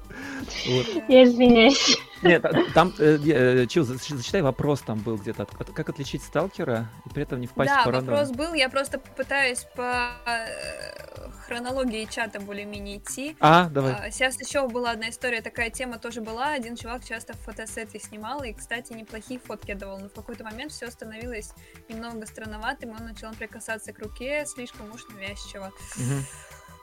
[0.68, 0.86] Вот.
[1.08, 1.98] Я извиняюсь.
[2.24, 5.44] Нет, та- там, э, э, Чил, зач- зачитай вопрос там был где-то.
[5.44, 8.12] От- Как отличить сталкера и при этом не впасть Да, в паранойю?
[8.12, 13.38] вопрос был, я просто пытаюсь по э, хронологии чата более-менее идти.
[13.40, 13.94] А, давай.
[13.94, 16.54] А, Сейчас еще была одна история, такая тема тоже была.
[16.54, 20.00] Один чувак часто фотосеты снимал, и, кстати, неплохие фотки давал.
[20.00, 21.52] Но в какой-то момент все становилось
[21.90, 25.72] немного странноватым, и он начал прикасаться к руке слишком уж навязчиво.
[25.98, 26.26] Мгм.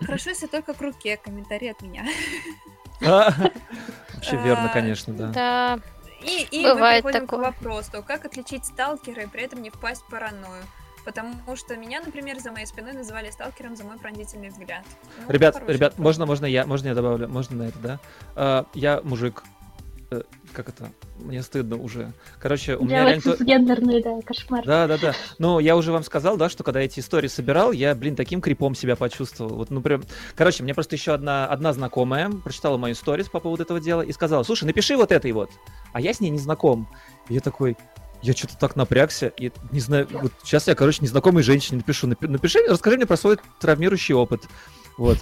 [0.04, 1.16] Хорошо, если только к руке.
[1.16, 2.04] Комментарий от меня.
[3.00, 5.26] Вообще верно, А, конечно, да.
[5.28, 5.78] Да.
[6.22, 7.50] И, и Бывает мы переходим такое.
[7.50, 10.62] к вопросу, как отличить сталкера и при этом не впасть в паранойю.
[11.04, 14.84] Потому что меня, например, за моей спиной называли сталкером за мой пронзительный взгляд.
[15.26, 15.98] Ну, Ребят, ребят, вопрос.
[15.98, 17.98] можно, можно я, можно я добавлю, можно на это, да?
[18.36, 19.42] А, Я мужик.
[20.12, 20.22] Э,
[20.52, 20.90] Как это?
[21.18, 22.12] Мне стыдно уже.
[22.38, 23.36] Короче, у меня реально...
[23.40, 24.62] Гендерный, да, кошмар.
[24.66, 25.14] Да, да, да.
[25.38, 28.74] Но я уже вам сказал, да, что когда эти истории собирал, я, блин, таким крипом
[28.74, 29.54] себя почувствовал.
[29.56, 30.04] Вот, ну прям.
[30.36, 34.12] Короче, мне просто еще одна, одна знакомая прочитала мою историю по поводу этого дела и
[34.12, 35.50] сказала: слушай, напиши вот этой вот.
[35.94, 36.88] А я с ней не знаком.
[37.30, 37.76] И я такой.
[38.20, 42.28] Я что-то так напрягся, и не знаю, вот сейчас я, короче, незнакомой женщине напишу, напи-
[42.28, 44.44] напиши, расскажи мне про свой травмирующий опыт.
[44.96, 45.18] Вот.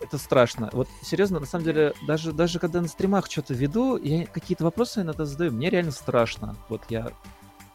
[0.00, 0.70] Это страшно.
[0.72, 5.02] Вот серьезно, на самом деле, даже, даже когда на стримах что-то веду, я какие-то вопросы
[5.02, 6.56] иногда задаю, мне реально страшно.
[6.68, 7.10] Вот я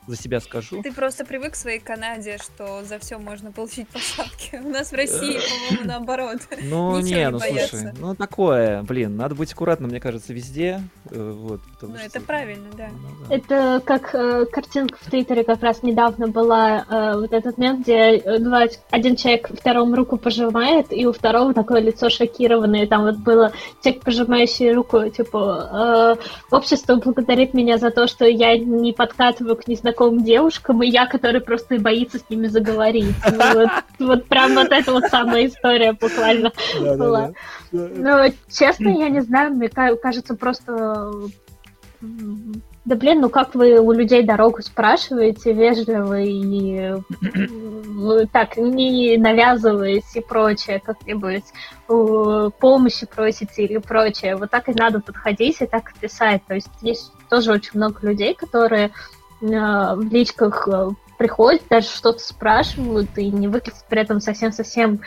[0.07, 0.81] за себя скажу.
[0.83, 4.61] Ты просто привык к своей Канаде, что за все можно получить по шапке.
[4.63, 6.37] У нас в России, по-моему, наоборот.
[6.61, 10.81] Ну, не, ну слушай, ну такое, блин, надо быть аккуратным, мне кажется, везде.
[11.09, 12.89] э, вот, Ну, это правильно, да.
[12.91, 13.35] Ну.
[13.35, 18.17] Это как э, картинка в Твиттере как раз недавно была, э, вот этот мем, где
[18.17, 22.87] э, два, один человек второму руку пожимает, и у второго такое лицо шокированное.
[22.87, 23.51] Там вот было
[23.83, 29.67] человек, пожимающий руку, типа, э, общество благодарит меня за то, что я не подкатываю к
[29.67, 33.15] незнакомым девушкам, и я, который просто боится с ними заговорить.
[33.31, 33.67] Ну,
[34.07, 36.51] вот, прям вот эта вот самая история буквально.
[36.97, 37.31] была.
[37.71, 41.11] Ну, честно, я не знаю, мне ка- кажется, просто...
[42.85, 50.15] Да блин, ну как вы у людей дорогу спрашиваете, вежливо и м, так, не навязываясь
[50.15, 51.45] и прочее, как-нибудь
[51.87, 54.35] помощи просите или прочее.
[54.35, 56.43] Вот так и надо подходить и так писать.
[56.47, 58.91] То есть есть тоже очень много людей, которые
[59.49, 65.01] в личках э, приходят, даже что-то спрашивают и не выглядят при этом совсем-совсем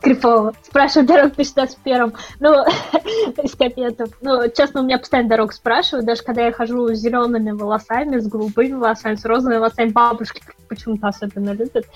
[0.00, 0.54] крипово.
[0.62, 2.64] Спрашивают дорогу по 61 Ну,
[3.42, 4.10] из комментов.
[4.20, 8.26] Ну, честно, у меня постоянно дорогу спрашивают, даже когда я хожу с зелеными волосами, с
[8.26, 11.86] голубыми волосами, с розовыми волосами, бабушки почему-то особенно любят.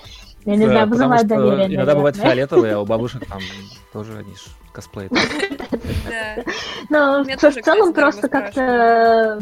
[0.45, 1.75] Я не Да, знаю, вызывает доверие.
[1.75, 3.39] Иногда бывает фиолетовые, а у бабушек там
[3.91, 4.33] тоже они
[4.71, 5.11] косплеят.
[6.89, 9.41] Ну, в целом просто как-то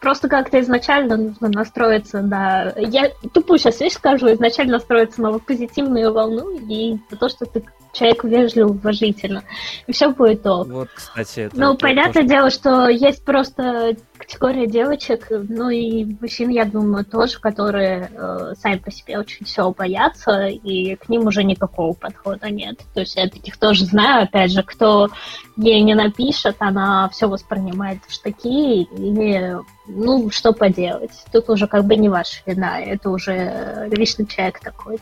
[0.00, 2.72] просто как-то изначально нужно настроиться на...
[2.76, 7.64] Я тупую сейчас вещь скажу, изначально настроиться на позитивную волну и на то, что ты
[7.92, 9.42] человеку вежливо, уважительно.
[9.86, 10.68] И все будет ок.
[10.68, 11.58] Вот, кстати, это...
[11.58, 17.38] Ну, понятное тоже- дело, что есть просто категория девочек, ну и мужчин, я думаю, тоже,
[17.40, 22.80] которые э, сами по себе очень все боятся, и к ним уже никакого подхода нет.
[22.94, 25.10] То есть я таких тоже знаю, опять же, кто
[25.56, 29.56] ей не напишет, она все воспринимает в штыки, и
[29.86, 31.10] ну, что поделать.
[31.32, 34.98] Тут уже как бы не ваша вина, это уже личный человек такой.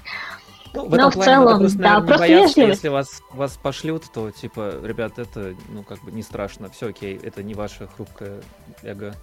[0.73, 2.61] Ну, в Но этом в плане надо целом, просто, да, наверное, не просто бояться, что
[2.61, 2.79] вежливость.
[2.85, 7.19] если вас, вас пошлют, то, типа, ребят, это, ну, как бы не страшно, все окей,
[7.23, 8.41] это не ваше хрупкое
[8.83, 9.15] эго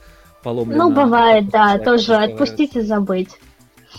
[0.44, 0.90] поломлено.
[0.90, 2.42] Ну, бывает, да, Человек тоже разговаривает.
[2.42, 3.30] отпустить и забыть.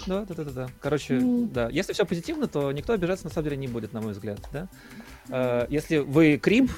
[0.06, 0.68] Да, да, да, да, да.
[0.80, 1.48] Короче, М.
[1.48, 1.68] да.
[1.70, 4.68] Если все позитивно, то никто обижаться на самом деле не будет, на мой взгляд, да.
[5.30, 6.70] А, Если вы крип,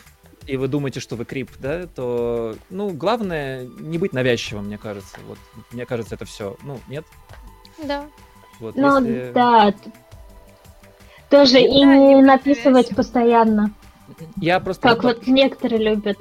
[0.47, 5.17] и вы думаете, что вы крип, да, то, ну, главное не быть навязчивым, мне кажется.
[5.27, 5.39] Вот,
[5.73, 6.57] мне кажется, это все.
[6.63, 7.05] Ну, нет.
[7.85, 8.05] Да.
[8.61, 9.75] Вот, Ну, если- да.
[11.31, 13.71] Тоже и не написывать постоянно,
[14.37, 14.83] Я просто...
[14.83, 16.19] как вот некоторые любят.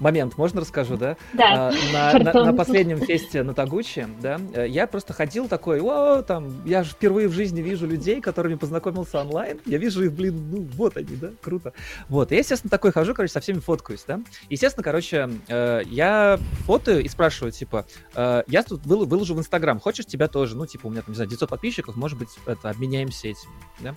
[0.00, 1.16] Момент, можно расскажу, да?
[1.34, 5.80] Да, А, на, на- на последнем фесте на Тагучи, да, э, я просто ходил такой,
[5.80, 10.12] о, там, я же впервые в жизни вижу людей, которыми познакомился онлайн, я вижу их,
[10.12, 11.72] блин, ну, вот они, да, круто.
[12.08, 14.20] Вот, я, естественно, такой хожу, короче, со всеми фоткаюсь, да.
[14.50, 19.78] Естественно, короче, э, я фотою и спрашиваю, типа, э, я тут выл- выложу в Инстаграм,
[19.78, 20.56] хочешь тебя тоже?
[20.56, 23.48] Ну, типа, у меня там, не знаю, 900 подписчиков, может быть, это, обменяемся этим,
[23.78, 23.94] да,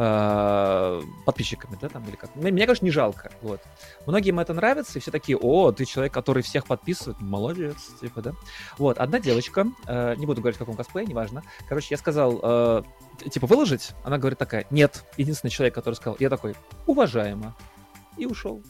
[0.00, 2.34] э, подписчиками, да, там, или как.
[2.34, 3.60] Мне, мне, конечно, не жалко, вот.
[4.06, 8.32] Многим это нравится, и все такие, о, ты человек, который всех подписывает, молодец, типа, да.
[8.78, 11.42] Вот, одна девочка, э, не буду говорить, в каком косплее, неважно.
[11.68, 12.82] Короче, я сказал, э,
[13.30, 13.92] типа, выложить?
[14.02, 15.04] Она говорит такая, нет.
[15.18, 16.54] Единственный человек, который сказал, я такой,
[16.86, 17.54] уважаемо.
[18.16, 18.62] И ушел.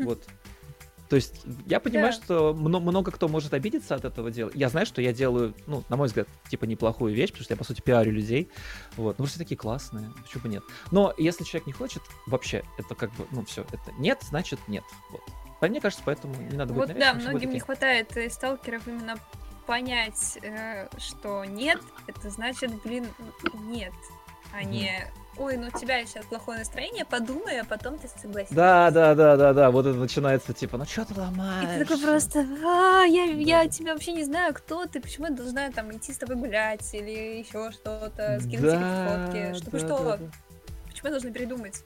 [0.00, 0.22] Вот.
[1.08, 2.24] То есть я понимаю, Да.
[2.24, 4.50] что мно- много кто может обидеться от этого дела.
[4.54, 7.58] Я знаю, что я делаю, ну, на мой взгляд, типа неплохую вещь, потому что я,
[7.58, 8.50] по сути, пиарю людей.
[8.96, 9.18] Вот.
[9.18, 10.64] Ну, все такие классные, почему бы нет.
[10.90, 14.84] Но если человек не хочет, вообще, это как бы, ну, все, это нет, значит нет.
[15.10, 15.20] Вот.
[15.60, 19.16] По мне кажется, поэтому не надо быть Вот да, многим не хватает э, сталкеров именно
[19.66, 23.06] понять, э, что нет, это значит, блин,
[23.66, 23.92] нет,
[24.52, 25.06] а не
[25.38, 28.54] ой, ну у тебя сейчас плохое настроение, подумай, а потом ты согласишься.
[28.54, 29.70] Да, да, да, да, да.
[29.70, 31.78] Вот это начинается типа, ну что ты И ломаешь?
[31.78, 35.70] ты такой просто, а, я, я тебя вообще не знаю, кто ты, почему я должна
[35.70, 39.98] там идти с тобой гулять или еще что-то, скинуть тебе какие-то фотки, чтобы да, что,
[40.04, 40.24] да, да.
[40.86, 41.84] почему я должна передумать?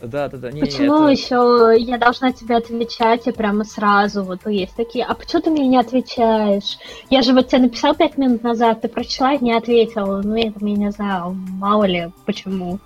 [0.00, 0.50] Да, да, да.
[0.52, 4.24] Не, Почему это- еще я должна тебе отвечать и прямо сразу?
[4.24, 6.76] Вот есть такие, а почему ты мне не отвечаешь?
[7.08, 10.20] Я же вот тебе написал пять минут назад, ты прочла и не ответила.
[10.22, 12.78] Ну, это я не знаю, мало ли почему.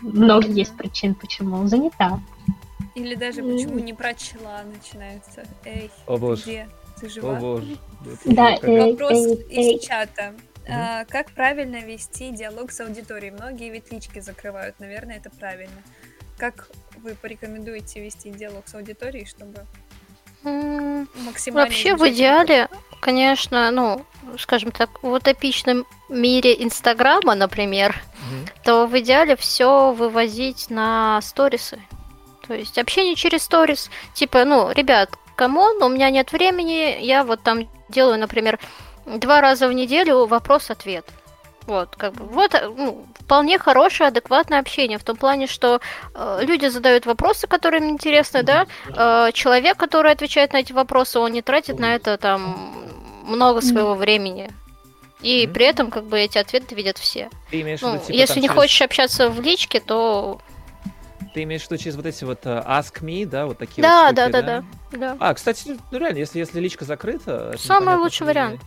[0.00, 1.66] Много есть причин, почему.
[1.68, 2.20] Занята.
[2.96, 3.52] Или даже М.
[3.52, 5.44] почему не прочла начинается.
[5.64, 6.68] Эй, О ты боже, где?
[7.00, 7.34] Ты о жива?
[7.34, 7.76] боже.
[8.24, 9.78] Это Да, как- э, Вопрос эй, из эй.
[9.78, 10.34] чата.
[10.70, 13.32] А, как правильно вести диалог с аудиторией?
[13.32, 15.80] Многие ведь лички закрывают, наверное, это правильно.
[16.38, 16.68] Как
[17.02, 19.66] вы порекомендуете вести диалог с аудиторией, чтобы
[20.42, 21.68] максимально...
[21.68, 22.68] Вообще, в идеале,
[23.00, 24.04] конечно, ну,
[24.38, 28.00] скажем так, в утопичном мире Инстаграма, например,
[28.30, 28.46] Мгм.
[28.64, 31.80] то в идеале все вывозить на сторисы.
[32.46, 33.90] То есть общение через сторис.
[34.14, 38.58] Типа, ну, ребят, come on, у меня нет времени, я вот там делаю, например,
[39.06, 41.04] два раза в неделю вопрос-ответ.
[41.68, 45.82] Вот, как бы, вот, э, ну, вполне хорошее, адекватное общение, в том плане, что
[46.14, 51.18] э, люди задают вопросы, которые им интересны, да, э, человек, который отвечает на эти вопросы,
[51.18, 52.74] он не тратит на это там
[53.26, 54.50] много своего времени.
[55.20, 55.52] И Мгм.
[55.52, 57.28] при этом, как бы, эти ответы видят все.
[57.50, 60.40] Ты имеешь в Ну, виду, типа, если там не через- хочешь общаться в личке, то
[61.34, 64.06] Ты имеешь в виду через вот эти вот э, Ask Me, да, вот такие да,
[64.06, 64.62] вот да, штуки, да,
[64.92, 65.16] да, да.
[65.20, 67.54] А, кстати, ну реально, если, если личка закрыта...
[67.58, 68.62] Самый лучший вариант.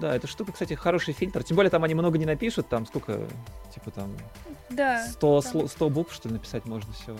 [0.00, 1.42] Да, эта штука, кстати, хороший фильтр.
[1.42, 3.26] Тем более там они много не напишут, там сколько,
[3.74, 4.12] типа там
[4.70, 5.04] Да.
[5.08, 5.52] 100, там.
[5.52, 7.18] сло- 100 букв, что ли, написать можно всего.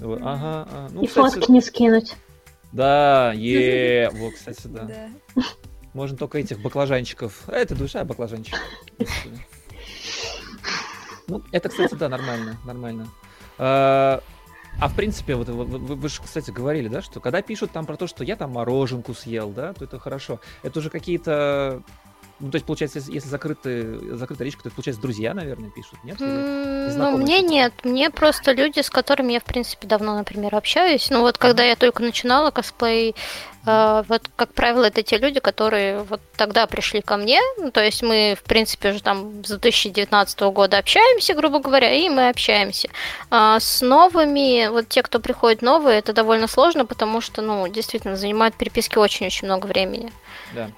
[0.00, 0.26] Мгм.
[0.26, 2.16] Ага, а, ну, и кстати, фотки не скинуть.
[2.72, 4.82] Да, е, вот, кстати, да.
[4.84, 5.42] Да.
[5.92, 7.42] Можно только этих баклажанчиков.
[7.48, 8.56] А, это душа баклажанчик.
[11.28, 13.08] Ну, это, кстати, да, нормально, нормально.
[13.58, 14.20] А,
[14.80, 17.86] а в принципе, вот вы, вы- вы же, кстати, говорили, да, что когда пишут там
[17.86, 20.40] про то, что я там мороженку съел, да, то это хорошо.
[20.62, 21.82] Это уже какие-то...
[22.40, 26.20] Ну, то есть, получается, если, если закрыты, закрытая речка, то получается, друзья, наверное, пишут, нет?
[26.20, 31.10] М, Ну, мне нет, мне просто люди, с которыми я, в принципе, давно, например, общаюсь.
[31.10, 33.14] Ну, вот когда я только начинала косплей,
[33.66, 37.38] э, вот, как правило, это те люди, которые вот тогда пришли ко мне.
[37.58, 42.08] Ну, то есть мы, в принципе, уже там с 2019 года общаемся, грубо говоря, и
[42.08, 42.88] мы общаемся.
[43.30, 48.16] А с новыми, вот те, кто приходит новые, это довольно сложно, потому что, ну, действительно,
[48.16, 50.10] занимает переписки очень-очень много времени.
[50.54, 50.70] Да.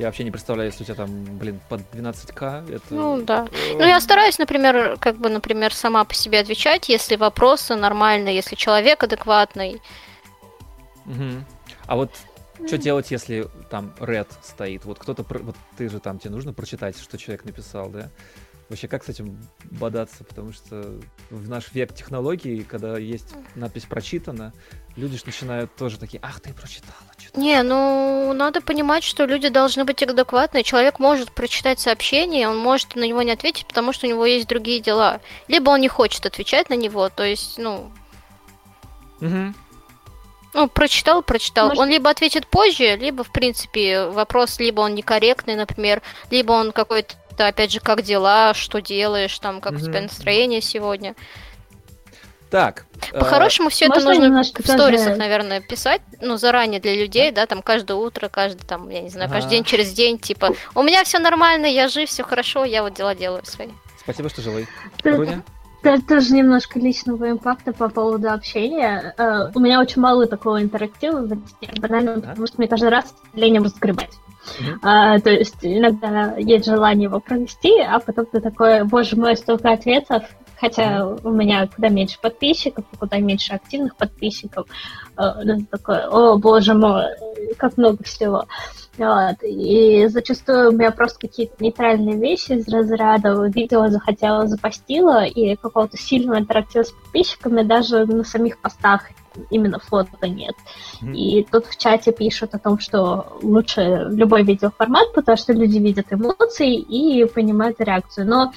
[0.00, 2.82] Я вообще не представляю, если у тебя там, блин, под 12к, это...
[2.88, 3.46] Ну, да.
[3.74, 8.56] Ну, я стараюсь, например, как бы, например, сама по себе отвечать, если вопросы нормальные, если
[8.56, 9.82] человек адекватный.
[11.04, 11.44] Мгм.
[11.84, 12.12] А вот
[12.66, 14.86] что делать, если там red стоит?
[14.86, 18.08] Вот кто-то, вот ты же там, тебе нужно прочитать, что человек написал, да?
[18.70, 20.24] Вообще, как с этим бодаться?
[20.24, 20.98] Потому что
[21.28, 24.54] в наш век технологий, когда есть надпись «прочитано»,
[25.00, 29.48] люди ж начинают тоже такие, ах, ты прочитала, что Не, ну, надо понимать, что люди
[29.48, 30.62] должны быть адекватны.
[30.62, 34.46] Человек может прочитать сообщение, он может на него не ответить, потому что у него есть
[34.46, 35.20] другие дела.
[35.48, 37.90] Либо он не хочет отвечать на него, то есть, ну,
[39.20, 39.54] Мгм.
[40.54, 41.68] ну, прочитал, прочитал.
[41.68, 46.72] Может- Он либо ответит позже, либо, в принципе, вопрос, либо он некорректный, например, либо он
[46.72, 51.14] какой-то, опять же, как дела, что делаешь, там, как у тебя настроение сегодня.
[52.50, 52.86] Так.
[53.12, 57.30] э, По-хорошему, все это нужно немножко в сторисах, тоже- наверное, писать, ну, заранее для людей,
[57.30, 59.54] да, там, каждое утро, каждый, там, я не знаю, каждый Ага.
[59.56, 63.14] день через день, типа, у меня все нормально, я жив, все хорошо, я вот дела
[63.14, 63.68] делаю свои.
[64.00, 64.66] Спасибо, что живой.
[65.04, 65.42] Руня?
[65.82, 69.14] Это тоже немножко личного импакта по поводу общения.
[69.16, 71.26] Э, У меня очень мало такого интерактива
[71.78, 72.28] банально, Да.
[72.30, 74.10] потому что мне каждый раз лень разгребать.
[74.58, 74.80] Мгм.
[74.82, 79.70] А, то есть иногда есть желание его провести, а потом ты такой, боже мой, столько
[79.72, 80.24] ответов,
[80.60, 84.66] хотя у меня куда меньше подписчиков, и куда меньше активных подписчиков.
[85.16, 87.04] Э, ну, ты такой, о боже мой,
[87.56, 88.44] как много всего.
[88.98, 89.36] Вот.
[89.42, 95.96] И зачастую у меня просто какие-то нейтральные вещи из разряда видео захотела, запостила, и какого-то
[95.96, 99.08] сильного интерактива с подписчиками даже на самих постах
[99.48, 100.54] именно фото нет.
[101.00, 101.14] Мгм.
[101.14, 106.06] И тут в чате пишут о том, что лучше любой видеоформат, потому что люди видят
[106.10, 108.26] эмоции и понимают реакцию.
[108.26, 108.52] Но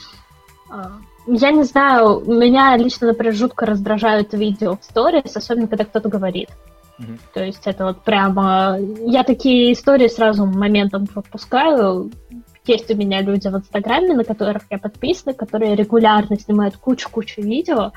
[0.69, 0.93] а,
[1.27, 6.49] я не знаю, меня лично, например, жутко раздражают видео в сторис, особенно когда кто-то говорит.
[6.97, 7.19] Мгм.
[7.33, 8.77] То есть это вот прямо...
[9.05, 12.11] Я такие истории сразу моментом пропускаю.
[12.65, 17.91] Есть у меня люди в Инстаграме, на которых я подписана, которые регулярно снимают кучу-кучу видео,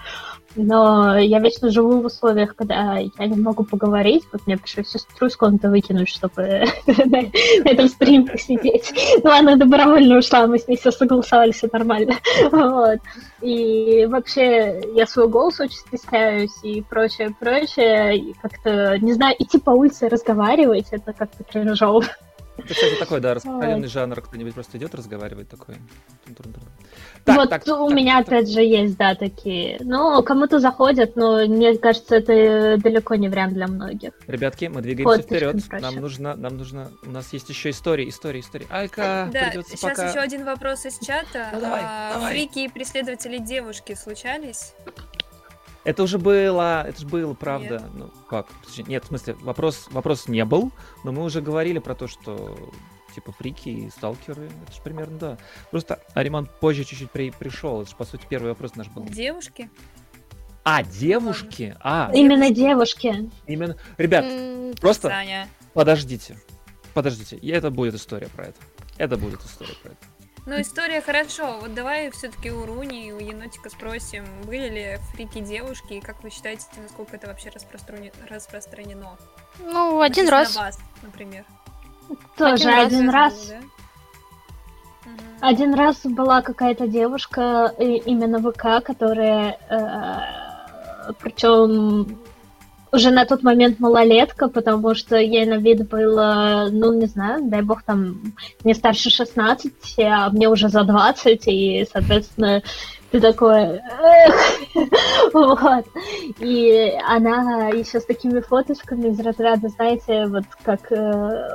[0.57, 5.28] но я вечно живу в условиях, когда я не могу поговорить, вот мне пришлось сестру
[5.28, 8.93] из комнаты выкинуть, чтобы на этом стриме посидеть.
[9.23, 12.15] Ну, она добровольно ушла, мы с ней все согласовали, все нормально.
[12.51, 13.01] Вот.
[13.43, 18.16] И вообще я свой голос очень стесняюсь и прочее, прочее.
[18.16, 22.05] И как-то, не знаю, идти по улице разговаривать, это как-то кринжово.
[22.57, 24.20] Это, кстати, такой, да, распространенный жанр.
[24.23, 25.77] Кто-нибудь просто идет, разговаривает такой.
[27.27, 28.28] Так, вот так, у так, меня так.
[28.28, 29.78] опять же есть, да, такие.
[29.81, 34.12] Ну, кому-то заходят, но мне кажется, это далеко не вариант для многих.
[34.28, 35.82] Ребятки, мы двигаемся Подпись вперед.
[35.82, 38.69] Нам нужно, нам нужно, у нас есть еще истории, истории, истории.
[38.70, 40.09] Алька, Да, придется сейчас пока...
[40.09, 41.48] еще один вопрос из чата.
[41.53, 42.32] Ну, давай, А, давай.
[42.32, 44.73] Фрики и преследователи девушки случались?
[45.82, 47.82] Это уже было, это же было, правда.
[47.94, 48.47] Ну, как?
[48.86, 50.70] Нет, в смысле, вопрос, вопрос не был,
[51.03, 52.57] но мы уже говорили про то, что
[53.17, 55.39] типа фрики и сталкеры, это же примерно, да.
[55.71, 59.05] Просто Ариман позже чуть-чуть при, пришел, это же, по сути, первый вопрос наш был.
[59.05, 59.69] Девушки?
[60.65, 61.77] А, девушки?
[61.81, 63.31] А, Именно девушки.
[63.47, 63.77] именно...
[63.99, 65.49] Ребят, М, просто Саня.
[65.75, 66.37] подождите,
[66.95, 68.61] подождите, и это будет история про это.
[68.99, 69.99] Это будет история про это.
[70.49, 71.59] Ну, история хорошо.
[71.61, 76.23] Вот давай все-таки у Руни и у енотика спросим, были ли фрики девушки, и как
[76.23, 77.51] вы считаете, насколько это вообще
[78.31, 79.17] распространено?
[79.59, 80.55] Ну, один раз.
[80.55, 81.45] вас, например.
[82.37, 83.49] Тоже Один раз один Был, раз.
[83.49, 83.57] да?
[85.41, 89.59] Один раз была какая-то девушка, э, именно ВК, которая,
[91.20, 92.19] причем
[92.93, 97.62] уже на тот момент малолетка, потому что ей на вид было, ну, не знаю, дай
[97.62, 98.35] бог там,
[98.65, 102.62] не старше 16, а мне уже за 20, и, соответственно,
[103.17, 103.81] ты такой,
[105.33, 105.87] вот.
[106.39, 111.49] И она еще с такими фоточками из разряда, знаете, вот как э,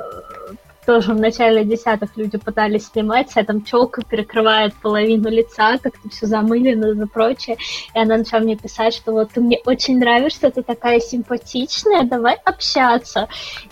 [0.84, 6.26] тоже в начале десятых люди пытались снимать, вся там челка перекрывает половину лица, как-то все
[6.26, 7.56] замылено и прочее.
[7.94, 12.34] И она начала мне писать, что вот ты мне очень нравишься, ты такая симпатичная, давай
[12.44, 13.28] общаться.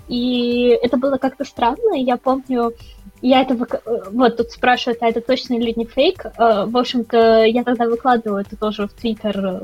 [0.06, 2.72] И это было как-то странно, и я помню,
[3.22, 6.24] я это вык- э, вот тут спрашивают, а это точно или не фейк?
[6.38, 9.60] Э, В общем-то, я тогда выкладывала это тоже в Твиттер э,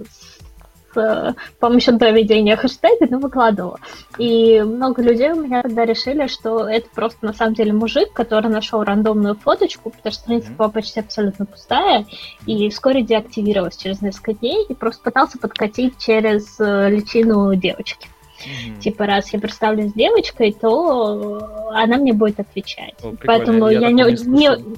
[0.94, 3.78] с помощью доведения хэштега, но выкладывала.
[4.16, 8.50] И много людей у меня тогда решили, что это просто на самом деле мужик, который
[8.50, 12.06] нашел рандомную фоточку, потому что страница была почти абсолютно пустая,
[12.46, 18.08] и вскоре деактивировалась через несколько дней, и просто пытался подкатить через личину девочки.
[18.44, 18.80] Мгм.
[18.80, 22.94] Типа, раз я представлюсь девочкой, то она мне будет отвечать.
[23.02, 24.76] О, Поэтому я я, не, не не-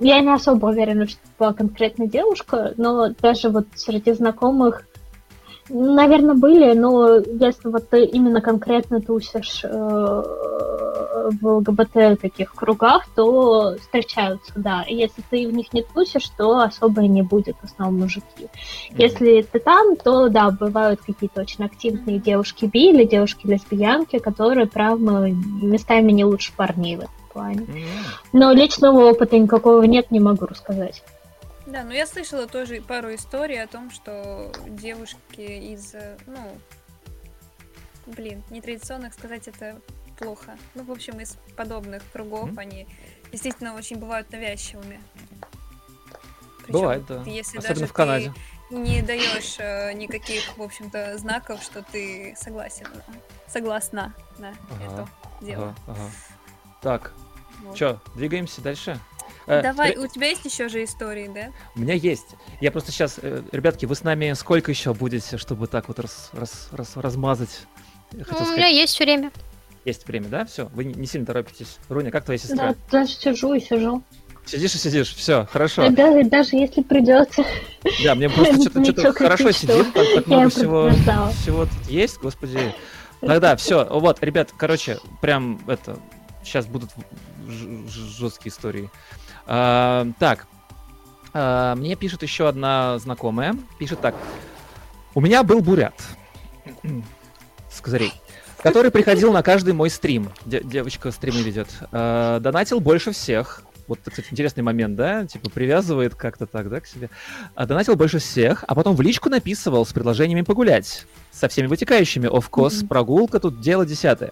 [0.00, 4.86] я не особо уверена, что была конкретно девушка, но даже вот среди знакомых,
[5.72, 13.76] наверное, были, но если вот ты именно конкретно тусишь э, в ЛГБТ таких кругах, то
[13.80, 14.82] встречаются, да.
[14.82, 18.48] И если ты в них не тусишь, то особо и не будет, в основном мужики.
[18.90, 18.98] Мгм.
[18.98, 25.30] Если ты там, то да, бывают какие-то очень активные девушки би или девушки-лесбиянки, которые, правда,
[25.30, 27.60] местами не лучше парней в этом плане.
[27.60, 27.66] М.
[28.32, 31.02] Но личного опыта никакого нет, не могу рассказать.
[31.72, 36.58] Да, но я слышала тоже пару историй о том, что девушки из, э, ну,
[38.04, 39.80] блин, нетрадиционных сказать это
[40.18, 40.58] плохо.
[40.74, 42.58] Ну, в общем, из подобных кругов Мгм.
[42.58, 42.86] они
[43.30, 45.02] действительно очень бывают навязчивыми.
[46.58, 47.22] Причём, Бывает, да.
[47.22, 48.34] Если Особенно даже в Канаде.
[48.68, 52.86] ты не даешь э, никаких, в общем-то, знаков, что ты согласен,
[53.48, 55.08] согласна на Ага, это
[55.40, 55.74] дело.
[55.86, 56.10] Ага, ага.
[56.82, 57.12] Так,
[57.62, 57.76] Вот.
[57.76, 59.00] что, двигаемся дальше?
[59.46, 61.50] Э, Давай, у тебя есть еще же истории, да?
[61.74, 62.28] У меня есть.
[62.60, 63.18] Я просто сейчас,
[63.52, 67.60] ребятки, вы с нами сколько еще будете, чтобы так вот раз, раз, раз- размазать?
[68.12, 69.30] Ну, у меня есть время.
[69.84, 70.44] есть время, да?
[70.44, 71.78] Все, вы не, сильно торопитесь.
[71.88, 72.68] Руня, как твоя сестра?
[72.68, 74.02] Да, даже сижу и сижу.
[74.44, 75.88] Сидишь и сидишь, все, хорошо.
[75.90, 77.44] Даже, даже если придется.
[78.04, 80.90] Да, мне просто что-то Ничего что хорошо сидит, так, так много всего,
[81.42, 82.74] всего тут есть, господи.
[83.20, 85.96] Тогда все, вот, ребят, короче, прям это,
[86.42, 86.90] сейчас будут
[87.88, 88.90] жесткие истории.
[89.46, 90.46] А, так,
[91.34, 94.14] а, мне пишет еще одна знакомая, пишет так.
[95.14, 95.94] У меня был бурят
[97.70, 98.12] с козырей,
[98.62, 100.30] который приходил на каждый мой стрим.
[100.46, 101.68] Де- девочка стримы ведет.
[101.90, 103.62] А, донатил больше всех.
[103.88, 105.26] Вот, кстати, интересный момент, да?
[105.26, 107.10] Типа привязывает как-то так, да, к себе.
[107.56, 111.04] А, донатил больше всех, а потом в личку написывал с предложениями погулять.
[111.32, 112.28] Со всеми вытекающими.
[112.28, 112.88] Офкос, Мгм.
[112.88, 114.30] прогулка, тут дело десятое.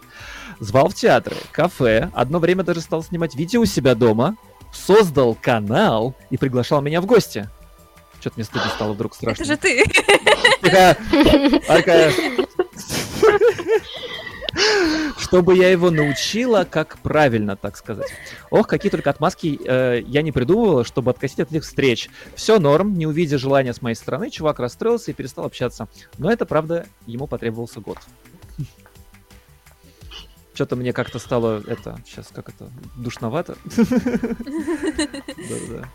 [0.60, 4.36] Звал в театры, кафе, одно время даже стал снимать видео у себя дома,
[4.72, 7.48] создал канал и приглашал меня в гости.
[8.20, 9.42] Что-то мне стыдно стало вдруг страшно.
[9.42, 9.82] Это же ты.
[10.60, 10.98] Такая,
[11.66, 12.12] такая,
[15.16, 18.10] Чтобы я его научила, как правильно, так сказать.
[18.50, 22.10] Ох, какие только отмазки э, я не придумывала, чтобы откосить от этих встреч.
[22.34, 25.88] Все норм, не увидя желания с моей стороны, чувак расстроился и перестал общаться.
[26.18, 27.98] Но это, правда, ему потребовался год.
[30.60, 33.56] Что-то мне как-то стало это сейчас как это душновато.
[35.48, 35.88] Да-да.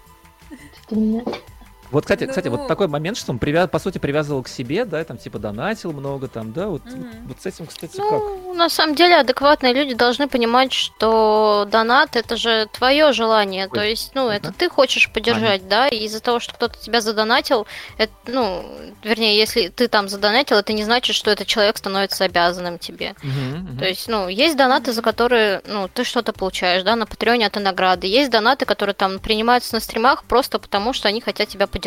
[1.96, 2.58] Вот, кстати, кстати, Ну.
[2.58, 5.94] вот такой момент, что он привя- по сути привязывал к себе, да, там типа донатил
[5.94, 7.28] много, там, да, вот, вот, Мгм.
[7.30, 8.20] вот с этим, кстати, как?
[8.22, 13.70] Ну, на самом деле, адекватные люди должны понимать, что донат это же твое желание.
[13.70, 13.92] То Ой.
[13.92, 14.56] есть, ну, это Мгм.
[14.58, 17.66] ты хочешь поддержать, да, и из-за того, что кто-то тебя задонатил,
[17.98, 18.66] это, ну,
[19.02, 23.16] вернее, если ты там задонатил, это не значит, что этот человек становится обязанным тебе.
[23.24, 23.78] Мгм, мгм.
[23.80, 27.62] То есть, ну, есть донаты, за которые, ну, ты что-то получаешь, да, на Патреоне это
[27.62, 28.06] награды.
[28.08, 31.85] Есть донаты, которые там принимаются на стримах просто потому, что они хотят тебя поддержать.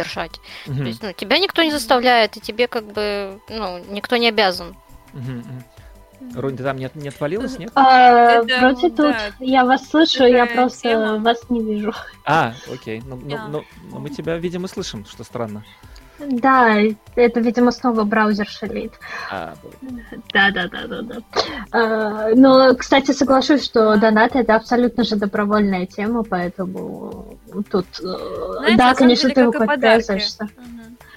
[0.66, 4.28] Мгм, То есть, ну, тебя никто не заставляет, и тебе как бы, ну, никто не
[4.28, 4.76] обязан.
[5.12, 5.44] мгм.
[6.34, 7.70] Рунь, ты там не, не отвалилась, нет?
[7.76, 11.18] А, Это, вроде да, тут я вас слышу, я просто тема.
[11.18, 11.94] вас не вижу.
[12.24, 13.00] А, окей.
[13.06, 15.64] Ну, ну, ну, ну, мы тебя видим и слышим, что странно.
[16.18, 16.76] Да,
[17.14, 18.92] это, видимо, снова браузер шалит.
[19.30, 19.54] А,
[20.32, 21.16] Да, да, да, да, да.
[21.72, 27.38] А, Но, кстати, соглашусь, что донат это абсолютно же добровольная тема, поэтому
[27.70, 30.22] тут, э, Знаешь, на да, конечно, деле, ты как и подарки.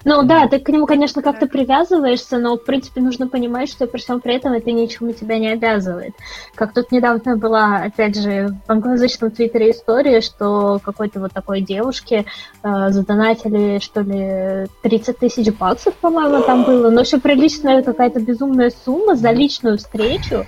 [0.04, 4.00] Ну да, ты к нему, конечно, как-то привязываешься, но, в принципе, нужно понимать, что при
[4.00, 6.14] всем при этом это ничему тебя не обязывает.
[6.56, 12.26] Как тут недавно была, опять же, в англоязычном твиттере история, что какой-то вот такой девушке
[12.64, 16.90] э, задонатили, что ли, 30 тысяч баксов, по-моему, там было.
[16.90, 20.46] Но все приличная какая-то безумная сумма за личную встречу.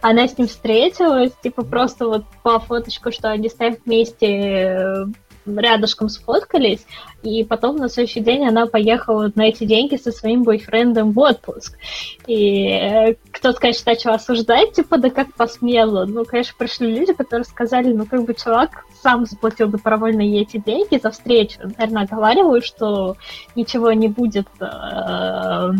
[0.00, 5.04] Она с ним встретилась, типа просто вот по фоточку, что они стоят вместе э,
[5.46, 6.86] рядышком сфоткались,
[7.22, 11.76] и потом на следующий день она поехала на эти деньги со своим бойфрендом в отпуск.
[12.26, 16.04] И э, кто-то, конечно, начал осуждать, типа, да как посмело.
[16.04, 20.58] Ну, конечно, пришли люди, которые сказали, ну, как бы чувак сам заплатил добровольно ей эти
[20.58, 21.58] деньги за встречу.
[21.78, 23.16] Наверное, оговариваю, что
[23.54, 25.70] ничего не будет э,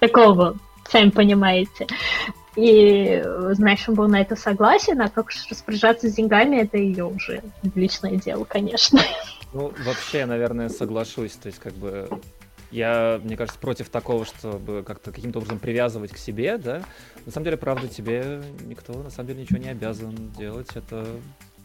[0.00, 0.56] такого,
[0.88, 1.86] сами понимаете.
[2.56, 3.22] И,
[3.52, 7.42] знаешь, он был на это согласен, а как распоряжаться с деньгами, это ее уже
[7.74, 9.00] личное дело, конечно.
[9.54, 11.32] Ну, вообще, я, наверное, соглашусь.
[11.32, 12.08] То есть, как бы,
[12.70, 16.82] я, мне кажется, против такого, чтобы как-то каким-то образом привязывать к себе, да.
[17.24, 20.68] На самом деле, правда, тебе никто, на самом деле, ничего не обязан делать.
[20.74, 21.06] Это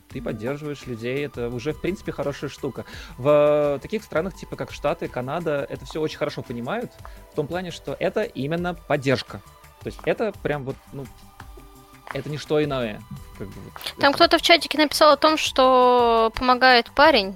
[0.10, 2.86] ты поддерживаешь людей, это уже, в принципе, хорошая штука.
[3.18, 6.92] В таких странах, типа как Штаты, Канада, это все очень хорошо понимают,
[7.32, 9.42] в том плане, что это именно поддержка.
[9.88, 11.06] То есть это прям вот, ну,
[12.14, 13.02] это не что иное.
[13.38, 17.34] Как бы вот Там это- кто-то в чатике написал о том, что помогает парень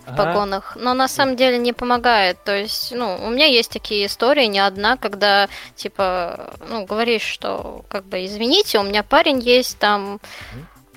[0.00, 0.16] в Ага.
[0.24, 2.42] погонах, но на самом деле не помогает.
[2.42, 7.84] То есть, ну, у меня есть такие истории, не одна, когда, типа, ну, говоришь, что,
[7.88, 10.18] как бы, извините, у меня парень есть там,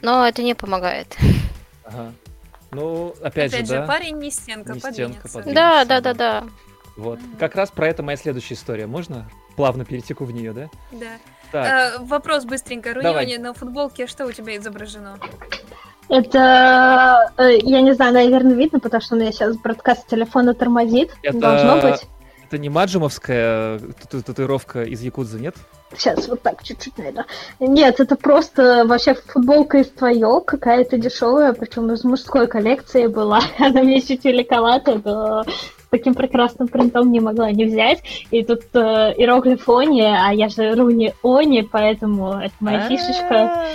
[0.01, 1.15] но это не помогает.
[1.85, 2.11] Ага.
[2.71, 3.85] Ну, опять, Опять же, же, да.
[3.87, 5.21] парень не стенка, Не стенка, подвинется.
[5.37, 5.53] подвинется.
[5.53, 6.13] Да, да, да.
[6.15, 6.43] да.
[6.97, 7.19] Вот.
[7.19, 7.37] Мгм.
[7.37, 8.87] Как раз про это моя следующая история.
[8.87, 9.29] Можно?
[9.57, 10.69] Плавно перетеку в нее, да?
[10.93, 11.07] Да.
[11.51, 11.65] Так.
[11.65, 12.93] Э, вопрос быстренько.
[12.93, 13.25] Давай.
[13.25, 15.17] Руни, на футболке что у тебя изображено?
[16.09, 21.11] Это, э, я не знаю, наверное, видно, потому что у меня сейчас бродкаст телефона тормозит.
[21.23, 22.01] Это- Должно быть.
[22.45, 25.55] Это не маджимовская тату- татуировка из Якудзы, нет?
[25.97, 27.25] Сейчас вот так чуть-чуть, наверное.
[27.59, 33.41] Нет, это просто вообще футболка из твоего, какая-то дешевая, причем из мужской коллекции была.
[33.59, 35.43] Она мне чуть великовата, но
[35.89, 38.03] таким прекрасным принтом не могла не взять.
[38.31, 38.79] И тут э,
[39.17, 43.65] иероглиф Они, а я же Руни Они, поэтому это моя фишечка.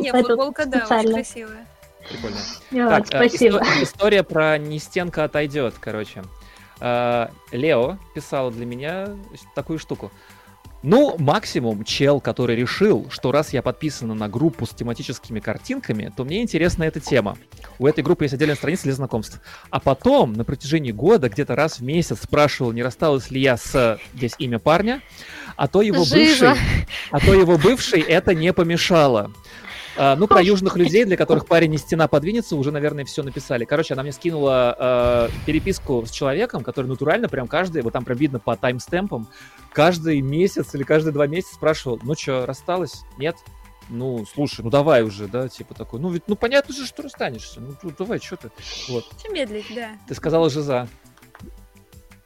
[0.00, 1.66] Не, футболка, да, очень красивая.
[2.08, 2.36] Прикольно.
[2.90, 3.58] Так, э, спасибо.
[3.58, 6.22] исто- История про «Не стенка отойдет», короче.
[6.80, 9.10] Э, Лео писала для меня
[9.54, 10.10] такую штуку.
[10.82, 16.24] Ну, максимум чел, который решил, что раз я подписана на группу с тематическими картинками, то
[16.24, 17.38] мне интересна эта тема.
[17.78, 19.40] У этой группы есть отдельная страница для знакомств.
[19.70, 23.98] А потом, на протяжении года, где-то раз в месяц спрашивал, не рассталась ли я с...
[24.14, 25.02] Здесь имя парня,
[25.56, 26.50] а то его Жиза.
[26.50, 26.64] бывший...
[27.10, 29.32] А то его бывший это не помешало.
[29.96, 33.64] А, ну, про южных людей, для которых парень не стена подвинется, уже, наверное, все написали.
[33.64, 38.18] Короче, она мне скинула э, переписку с человеком, который натурально прям каждый, вот там прям
[38.18, 39.28] видно по таймстемпам,
[39.72, 43.02] каждый месяц или каждые два месяца спрашивал, ну что, рассталась?
[43.18, 43.36] Нет?
[43.88, 46.00] Ну, слушай, ну давай уже, да, типа такой.
[46.00, 47.60] Ну, ведь, ну понятно же, что расстанешься.
[47.60, 48.50] Ну, ну, давай, что ты?
[48.88, 49.04] Вот.
[49.22, 49.90] Чем медлить, да.
[50.08, 50.88] Ты сказала жиза.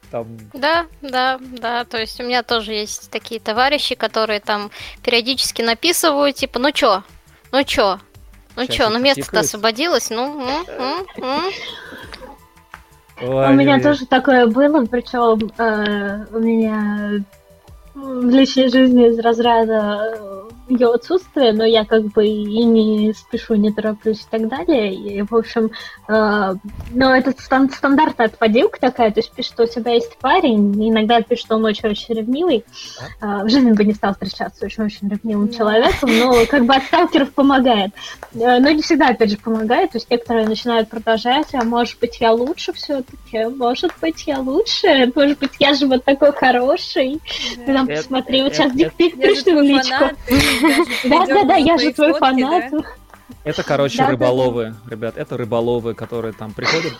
[0.09, 1.83] Там, Да, да, да.
[1.83, 4.71] То есть у меня тоже есть такие товарищи, которые там
[5.03, 7.03] периодически написывают, типа, ну чё,
[7.57, 7.99] ну чё,
[8.55, 11.41] ну чё, ну место-то освободилось, ну, м, м, м.
[13.19, 15.39] У меня тоже такое было, причем
[16.31, 17.23] у меня
[17.95, 23.71] в личной жизни из разряда ее отсутствие, но я как бы и не спешу, не
[23.71, 24.93] тороплюсь и так далее.
[24.93, 25.71] И, в общем,
[26.07, 26.53] э,
[26.91, 31.21] но это стан- стандартная отводилка такая, то есть пишет, что у тебя есть парень, иногда
[31.21, 32.65] пишет, что он очень-очень ревнивый.
[33.21, 35.53] Э, в жизни бы не стал встречаться с очень-очень ревнивым Да.
[35.57, 37.91] человеком, но как бы от сталкеров помогает.
[38.33, 39.91] Э, Но не всегда, опять же, помогает.
[39.91, 45.11] То есть некоторые начинают продолжать, а может быть, я лучше все-таки, может быть, я лучше,
[45.15, 47.19] может быть, я же вот такой хороший.
[47.65, 50.03] Ты там Это- посмотри, вот это- сейчас дикпик Я же пришлю в личку.
[51.03, 52.73] Да-да-да, я же твой фанат.
[53.43, 56.93] Это, короче, рыболовы, ребят, это рыболовы, которые там приходят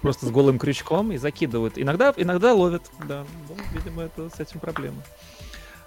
[0.00, 1.74] просто с голым крючком и закидывают.
[1.76, 3.24] Иногда, иногда ловят, да.
[3.48, 5.02] Ну, видимо, это с этим проблема.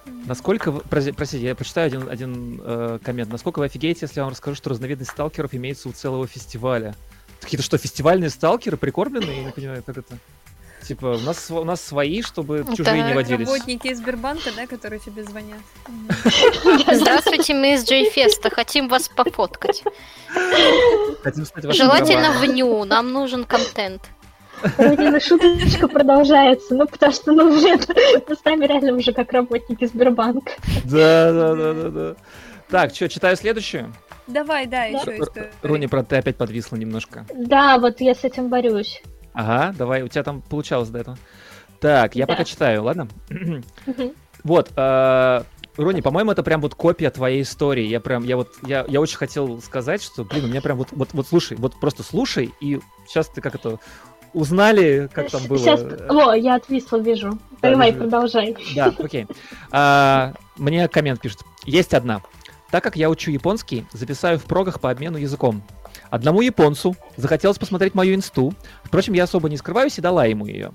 [0.06, 0.82] Насколько вы...
[0.82, 3.32] Простите, я прочитаю один, один э, коммент.
[3.32, 6.96] Насколько вы офигеете, если я вам расскажу, что разновидность сталкеров имеется у целого фестиваля?
[7.42, 9.38] Какие-то что, фестивальные сталкеры прикормленные?
[9.38, 10.18] Я не понимаю, как это...
[10.88, 13.48] Типа, у нас, у нас свои, чтобы Это чужие не водились.
[13.48, 15.60] Работники из Сбербанка, да, которые тебе звонят.
[16.92, 19.84] Здравствуйте, мы из Джейфеста, хотим вас пофоткать.
[21.24, 24.04] Желательно в ню, нам нужен контент.
[24.78, 27.80] Родина шуточка продолжается, ну потому что, ну, блин,
[28.28, 30.52] мы с нами реально уже как работники Сбербанка.
[30.86, 32.16] Да, да, да, да, да.
[32.70, 33.94] Так, что, читаю следующую?
[34.28, 35.52] Давай, да, еще историю.
[35.62, 37.26] Руни, правда, ты опять подвисла немножко.
[37.34, 39.02] Да, вот я с этим борюсь.
[39.36, 41.18] Ага, давай, у тебя там получалось до этого.
[41.80, 42.34] Так, я Да.
[42.34, 43.08] пока читаю, ладно?
[44.44, 45.44] Вот, э,
[45.78, 47.84] Рони, по-моему, это прям вот копия твоей истории.
[47.86, 50.90] Я прям, я вот, я, я очень хотел сказать, что, блин, у меня прям вот,
[50.92, 53.80] вот, вот слушай, вот просто слушай, и сейчас ты как это
[54.34, 55.58] узнали, как там было.
[55.58, 57.40] Сейчас, о, я отвисла, вижу.
[57.62, 58.04] Да, Давай, вижу.
[58.04, 58.56] продолжай.
[58.76, 59.28] Да, окей.
[59.72, 61.40] А, мне коммент пишет.
[61.66, 62.22] Есть одна.
[62.72, 65.62] Так как я учу японский, записаю в прогах по обмену языком.
[66.10, 68.54] Одному японцу захотелось посмотреть мою инсту.
[68.84, 70.72] Впрочем, я особо не скрываюсь и дала ему ее.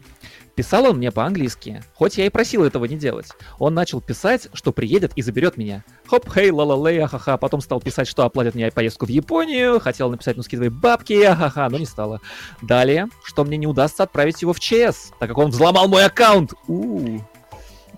[0.54, 3.28] Писал он мне по-английски, хоть я и просил этого не делать.
[3.58, 5.84] Он начал писать, что приедет и заберет меня.
[6.06, 7.36] Хоп, хей, ла ла лей, ахаха.
[7.36, 9.80] Потом стал писать, что оплатит мне поездку в Японию.
[9.80, 12.20] Хотел написать, ну скидывай бабки, ахаха, но не стало.
[12.62, 16.52] Далее, что мне не удастся отправить его в ЧС, так как он взломал мой аккаунт.
[16.66, 17.24] У-у-у.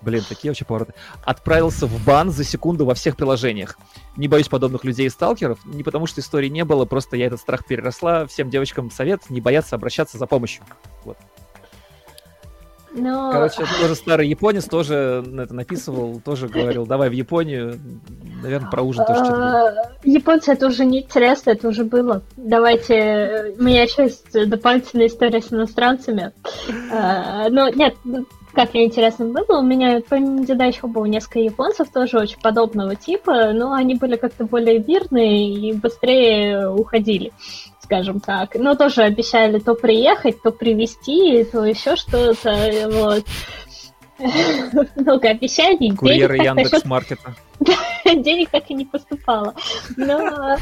[0.03, 0.93] Блин, такие вообще повороты.
[1.23, 3.77] Отправился в бан за секунду во всех приложениях.
[4.17, 7.39] Не боюсь подобных людей и сталкеров, не потому что истории не было, просто я этот
[7.39, 8.25] страх переросла.
[8.27, 10.63] Всем девочкам совет не бояться обращаться за помощью.
[12.95, 13.31] Но...
[13.31, 17.79] Короче, тоже старый японец тоже это написывал, тоже говорил, давай в Японию.
[18.43, 19.67] Наверное, про ужин тоже что-то.
[19.67, 22.21] А, Японцы, это уже не интересно, это уже было.
[22.37, 26.33] Давайте, э, у меня еще есть дополнительная история с иностранцами.
[26.91, 27.95] А, Но нет,
[28.53, 33.51] как мне интересно было, у меня помимо еще было несколько японцев тоже очень подобного типа,
[33.53, 37.31] но они были как-то более мирные и быстрее уходили,
[37.81, 38.55] скажем так.
[38.55, 43.25] Но тоже обещали то приехать, то привезти, то еще что-то, вот.
[44.95, 45.95] Много обещаний.
[45.95, 47.35] Курьеры так насчет Яндекс Маркета.
[48.05, 49.55] денег так и не поступало.
[49.97, 50.57] Но...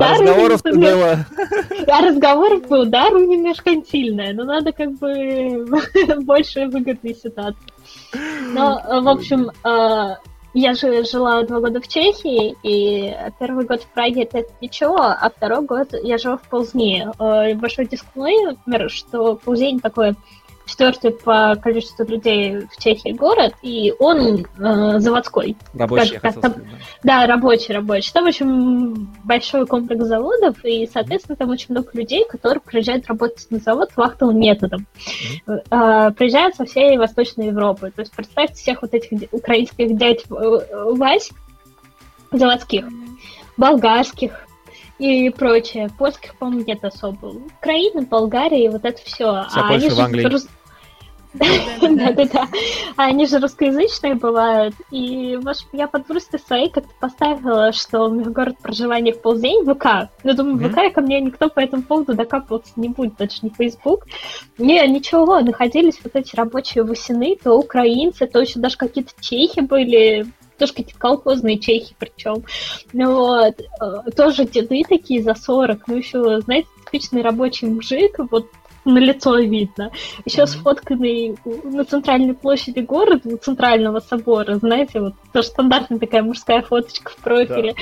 [0.00, 1.26] А разговоров было.
[1.88, 5.66] А разговоров был, да, Руни меркантильная, но надо как бы
[6.22, 7.72] больше выгодной ситуации.
[8.52, 10.16] Но, э, в общем, э,
[10.54, 15.30] я же жила два года в Чехии, и первый год в Праге это ничего, а
[15.34, 17.10] второй год я жила в Ползне.
[17.18, 20.14] Э, Большой дисклеймер, что Ползень такой
[20.66, 25.56] четвертый по количеству людей в Чехии город, и он э, заводской.
[25.74, 26.68] Рабочие, я Как- как сказать.
[27.02, 27.20] да.
[27.20, 28.12] Да, рабочий, рабочий.
[28.12, 33.58] Там очень большой комплекс заводов, и, соответственно, там очень много людей, которые приезжают работать на
[33.58, 34.86] завод вахтовым методом.
[35.70, 37.92] А, Приезжают со всей Восточной Европы.
[37.94, 41.30] То есть представьте всех вот этих украинских дядь э, Вась
[42.32, 42.86] заводских,
[43.56, 44.43] болгарских
[44.98, 45.88] и прочее.
[45.98, 47.26] Польских, по-моему, нет особо.
[47.26, 49.44] Украина, Болгария и вот это все.
[49.48, 50.40] Вся Польша в Англии.
[51.34, 52.48] Да-да-да.
[52.96, 54.74] А они же русскоязычные бывают.
[54.90, 59.64] И общем, я под грустью своей как-то поставила, что у меня город проживания в полдень
[59.64, 60.10] ВК.
[60.22, 60.70] Но думаю, Мгм.
[60.70, 64.06] ВК ко мне никто по этому поводу докапываться не будет, это же не Facebook.
[64.58, 70.26] Не, ничего, находились вот эти рабочие восины, то украинцы, то еще даже какие-то чехи были,
[70.58, 72.44] тоже какие-то колхозные чехи причем.
[72.92, 78.46] Ну вот, э, тоже деды такие за 40, ну еще, знаете, типичный рабочий мужик, вот
[78.84, 79.90] на лицо видно.
[80.24, 80.46] Еще Мгм.
[80.48, 87.10] сфотканный на центральной площади города, у центрального собора, знаете, вот тоже стандартная такая мужская фоточка
[87.10, 87.74] в профиле.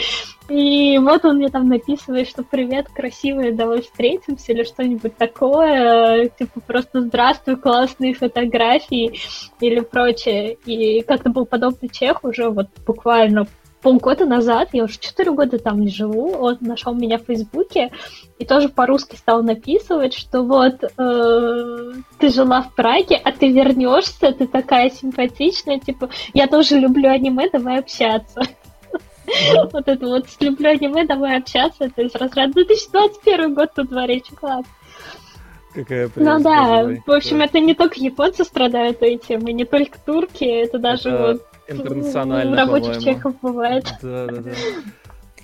[0.49, 6.61] И вот он мне там написывает, что привет, красивая, давай встретимся или что-нибудь такое, типа
[6.61, 9.19] просто здравствуй, классные фотографии
[9.61, 10.55] или прочее.
[10.67, 13.47] И как-то был подобный чех уже вот буквально
[13.83, 17.91] полгода назад, я уже 4 года там не живу, он нашел меня в Фейсбуке
[18.39, 24.33] и тоже по-русски стал написывать, что вот э, ты жила в Праге, а ты вернешься,
[24.33, 28.43] ты такая симпатичная, типа, я тоже люблю аниме, давай общаться.
[29.73, 34.21] Вот это вот с люблю аниме, давай общаться, это из разряда 2021 год на дворе,
[34.21, 34.67] чувак.
[35.73, 40.45] Какая Ну да, в общем, это не только японцы страдают этим, и не только турки,
[40.45, 43.85] это даже вот интернационально, у рабочих чехов бывает.
[44.03, 44.55] Да, да, да.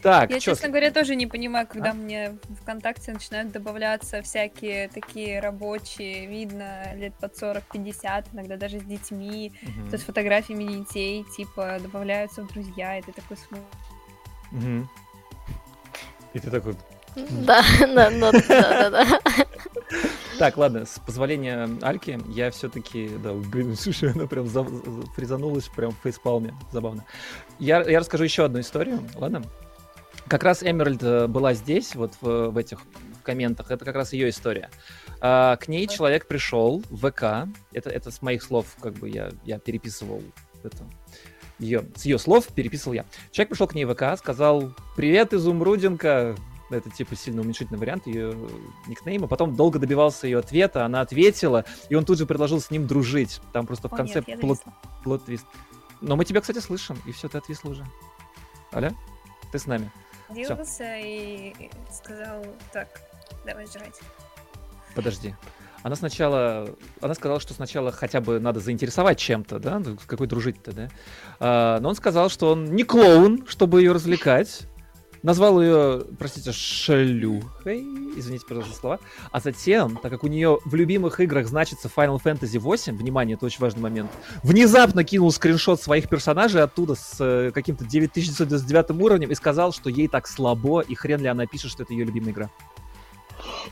[0.01, 1.95] Так, Я, чё, честно говоря, тоже не понимаю, когда А?
[1.95, 9.53] мне ВКонтакте начинают добавляться всякие такие рабочие, видно, лет под 40-50, иногда даже с детьми,
[9.63, 9.91] Мгм.
[9.91, 13.67] то с фотографиями детей, типа, добавляются в друзья, и ты такой смотришь.
[14.53, 14.89] Мгм.
[16.33, 16.77] И ты такой...
[17.47, 18.11] Да, да,
[18.49, 19.21] да, да.
[20.39, 25.69] Так, ладно, с позволения Альки, я все-таки, да, блин, слушай, она прям за- за- фрезанулась
[25.69, 27.05] прям в фейспалме, забавно.
[27.59, 29.43] Я, я расскажу еще одну историю, ладно?
[30.29, 32.81] Как раз Эмеральд э, была здесь, вот в, в этих
[33.23, 34.71] комментах, это как раз ее история.
[35.21, 39.31] А, к ней человек пришел в ВК, это, это с моих слов, как бы я,
[39.45, 40.23] я переписывал
[40.63, 40.77] это,
[41.59, 43.05] ее, с ее слов переписывал я.
[43.33, 46.37] Человек пришел к ней в ВК, сказал, привет, изумрудинка,
[46.71, 48.35] это типа сильно уменьшительный вариант ее
[48.87, 49.27] никнейма.
[49.27, 53.41] Потом долго добивался ее ответа, она ответила, и он тут же предложил с ним дружить.
[53.53, 54.61] Там просто в конце нет, плот,
[55.05, 55.47] плот-твист.
[56.01, 57.87] Но мы тебя, кстати, слышим, и все, ты отвисла уже.
[58.73, 58.95] Аля?
[59.51, 59.91] Ты с нами.
[60.31, 62.89] Делался и сказал, так,
[63.47, 63.99] давай жрать.
[64.95, 65.35] Подожди.
[65.83, 66.69] Она сначала,
[67.01, 70.89] она сказала, что сначала хотя бы надо заинтересовать чем-то, да, ну, какой дружить-то, да.
[71.39, 74.67] А, но он сказал, что он не клоун, чтобы ее развлекать.
[75.23, 77.81] Назвал ее, простите, шлюхой,
[78.17, 79.01] извините, пожалуйста, за слова.
[79.33, 83.47] А затем, так как у нее в любимых играх значится Final Fantasy 8, внимание, это
[83.47, 84.11] очень важный момент,
[84.43, 90.09] внезапно кинул скриншот своих персонажей оттуда с э, каким-то 9999 уровнем и сказал, что ей
[90.09, 92.51] так слабо, и хрен ли она пишет, что это ее любимая игра.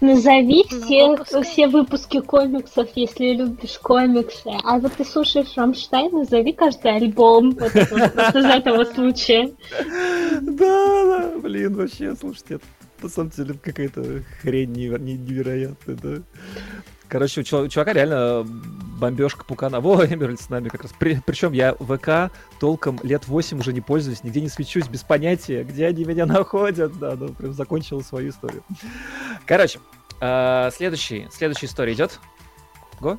[0.01, 4.51] Назови все, все выпуски комиксов, если любишь комиксы.
[4.64, 7.51] А вот ты слушаешь Рамштайн, назови каждый альбом.
[7.51, 9.51] Вот просто из этого случая.
[10.40, 12.64] Да, да, блин, вообще, слушайте, это
[13.02, 16.22] на самом деле какая-то хрень неверо- не- невероятная, да.
[17.09, 18.45] Короче, у чува- у чувака реально
[18.99, 19.81] бомбежка пукана.
[19.81, 20.93] Во, Эмеральд с нами как раз.
[20.99, 25.87] причем я ВК толком лет 8 уже не пользуюсь, нигде не свечусь, без понятия, где
[25.87, 26.99] они меня находят.
[26.99, 28.62] Да, ну прям закончила свою историю.
[29.47, 29.78] Короче,
[30.20, 32.19] э, следующий, следующая история идет.
[33.01, 33.19] Го?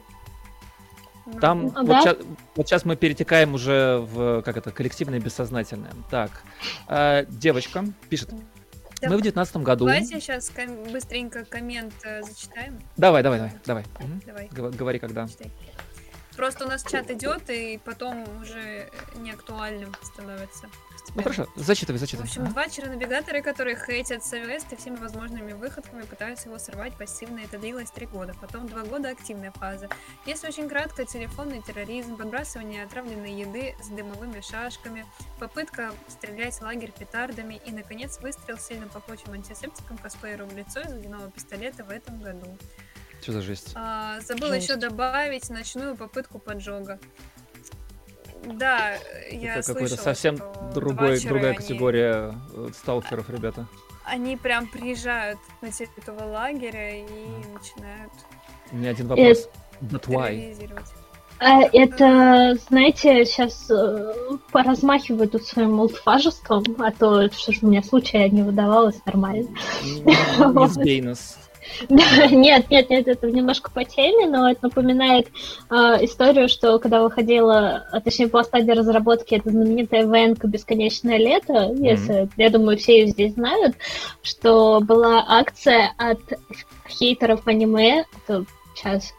[1.42, 2.02] Там Ну, вот, да.
[2.04, 2.18] ща-
[2.56, 5.92] вот сейчас мы перетекаем уже в как это коллективное бессознательное.
[6.10, 6.32] Так,
[6.88, 8.30] э, девочка пишет.
[9.02, 9.10] Да.
[9.10, 9.86] Мы в девятнадцатом году.
[9.86, 10.52] Давайте сейчас
[10.92, 12.80] быстренько коммент э, зачитаем.
[12.98, 13.84] Давай, давай, давай, давай.
[14.00, 14.22] Мгм.
[14.26, 14.48] Давай.
[14.52, 15.28] Гов- Говори, когда.
[15.28, 15.52] читай.
[16.38, 20.70] Просто у нас чат идет, и потом уже не актуальным становится.
[21.16, 22.28] Ну хорошо, зачитывай, В зачитывай.
[22.28, 27.40] общем, два чернобегатора, которые хейтят Севест и всеми возможными выходками пытаются его сорвать пассивно.
[27.40, 28.36] Это длилось три года.
[28.40, 29.90] Потом два года активная фаза.
[30.28, 35.06] Если очень кратко, телефонный терроризм, подбрасывание отравленной еды с дымовыми шашками,
[35.40, 40.94] попытка стрелять в лагерь петардами и, наконец, выстрел сильно пахучим антисептиком косплееру в лицо из
[40.94, 42.58] водяного пистолета в этом году.
[43.22, 43.72] Что за жесть?
[43.76, 44.70] А, забыла Жесть.
[44.70, 47.00] еще добавить ночную попытку поджога.
[48.46, 48.94] Да,
[49.32, 53.68] я Это какой-то слышала, совсем что другой, другая они- категория э, сталкеров, ребята.
[54.06, 57.04] Они прям приезжают на территорию этого лагеря и
[57.54, 58.14] начинают
[58.72, 59.50] У меня один вопрос.
[59.82, 60.80] But why?
[61.40, 63.70] А, Это, знаете, сейчас
[64.52, 69.50] поразмахиваю тут своим олдфажеством, а то что ж у меня случая не выдавалось нормально.
[69.84, 71.38] Не сбей нас.
[71.38, 71.47] Да,
[71.90, 75.28] Нет, нет, нет, это немножко по теме, но это напоминает
[75.70, 75.74] э,
[76.06, 82.30] историю, что когда выходила, а точнее была стадия разработки, это знаменитая ВНК «Бесконечное лето», если,
[82.38, 83.76] я думаю, все ее здесь знают,
[84.22, 86.20] что была акция от
[86.90, 88.46] хейтеров аниме, это
[88.76, 89.14] сейчас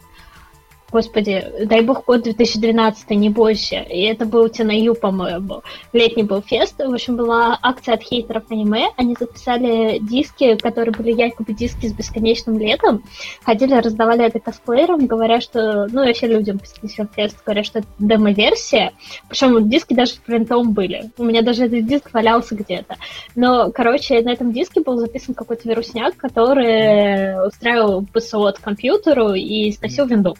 [0.91, 3.75] господи, дай бог год 2012, не больше.
[3.89, 5.61] И это был Тинаю, по-моему.
[5.93, 6.79] Летний был фест.
[6.79, 8.89] В общем, была акция от хейтеров аниме.
[8.97, 13.03] Они записали диски, которые были якобы диски с бесконечным летом.
[13.43, 15.87] Ходили, раздавали это косплеерам, говоря, что...
[15.87, 18.93] Ну, вообще людям посетителям фест говорят, что это демо-версия.
[19.27, 21.11] Причем диски даже в принтом были.
[21.17, 22.95] У меня даже этот диск валялся где-то.
[23.35, 29.71] Но, короче, на этом диске был записан какой-то вирусняк, который устраивал ПСО от компьютеру и
[29.71, 30.35] сносил винду.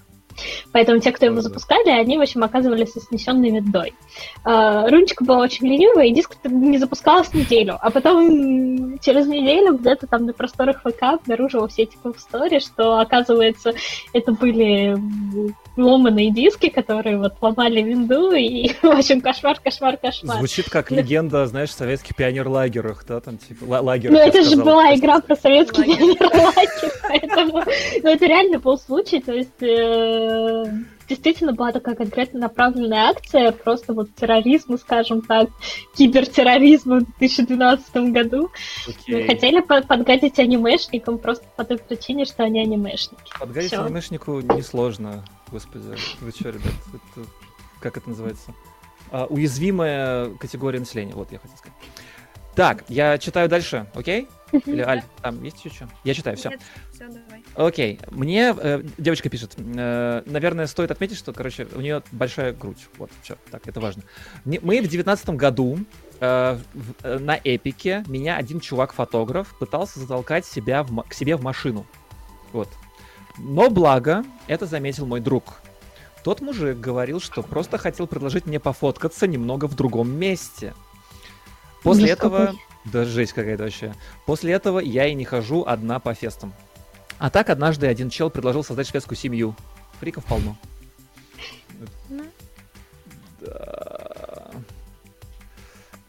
[0.72, 3.94] Поэтому те, кто его запускали, они, в общем, оказывались со снесенной виндой.
[4.46, 7.78] Uh, рунчика была очень ленивая, и диск не запускалась неделю.
[7.82, 13.74] А потом через неделю где-то там на просторах ВК обнаружила все эти истории, что, оказывается,
[14.14, 14.98] это были
[15.78, 20.38] ломаные диски, которые вот ломали винду, и, в общем, кошмар, кошмар, кошмар.
[20.38, 24.12] Звучит как легенда, знаешь, в советских пионер-лагерях, да, там, типа, лагерь.
[24.12, 27.64] Ну, это же была игра про советский пионер-лагерь, поэтому,
[28.04, 29.62] ну, это реально был случай, то есть,
[30.30, 30.66] э,
[31.08, 35.50] действительно была такая конкретно направленная акция, просто вот терроризму, скажем так,
[35.96, 38.52] кибертерроризму в 2012 году.
[38.88, 39.26] Okay.
[39.26, 43.32] Хотели подгадить анимешникам просто по той причине, что они анимешники.
[43.40, 43.84] Подгадить Всё.
[43.84, 45.96] анимешнику несложно, господи.
[46.22, 47.28] Вы что, ребят, это,
[47.80, 48.54] как это называется?
[49.12, 51.78] А, уязвимая категория населения, вот я хотел сказать.
[52.56, 54.28] Так, я читаю дальше, окей?
[54.66, 55.90] Или Аль, там есть еще что?
[56.04, 56.52] Я читаю, все.
[57.00, 57.44] Все, давай.
[57.56, 58.00] Окей.
[58.12, 62.88] Мне э, девочка пишет, э, наверное, стоит отметить, что, короче, у нее большая грудь.
[62.98, 64.04] Вот, все, так, это важно.
[64.44, 65.80] Мы в девятнадцатом году
[66.20, 71.42] э, в, э, на Эпике меня один чувак-фотограф пытался затолкать себя в, к себе в
[71.42, 71.86] машину.
[72.52, 72.68] Вот.
[73.38, 75.62] Но благо, это заметил мой друг.
[76.24, 80.74] Тот мужик говорил, что просто хотел предложить мне пофоткаться немного в другом месте.
[81.82, 82.48] После Без этого...
[82.48, 82.60] Какой?
[82.86, 83.94] Да жесть какая-то вообще.
[84.26, 86.54] После этого я и не хожу одна по фестам.
[87.20, 89.56] А так однажды один чел предложил создать шведскую семью.
[90.00, 90.56] Фриков полно.
[93.42, 94.50] Да.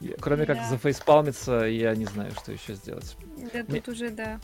[0.00, 0.68] Я, кроме как да.
[0.68, 3.16] зафейспалмиться, я не знаю, что еще сделать.
[3.52, 3.82] Да, тут Мне...
[3.86, 4.40] уже, да.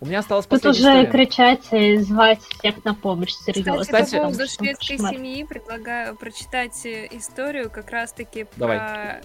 [0.00, 1.06] У меня осталось Тут уже история.
[1.06, 3.82] кричать и звать всех на помощь, серьезно.
[3.82, 8.78] Кстати, по поводу шведской семьи предлагаю прочитать э, историю как раз-таки Давай.
[8.78, 9.22] про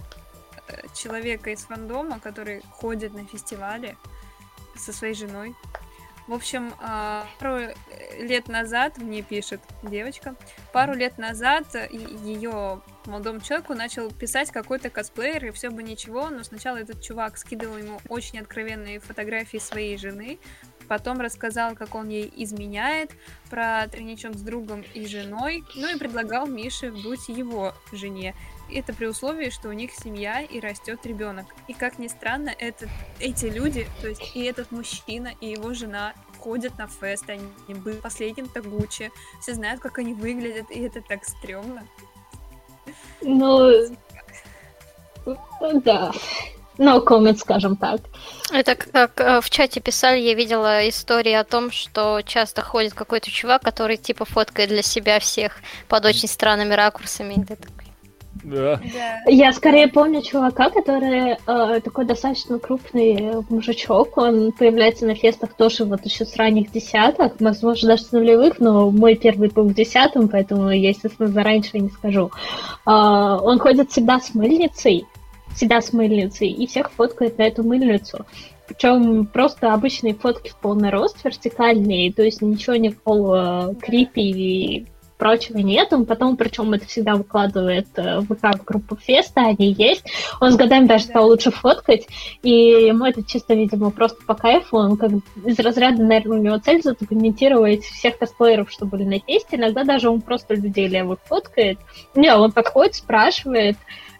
[0.94, 3.96] человека из фандома, который ходит на фестивале
[4.76, 5.54] со своей женой.
[6.28, 7.72] В общем, а, пару
[8.18, 10.34] лет назад, мне пишет девочка,
[10.74, 16.42] пару лет назад ее молодому человеку начал писать какой-то косплеер, и все бы ничего, но
[16.42, 20.38] сначала этот чувак скидывал ему очень откровенные фотографии своей жены,
[20.88, 23.12] потом рассказал, как он ей изменяет,
[23.50, 28.34] про тройничок с другом и женой, ну и предлагал Мише быть его жене
[28.70, 31.46] это при условии, что у них семья и растет ребенок.
[31.66, 32.88] И как ни странно, это,
[33.18, 37.96] эти люди, то есть и этот мужчина, и его жена ходят на фест, они были
[37.96, 39.10] последним Тагучи,
[39.40, 41.86] все знают, как они выглядят, и это так стрёмно.
[43.20, 43.72] Ну,
[45.84, 46.12] да.
[46.78, 48.00] No comment, скажем так.
[48.52, 53.30] Это как э, в чате писали, я видела истории о том, что часто ходит какой-то
[53.30, 55.56] чувак, который типа фоткает для себя всех
[55.88, 57.34] под очень странными ракурсами.
[57.34, 57.78] Такой
[58.44, 58.80] да.
[59.26, 64.16] Я скорее помню чувака, который э, такой достаточно крупный мужичок.
[64.16, 68.90] Он появляется на фестах тоже вот еще с ранних десяток, возможно, даже с нулевых, но
[68.90, 72.30] мой первый был в десятом, поэтому я, естественно, зараньше не скажу.
[72.86, 75.06] Э, он ходит всегда с мыльницей,
[75.58, 78.24] всегда с мыльницей, и всех фоткает на эту мыльницу.
[78.68, 84.30] Причем просто обычные фотки в полный рост, вертикальные, то есть ничего не пол э, крипи
[84.30, 84.86] и
[85.16, 85.92] прочего нет.
[85.92, 90.04] Он потом, причем это всегда выкладывает э, в ВК в группу Феста, они есть.
[90.40, 92.06] Он с годами даже стал лучше фоткать,
[92.42, 94.76] и ему это чисто, видимо, просто по кайфу.
[94.76, 95.10] Он как
[95.44, 99.56] из разряда, наверное, у него цель задокументировать всех косплееров, что были на фесте.
[99.56, 101.78] Иногда даже он просто людей левых фоткает.
[102.14, 103.76] Не, он подходит, спрашивает,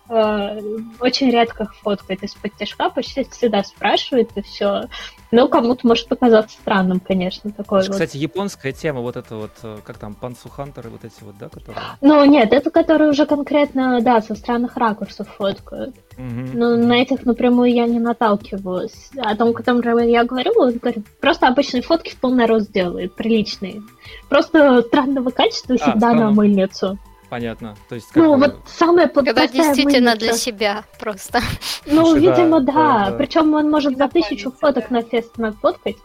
[0.09, 0.61] Э,
[1.01, 4.85] очень редко фоткает из-под тяжка, почти всегда спрашивает и все.
[5.31, 8.23] Ну, кому-то может показаться странным, конечно, такой Кстати, вот.
[8.23, 11.83] японская тема, вот это вот, э, как там, Пансу Хантеры, вот эти вот, да, которые?
[12.01, 15.95] Ну, нет, это которые уже конкретно, да, со странных ракурсов фоткают.
[16.17, 16.57] Угу.
[16.57, 19.11] Но на этих напрямую я не наталкивалась.
[19.19, 23.15] О том, о котором я говорю, он говорит, просто обычные фотки в полный рост делает,
[23.15, 23.83] приличные.
[24.31, 26.25] Просто странного качества а, всегда странно.
[26.25, 26.99] на мыльницу.
[27.29, 27.77] Понятно.
[27.89, 28.47] То есть, ну, бы...
[28.47, 30.19] вот самое Когда действительно мыльница.
[30.19, 31.41] для себя просто.
[31.85, 32.73] Ну, Слушай, видимо, да.
[32.73, 33.11] да.
[33.11, 33.17] да.
[33.17, 34.97] Причем он может за тысячу фоток да.
[34.97, 35.97] на фест нафоткать.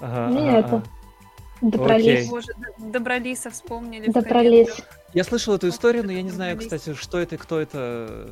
[0.00, 0.82] Ага, Не ага, это.
[1.62, 2.28] Добрались.
[2.28, 2.48] Боже,
[2.78, 4.10] добрались, вспомнили.
[4.10, 4.68] Добрались.
[5.16, 8.28] Я слышал эту историю, но я не знаю, кстати, что это, кто это.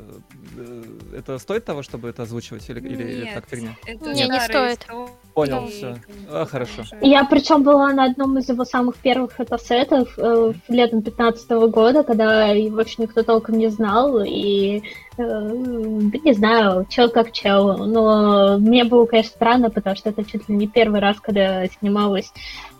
[0.55, 0.83] Э,
[1.17, 3.75] это стоит того, чтобы это озвучивать или, или, или так фигня?
[3.87, 4.85] Это Не, не стоит.
[5.33, 5.97] Понял, и, все.
[6.29, 6.83] А, хорошо.
[7.01, 12.53] Я причем была на одном из его самых первых фотосетов э, летом 15 года, когда
[12.53, 14.81] и вообще никто толком не знал, и э,
[15.17, 17.77] да не знаю, чел как чел.
[17.79, 22.31] Но мне было, конечно, странно, потому что это чуть ли не первый раз, когда снималась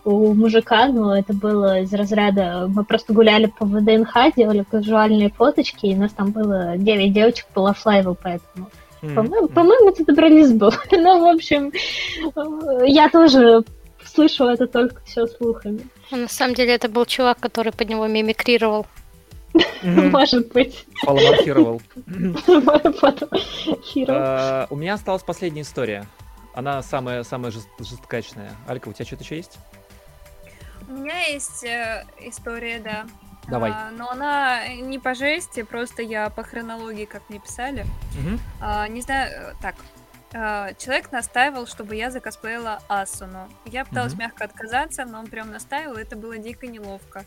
[0.05, 2.67] у мужика, но это было из разряда...
[2.67, 7.61] Мы просто гуляли по ВДНХ, делали казуальные фоточки, и нас там было 9 девочек по
[7.61, 8.69] лафлайву, поэтому...
[9.01, 9.47] По-моему, м.
[9.49, 10.71] по-моему, это добрались был.
[10.91, 11.71] ну, в общем,
[12.87, 13.63] я тоже
[14.03, 15.81] слышу это только все слухами.
[16.11, 18.85] А На самом деле это был чувак, который под него мимикрировал.
[19.83, 20.85] Может быть.
[23.83, 24.13] Хиро.
[24.17, 26.05] А, У меня осталась последняя история.
[26.53, 28.51] Она самая самая жест- жесткачная.
[28.67, 29.57] Алька, у тебя что-то еще есть?
[30.87, 33.05] У меня есть э, история, да.
[33.47, 33.71] Давай.
[33.71, 37.85] А, но она не по жести, просто я по хронологии, как мне писали.
[38.17, 38.39] Мгм.
[38.61, 39.75] А, не знаю, э, так.
[40.33, 43.47] А, человек настаивал, чтобы я закосплеила Асуну.
[43.65, 44.21] Я пыталась Мгм.
[44.21, 47.25] мягко отказаться, но он прям настаивал, это было дико неловко.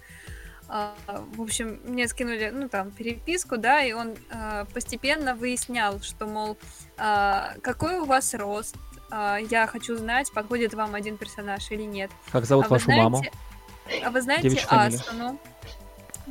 [0.69, 0.95] А,
[1.35, 6.59] в общем, мне скинули, ну, там, переписку, да, и он а, постепенно выяснял, что, мол,
[6.99, 8.77] а, какой у вас рост,
[9.11, 12.11] я хочу знать, подходит вам один персонаж или нет.
[12.31, 13.23] Как зовут а вашу маму?
[14.05, 14.69] А вы знаете Девичья.
[14.69, 15.39] Асуну?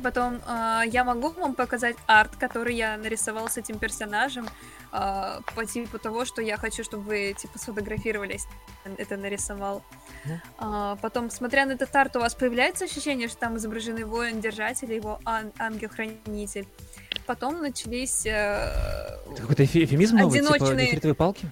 [0.02, 4.48] Потом а, я могу вам показать арт, который я нарисовал с этим персонажем
[4.92, 8.46] а, по типу того, что я хочу, чтобы вы типа сфотографировались,
[8.96, 9.82] это нарисовал.
[10.24, 10.40] Мгм.
[10.58, 14.92] А, потом, смотря на этот арт, у вас появляется ощущение, что там изображены воин, держатель,
[14.92, 16.66] его ан- ангел-хранитель.
[17.26, 18.30] Потом начались э,
[19.32, 21.50] Это какой-то эфе- эфемизм новый, типа Одиночные- нефритовые палки?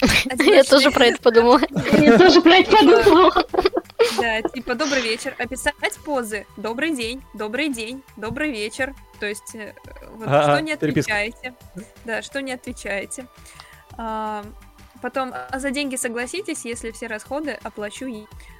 [0.44, 1.60] Я тоже про это подумала.
[1.92, 3.46] Я тоже про это подумала.
[4.18, 5.74] Да, типа добрый вечер, описать
[6.04, 6.46] позы.
[6.56, 8.94] Добрый день, добрый день, добрый вечер.
[9.20, 9.74] То есть, э,
[10.12, 11.12] вот, А, что не переписка.
[11.14, 11.54] отвечаете.
[12.04, 13.26] Да, что не отвечаете.
[13.98, 14.44] А,
[15.02, 18.06] потом, а за деньги согласитесь, если все расходы оплачу.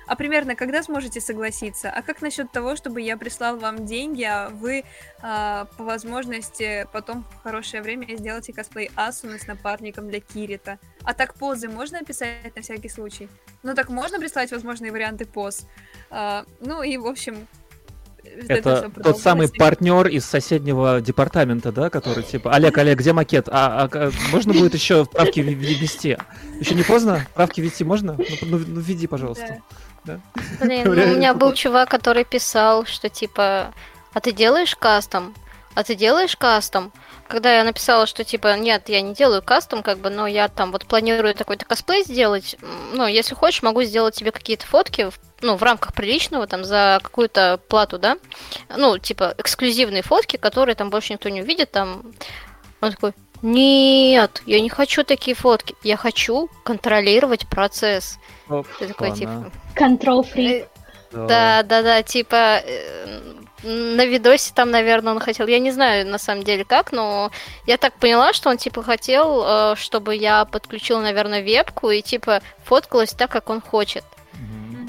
[0.06, 1.90] А примерно когда сможете согласиться?
[1.90, 4.84] А как насчет того, чтобы я прислал вам деньги, а вы
[5.20, 10.78] а, по возможности потом в хорошее время сделайте косплей Асуны с напарником для Кирита?
[11.02, 13.28] А так позы можно описать на всякий случай?
[13.62, 15.66] Ну так можно прислать возможные варианты поз.
[16.10, 17.46] А, ну и, в общем...
[18.48, 23.48] Это тот самый партнер из соседнего департамента, да, который типа, Олег, Олег, где макет?
[23.48, 26.18] А, а, а, можно будет еще правки ввести?
[26.58, 27.26] Еще не поздно?
[27.34, 28.16] Правки ввести можно?
[28.18, 29.62] Ну, ну, ну, введи, пожалуйста.
[30.60, 33.72] Блин, ну, у меня был чувак, который писал, что типа,
[34.12, 35.34] а ты делаешь кастом?
[35.74, 36.92] А ты делаешь кастом?
[37.28, 40.72] Когда я написала, что типа, нет, я не делаю кастом, как бы, но я там
[40.72, 42.56] вот планирую такой-то косплей сделать,
[42.92, 45.10] ну, если хочешь, могу сделать тебе какие-то фотки,
[45.42, 48.16] ну, в рамках приличного, там, за какую-то плату, да,
[48.74, 52.02] ну, типа, эксклюзивные фотки, которые там больше никто не увидит, там,
[52.80, 53.12] он такой,
[53.42, 58.18] нет, я не хочу такие фотки, я хочу контролировать процесс.
[58.78, 60.68] Ты такой, типа, Control Freak.
[61.12, 63.32] да, да, да, типа э,
[63.62, 65.46] на видосе там, наверное, он хотел.
[65.46, 67.30] Я не знаю на самом деле как, но
[67.66, 72.42] я так поняла, что он типа хотел, э, чтобы я подключила, наверное, вебку и типа
[72.64, 74.04] фоткалась так, как он хочет.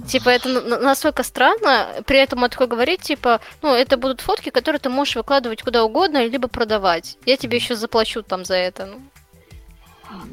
[0.08, 4.22] Типа это на- на- настолько странно, при этом он такой говорит, типа, ну, это будут
[4.22, 7.18] фотки, которые ты можешь выкладывать куда угодно, либо продавать.
[7.26, 8.86] Я тебе еще заплачу там за это.
[8.86, 9.00] Ну,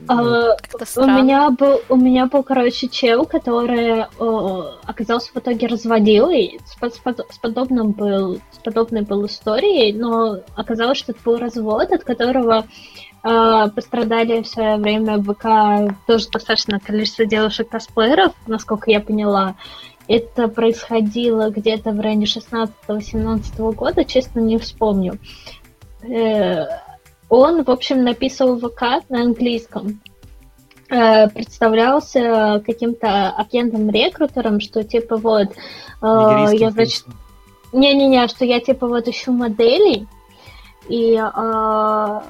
[0.07, 5.67] А, как-то У меня был, у меня был, короче, чел, который э, оказался в итоге
[5.67, 6.61] разводилой.
[6.65, 7.01] С, с
[7.35, 12.61] с подобным был, с подобной был историей, но оказалось, что это был развод, от которого
[12.61, 12.65] э,
[13.25, 19.57] пострадали в свое время ВК тоже достаточно количество девушек-косплееров, насколько я поняла.
[20.07, 25.19] Это происходило где-то в районе 16-17 года, честно не вспомню.
[26.03, 26.67] Э,
[27.31, 30.01] он, в общем, написал ВК на английском.
[30.91, 35.53] Э, представлялся каким-то агентом-рекрутером, что типа вот, э,
[36.03, 37.15] я, значит, принцем.
[37.73, 40.07] не-не-не, что я типа вот ищу моделей,
[40.87, 42.23] и а,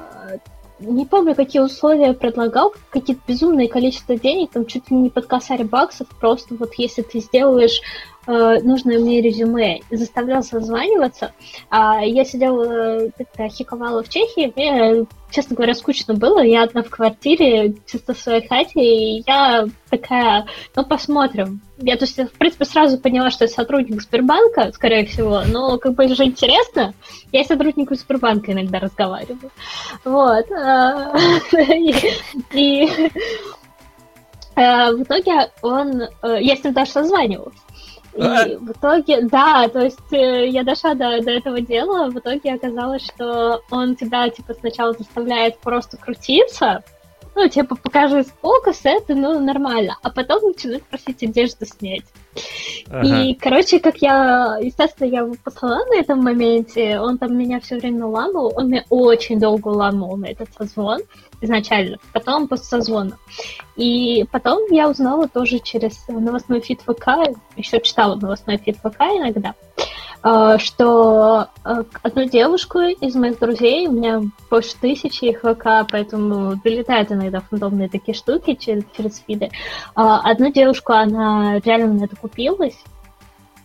[0.81, 5.65] не помню, какие условия предлагал, какие-то безумное количество денег, там чуть ли не под косарь
[5.65, 7.81] баксов, просто вот если ты сделаешь
[8.27, 11.33] э, нужное мне резюме, заставлял созваниваться.
[11.71, 16.91] А я сидела, э, хиковала в Чехии, мне, честно говоря, скучно было, я одна в
[16.91, 20.47] квартире, чисто в своей хате, и я такая,
[20.77, 21.61] ну посмотрим.
[21.79, 25.95] Я, то есть, в принципе, сразу поняла, что это сотрудник Сбербанка, скорее всего, но как
[25.95, 26.95] бы же интересно.
[27.33, 29.51] Я с сотрудником Сбербанка иногда разговариваю.
[30.05, 30.47] Вот.
[30.53, 31.17] а,
[32.53, 33.11] И
[34.57, 36.03] э, в итоге он...
[36.23, 37.64] э, Я с ним даже созванивалась.
[38.17, 42.55] И в итоге, да, то есть э, я дошла до, до этого дела, в итоге
[42.55, 46.85] оказалось, что он тебя, типа, сначала заставляет просто крутиться,
[47.35, 52.05] ну, типа, покажи фокус, это, ну, нормально, а потом начинает просить одежду снять.
[52.89, 53.23] Ага.
[53.23, 57.79] И, короче, как я, естественно, я его послала на этом моменте, он там меня все
[57.79, 61.01] время ламал, он меня очень долго ламал на этот созвон
[61.45, 63.19] изначально, потом после созвона.
[63.77, 69.55] И потом я узнала тоже через новостной feed ВК, еще читала новостной feed ВК иногда,
[70.27, 76.59] а, что а, одну девушку из моих друзей, у меня больше тысячи их ВК, поэтому
[76.61, 79.51] прилетают иногда фантомные такие штуки через, через feed ы.
[79.95, 82.77] А, одну девушку, она реально на это купилась,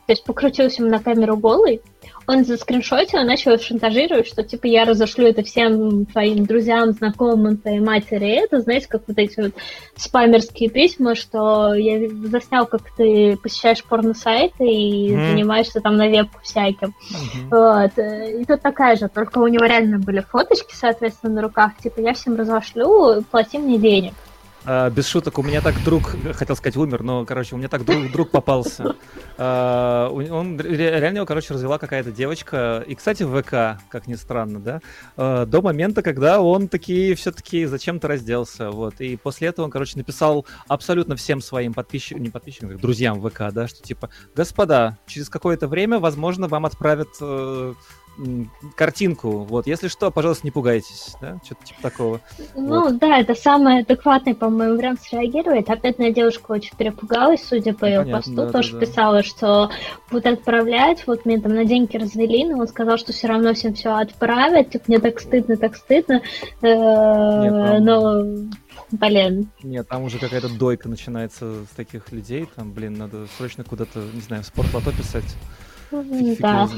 [0.06, 1.81] то есть покрутилась ему на камеру голой,
[2.30, 7.80] он заскриншотил и начал шантажировать, что типа я разошлю это всем твоим друзьям, знакомым, твоей
[7.80, 8.43] матери.
[8.43, 9.53] Это, знаете, как вот эти вот
[9.95, 15.31] спамерские письма, что я заснял, как ты посещаешь порно-сайты и mm.
[15.31, 16.93] занимаешься там на вебку всяким.
[17.11, 17.49] Mm-hmm.
[17.49, 18.39] Вот.
[18.41, 22.14] И тут такая же, только у него реально были фоточки, соответственно, на руках, типа я
[22.14, 24.14] всем разошлю, плати мне денег.
[24.65, 27.86] А, без шуток, у меня так друг, хотел сказать, умер, но, короче, у меня так
[27.86, 28.95] друг, друг попался.
[29.38, 32.84] А, он реально его, короче, развела какая-то девочка.
[32.86, 34.81] И, кстати, в ВК, как ни странно, да,
[35.15, 38.69] а, до момента, когда он таки все-таки зачем-то разделся.
[38.72, 38.99] Вот.
[38.99, 43.68] И после этого он, короче, написал абсолютно всем своим подписчикам, не подписчикам, друзьям ВК, да,
[43.68, 47.73] что типа, господа, через какое-то время, возможно, вам отправят э,
[48.75, 49.45] картинку.
[49.49, 52.21] Вот, если что, пожалуйста, не пугайтесь, да, что-то типа такого.
[52.55, 52.97] Ну вот.
[52.97, 55.69] да, это самый адекватный, по-моему, вариант среагировать.
[55.69, 59.69] Опять на девушка очень перепугалась, судя по ее посту, да, тоже да, писала, что
[60.09, 63.73] будут отправлять, вот мне там на деньги развели, но он сказал, что все равно всем
[63.73, 66.21] все отправят, типа мне так стыдно, так стыдно,
[66.61, 68.23] э, но
[68.91, 69.49] Блин.
[69.61, 72.47] Нет, там уже какая-то дойка начинается с таких людей.
[72.55, 75.35] Там, блин, надо срочно куда-то, не знаю, в спортлото писать.
[75.91, 76.69] Да.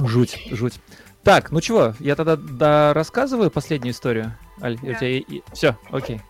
[0.00, 0.80] Жуть, жуть.
[1.22, 4.36] Так, ну чего, я тогда да, рассказываю последнюю историю.
[4.62, 4.90] Аль, да.
[4.90, 5.42] у тебя и...
[5.52, 6.20] Все, окей.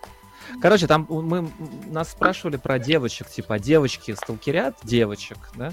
[0.61, 1.49] Короче, там мы
[1.87, 5.73] нас спрашивали про девочек, типа девочки сталкерят девочек, да?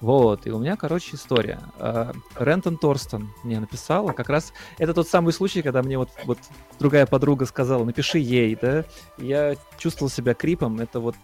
[0.00, 1.58] Вот, и у меня, короче, история.
[1.78, 6.38] А, Рентон Торстон мне написала, как раз это тот самый случай, когда мне вот, вот
[6.78, 8.84] другая подруга сказала, напиши ей, да?
[9.16, 11.16] Я чувствовал себя крипом, это вот,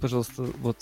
[0.00, 0.78] пожалуйста, вот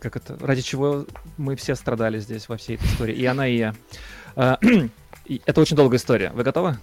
[0.00, 1.06] как это, ради чего
[1.36, 3.74] мы все страдали здесь во всей этой истории, и она, и я.
[4.36, 4.58] А,
[5.46, 6.30] это очень долгая история.
[6.34, 6.78] Вы готовы?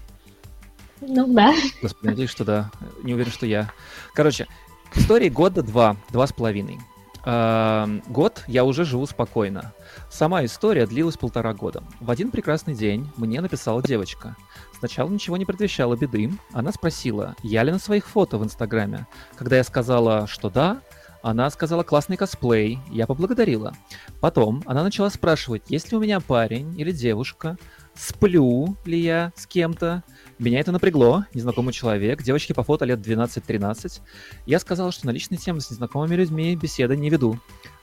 [1.01, 1.53] Ну да.
[1.81, 2.71] Господи, надеюсь, что да.
[3.03, 3.71] Не уверен, что я.
[4.13, 4.47] Короче,
[4.95, 6.79] истории года два, два с половиной.
[7.23, 9.73] А, год я уже живу спокойно.
[10.09, 11.83] Сама история длилась полтора года.
[11.99, 14.35] В один прекрасный день мне написала девочка.
[14.79, 16.31] Сначала ничего не предвещало беды.
[16.53, 19.07] Она спросила, я ли на своих фото в Инстаграме.
[19.35, 20.81] Когда я сказала, что да,
[21.23, 23.73] она сказала классный косплей, я поблагодарила.
[24.19, 27.57] Потом она начала спрашивать, есть ли у меня парень или девушка,
[27.95, 30.03] сплю ли я с кем-то.
[30.39, 34.01] Меня это напрягло, незнакомый человек, девочки по фото лет 12-13.
[34.45, 37.39] Я сказала, что на личные темы с незнакомыми людьми беседы не веду.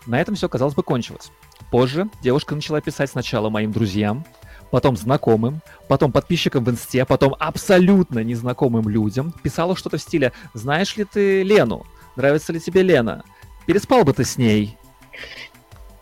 [0.07, 1.31] На этом все, казалось бы, кончилось.
[1.71, 4.25] Позже девушка начала писать сначала моим друзьям,
[4.71, 9.33] потом знакомым, потом подписчикам в инсте, потом абсолютно незнакомым людям.
[9.43, 11.87] Писала что-то в стиле «Знаешь ли ты Лену?»
[12.19, 13.23] Нравится ли тебе Лена?
[13.65, 14.77] Переспал бы ты с ней?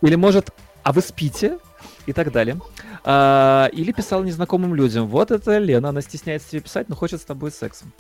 [0.00, 0.50] Или, может,
[0.82, 1.58] а вы спите?
[2.06, 2.58] И так далее.
[3.04, 5.08] А, или писал незнакомым людям.
[5.08, 7.92] Вот это Лена, она стесняется тебе писать, но хочет с тобой сексом.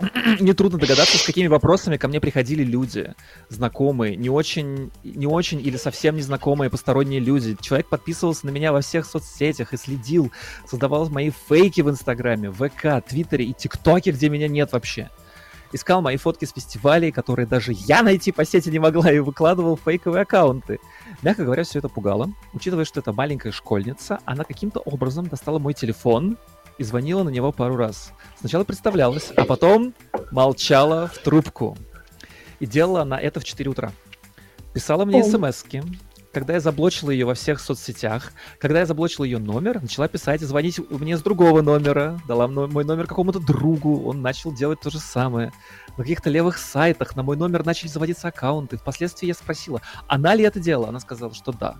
[0.40, 3.12] Нетрудно догадаться, с какими вопросами ко мне приходили люди,
[3.50, 7.58] знакомые, не очень, не очень или совсем незнакомые посторонние люди.
[7.60, 10.32] Человек подписывался на меня во всех соцсетях и следил,
[10.66, 15.10] создавал мои фейки в Инстаграме, ВК, Твиттере и ТикТоке, где меня нет вообще
[15.72, 19.76] искал мои фотки с фестивалей, которые даже я найти по сети не могла, и выкладывал
[19.76, 20.78] фейковые аккаунты.
[21.22, 22.30] Мягко говоря, все это пугало.
[22.52, 26.36] Учитывая, что это маленькая школьница, она каким-то образом достала мой телефон
[26.78, 28.12] и звонила на него пару раз.
[28.38, 29.94] Сначала представлялась, а потом
[30.30, 31.76] молчала в трубку.
[32.60, 33.92] И делала она это в 4 утра.
[34.72, 35.82] Писала мне смс-ки,
[36.32, 40.46] когда я заблочила ее во всех соцсетях, когда я заблочила ее номер, начала писать и
[40.46, 44.98] звонить мне с другого номера, дала мой номер какому-то другу, он начал делать то же
[44.98, 45.52] самое.
[45.96, 48.78] На каких-то левых сайтах на мой номер начали заводиться аккаунты.
[48.78, 50.88] Впоследствии я спросила, она ли это делала?
[50.88, 51.76] Она сказала, что да.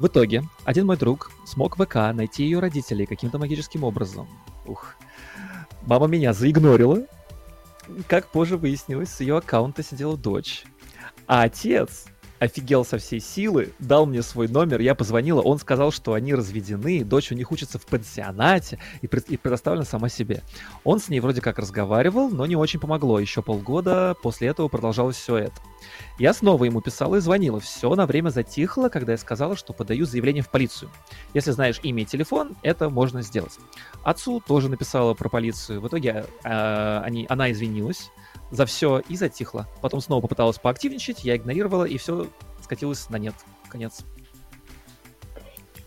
[0.00, 4.28] В итоге, один мой друг смог в ВК найти ее родителей каким-то магическим образом.
[4.66, 4.94] Ух.
[5.82, 7.06] Мама меня заигнорила.
[8.08, 10.64] Как позже выяснилось, с ее аккаунта сидела дочь.
[11.28, 12.06] А отец
[12.42, 17.04] офигел со всей силы, дал мне свой номер, я позвонила, он сказал, что они разведены,
[17.04, 20.42] дочь у них учится в пансионате и, пред, и предоставлена сама себе.
[20.82, 23.20] Он с ней вроде как разговаривал, но не очень помогло.
[23.20, 25.54] Еще полгода после этого продолжалось все это.
[26.18, 27.60] Я снова ему писала и звонила.
[27.60, 30.90] Все на время затихло, когда я сказала, что подаю заявление в полицию.
[31.34, 33.56] Если знаешь имя и телефон, это можно сделать.
[34.02, 35.80] Отцу тоже написала про полицию.
[35.80, 38.10] В итоге э, они, она извинилась
[38.52, 39.66] за все и затихла.
[39.80, 42.28] Потом снова попыталась поактивничать, я игнорировала, и все
[42.62, 43.34] скатилось на нет.
[43.68, 44.04] Конец.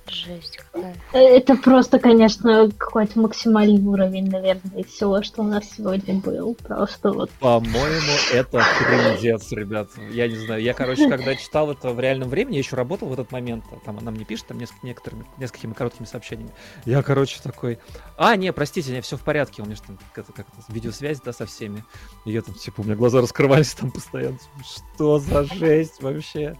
[0.07, 0.95] Жесть какая.
[1.13, 6.53] Это просто, конечно, какой-то максимальный уровень, наверное, из всего, что у нас сегодня был.
[6.55, 7.31] Просто вот.
[7.39, 9.89] По-моему, это трендец, ребят.
[10.11, 10.61] Я не знаю.
[10.61, 13.63] Я, короче, когда читал это в реальном времени, я еще работал в этот момент.
[13.83, 16.51] Там она мне пишет там несколько, некоторыми, несколькими короткими сообщениями.
[16.85, 17.79] Я, короче, такой...
[18.17, 19.63] А, не, простите, не, все в порядке.
[19.63, 21.83] У меня же там как-то, как видеосвязь, да, со всеми.
[22.25, 24.37] И я там, типа, у меня глаза раскрывались там постоянно.
[24.63, 26.57] Что за жесть вообще?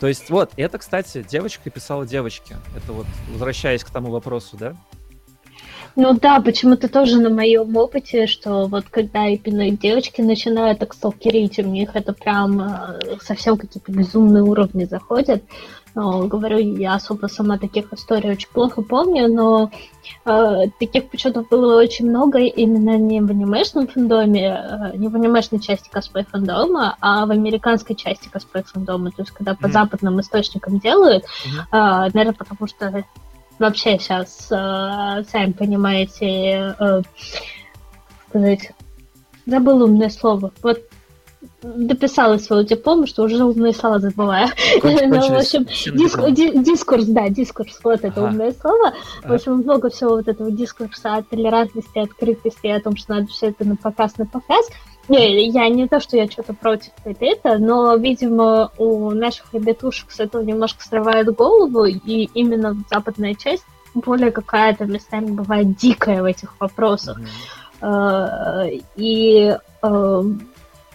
[0.00, 2.56] То есть, вот, это, кстати, девочка писала девочке.
[2.76, 4.74] Это это вот возвращаясь к тому вопросу, да?
[5.96, 11.58] Ну да, почему-то тоже на моем опыте, что вот когда именно девочки начинают так сталкерить,
[11.58, 15.42] у них это прям э, совсем какие-то безумные уровни заходят.
[15.98, 19.68] Но, говорю, я особо сама таких историй очень плохо помню, но
[20.24, 25.58] э, таких почему-то было очень много именно не в анимешном фандоме, э, не в анимешной
[25.58, 29.10] части косплей фандома, а в американской части косплей фандома.
[29.10, 29.60] То есть, когда mm-hmm.
[29.60, 31.62] по западным источникам делают, mm-hmm.
[31.72, 33.04] э, наверное, потому что
[33.58, 37.02] вообще сейчас, э, сами понимаете, э,
[38.28, 38.70] сказать,
[39.46, 40.52] забыл умное слово.
[40.62, 40.78] Вот
[41.62, 44.48] дописала свой диплом, что уже умные слова забываю.
[44.82, 45.64] Ну, в общем,
[46.62, 48.94] дискурс, да, дискурс, вот это умное слово.
[49.24, 53.48] В общем, много всего вот этого дискурса о толерантности, открытости, о том, что надо все
[53.48, 54.68] это на показ, на показ.
[55.08, 60.20] Не, я не то, что я что-то против это, но, видимо, у наших ребятушек с
[60.20, 66.54] этого немножко срывает голову, и именно западная часть более какая-то местами бывает дикая в этих
[66.60, 67.18] вопросах.
[67.80, 68.84] Mm-hmm.
[68.96, 70.48] И эм,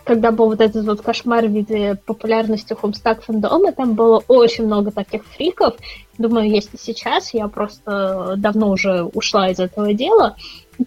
[0.04, 4.92] когда был вот этот вот кошмар в виде популярности Хомстаг фандома, там было очень много
[4.92, 5.76] таких фриков.
[6.18, 10.36] Думаю, если сейчас, я просто давно уже ушла из этого дела.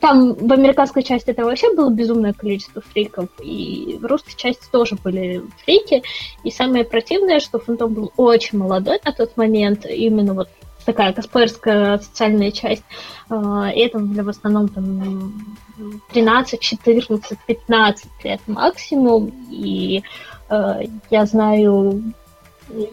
[0.01, 4.97] Там в американской части это вообще было безумное количество фриков, и в русской части тоже
[5.03, 6.03] были фрики.
[6.45, 10.49] И самое противное, что фантом был очень молодой на тот момент, именно вот
[10.87, 12.85] такая косплеерская социальная часть.
[13.29, 15.57] А, и это для в основном там
[16.13, 19.33] 13, 14, 15 лет максимум.
[19.51, 20.03] И
[20.49, 22.15] э, я знаю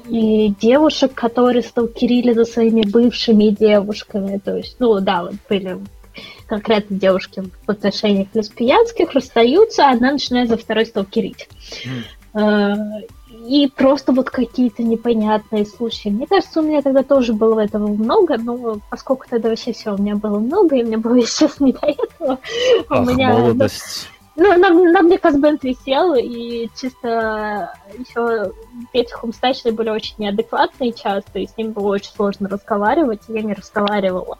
[0.07, 4.37] и девушек, которые сталкерили за своими бывшими девушками.
[4.37, 5.79] То есть, ну да, вот были
[6.47, 11.47] конкретно девушки в отношениях лесбиянских, расстаются, а одна начинает за второй сталкерить.
[11.85, 13.03] Mm
[13.45, 16.09] и просто вот какие-то непонятные случаи.
[16.09, 19.97] Мне кажется, у меня тогда тоже было этого много, но поскольку тогда вообще все у
[19.97, 22.39] меня было много, и мне было, сейчас не до этого,
[22.89, 23.33] Ах, у меня...
[23.33, 24.09] молодость.
[24.35, 28.51] Ну, на, на мне Казбенд висел, и чисто еще
[28.91, 33.43] Петя Хумстачные были очень неадекватные часто, и с ним было очень сложно разговаривать, и я
[33.43, 34.39] не разговаривала.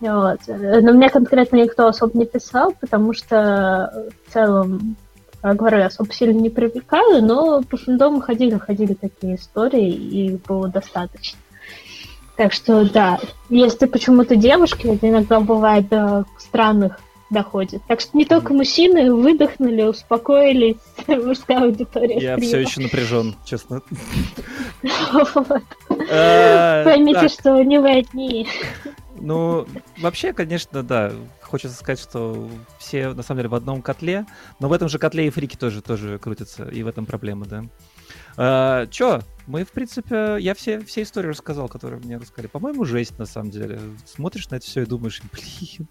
[0.00, 0.40] Вот.
[0.46, 4.96] Но мне конкретно никто особо не писал, потому что в целом
[5.42, 10.68] говорю, я особо сильно не привлекаю, но по фандому ходили, ходили такие истории, и было
[10.68, 11.38] достаточно.
[12.36, 13.18] Так что, да,
[13.50, 16.98] если почему-то девушки, это иногда бывает до странных
[17.30, 17.82] доходит.
[17.86, 20.76] Так что не только мужчины выдохнули, успокоились,
[21.06, 22.18] мужская аудитория.
[22.18, 23.82] Я все еще напряжен, честно.
[26.12, 28.48] Э, Поймите, что не вы одни.
[29.20, 29.66] Ну,
[29.98, 31.12] вообще, конечно, да.
[31.50, 32.48] Хочется сказать, что
[32.78, 34.24] все на самом деле в одном котле,
[34.60, 37.64] но в этом же котле и фрики тоже, тоже крутятся, и в этом проблема, да.
[38.36, 42.46] А, чё, мы, в принципе, я все, все истории рассказал, которые мне рассказали.
[42.46, 43.80] По-моему, жесть, на самом деле.
[44.06, 45.88] Смотришь на это все и думаешь, блин.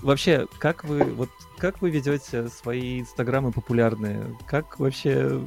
[0.00, 4.36] Вообще, как вы, вот, как вы ведете свои инстаграмы популярные?
[4.48, 5.40] Как вообще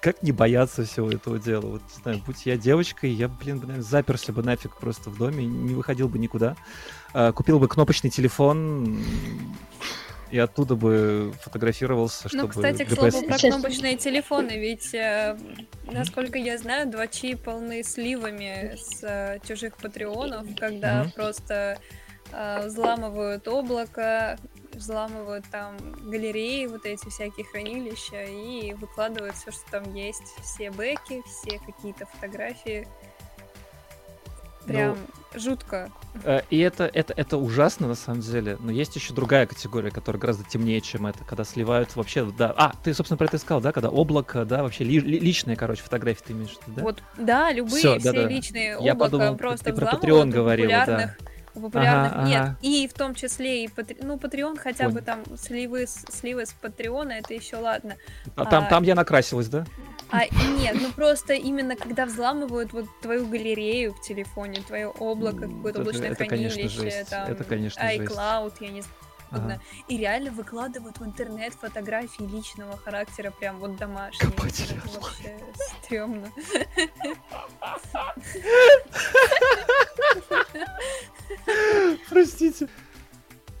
[0.00, 1.66] как не бояться всего этого дела?
[1.66, 5.44] Вот, не знаю, будь я девочкой, я, блин, блин, заперся бы нафиг просто в доме,
[5.44, 6.56] не выходил бы никуда.
[7.12, 9.02] А, купил бы кнопочный телефон
[10.30, 12.42] и оттуда бы фотографировался, ну, чтобы...
[12.44, 15.36] Ну, кстати, к слову про кнопочные телефоны, ведь, э,
[15.90, 21.14] насколько я знаю, 2Чи полны сливами с э, чужих патреонов, когда mm-hmm.
[21.14, 21.78] просто
[22.32, 24.38] э, взламывают облако,
[24.72, 25.76] взламывают там
[26.08, 32.06] галереи, вот эти всякие хранилища, и выкладывают все, что там есть, все бэки, все какие-то
[32.06, 32.86] фотографии.
[34.66, 34.96] Прям
[35.34, 35.90] жутко.
[36.24, 38.56] Э, И это, это, это ужасно, на самом деле.
[38.60, 42.52] Но есть еще другая категория, которая гораздо темнее, чем это, когда сливают вообще, да.
[42.56, 45.56] А, ты, собственно, про это и сказал, да, когда облако, да, вообще ли- ли- личные,
[45.56, 46.82] короче, фотографии ты имеешь в виду, да?
[46.82, 48.28] Вот, да, любые Всё, все да-да.
[48.28, 51.14] личные Я облака подумал, просто ты про взламывают Patreon у говорила, да.
[51.54, 52.40] популярных, Ага, нет.
[52.42, 52.56] ага.
[52.62, 55.04] И в том числе и Патре- ну, Patreon хотя бы Понял.
[55.26, 57.96] там сливы, сливы с Патреона, это еще ладно.
[58.36, 59.64] А там, а- там я накрасилась, да?
[60.12, 60.26] А
[60.58, 66.10] нет, ну просто именно когда взламывают вот твою галерею в телефоне, твое облако, какое-то облачное
[66.10, 67.10] это, конечно, хранилище, жесть.
[67.10, 68.12] там, Это, конечно, жесть.
[68.12, 68.96] iCloud, я не знаю.
[69.32, 69.60] Ага.
[69.86, 74.28] И реально выкладывают в интернет фотографии личного характера, прям вот домашние.
[74.32, 75.38] Копатели Это вообще
[75.84, 76.32] стрёмно.
[82.08, 82.68] Простите.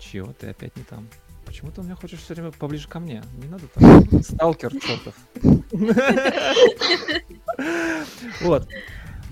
[0.00, 1.08] Чего ты опять не там?
[1.50, 3.24] Почему ты у меня хочешь все время поближе ко мне?
[3.42, 4.22] Не надо так.
[4.22, 5.14] Сталкер чертов.
[8.40, 8.68] Вот.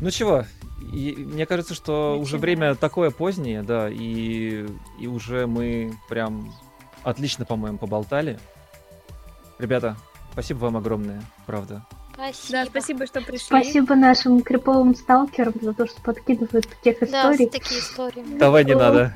[0.01, 0.45] Ну чего?
[0.93, 2.41] И мне кажется, что уже Начинаем.
[2.41, 4.67] время такое позднее, да, и,
[5.01, 6.53] и уже мы прям
[7.05, 8.41] отлично, по-моему, поболтали.
[9.61, 9.97] Ребята,
[10.33, 11.87] спасибо вам огромное, правда.
[12.19, 12.59] Спасибо.
[12.59, 13.39] Да, спасибо, что пришли.
[13.47, 17.47] Спасибо нашим криповым сталкерам за то, что подкидывают тех Да, историй.
[17.49, 18.25] такие истории.
[18.39, 19.13] Давай не надо.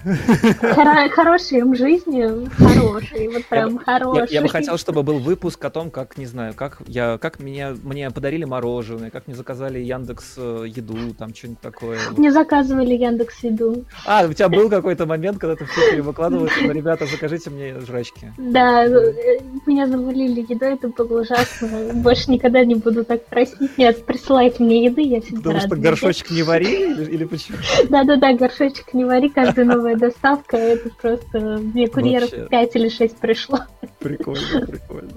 [0.60, 4.34] Хоро- Хорошей им жизни, хорошей, вот прям Я, хорошей.
[4.34, 7.74] я бы хотел, чтобы был выпуск о том, как, не знаю, как я, как меня,
[7.82, 11.98] мне подарили мороженое, как мне заказали Яндекс э, еду, там что-нибудь такое.
[12.16, 13.84] Мне заказывали Яндекс Еду.
[14.06, 17.80] А, у тебя был какой-то момент, когда ты в Твиттере выкладывал, что, ребята, закажите мне
[17.80, 18.32] жрачки.
[18.38, 21.68] Да, э, меня завалили едой, это было ужасно.
[21.94, 23.76] Больше никогда не буду так просить.
[23.78, 25.82] Нет, присылайте мне еды, я всегда Потому что рада.
[25.82, 27.58] горшочек не вари или, почему?
[27.88, 31.40] Да-да-да, горшочек не вари, каждая новая доставка, это просто...
[31.40, 32.48] Мне курьеров Вообще.
[32.48, 33.60] 5 или 6 пришло.
[33.98, 35.10] Прикольно, прикольно.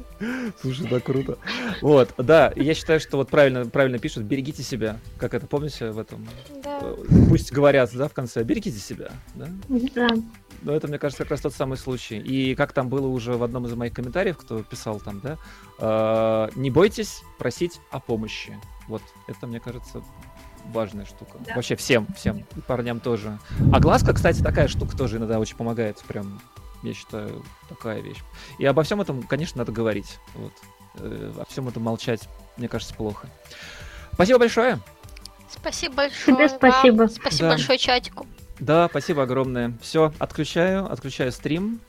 [0.61, 1.37] Слушай, да круто.
[1.81, 4.97] Вот, да, я считаю, что вот правильно, правильно пишут, берегите себя.
[5.17, 6.25] Как это, помните в этом?
[6.63, 6.79] Да.
[7.29, 9.47] Пусть говорят, да, в конце, берегите себя, да?
[9.69, 10.07] Да.
[10.65, 12.17] Но это, мне кажется, как раз тот самый случай.
[12.17, 15.37] И как там было уже в одном из моих комментариев, кто писал там, да,
[15.77, 18.59] э, не бойтесь просить о помощи.
[18.87, 20.01] Вот, это, мне кажется,
[20.73, 21.37] важная штука.
[21.45, 21.53] Да.
[21.53, 23.37] Вообще всем, всем, и парням тоже.
[23.71, 25.99] А глазка, кстати, такая штука тоже иногда очень помогает.
[26.07, 26.41] Прям,
[26.81, 28.23] я считаю, такая вещь.
[28.57, 30.17] И обо всем этом, конечно, надо говорить.
[30.33, 30.53] Вот.
[30.95, 32.27] Э, О всем этом молчать,
[32.57, 33.29] мне кажется, плохо.
[34.13, 34.79] Спасибо большое.
[35.47, 36.35] Спасибо большое.
[36.37, 36.57] Тебе вам.
[36.57, 37.07] спасибо.
[37.07, 37.55] Спасибо Да.
[37.55, 38.25] большое чатику.
[38.59, 39.73] Да, спасибо огромное.
[39.81, 41.79] Все, отключаю, отключаю стрим.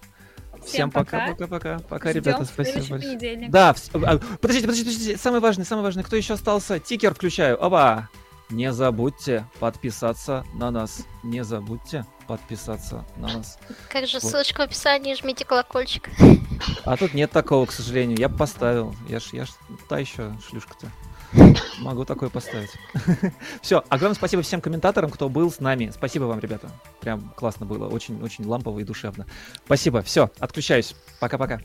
[0.64, 1.34] Всем пока, пока.
[1.34, 3.50] пока, пока, пока, ребята, в спасибо понедельник.
[3.50, 6.80] Да, вс- а, подождите, подождите, подождите, самое важное, самое важное, кто еще остался?
[6.80, 8.08] Тикер включаю, оба!
[8.48, 13.58] Не забудьте подписаться на нас, не забудьте подписаться на нас.
[13.88, 14.28] Как же Вот.
[14.30, 16.10] ссылочка в описании, жмите колокольчик.
[16.84, 19.50] А тут нет такого, к сожалению, я бы поставил, я ж, я ж
[19.88, 20.88] та еще шлюшка-то.
[21.78, 22.70] Могу такое поставить.
[23.62, 25.90] Все, огромное спасибо всем комментаторам, кто был с нами.
[25.92, 26.70] Спасибо вам, ребята.
[27.00, 29.26] Прям классно было, очень-очень лампово и душевно.
[29.64, 30.94] Спасибо, все, отключаюсь.
[31.20, 31.60] Пока-пока.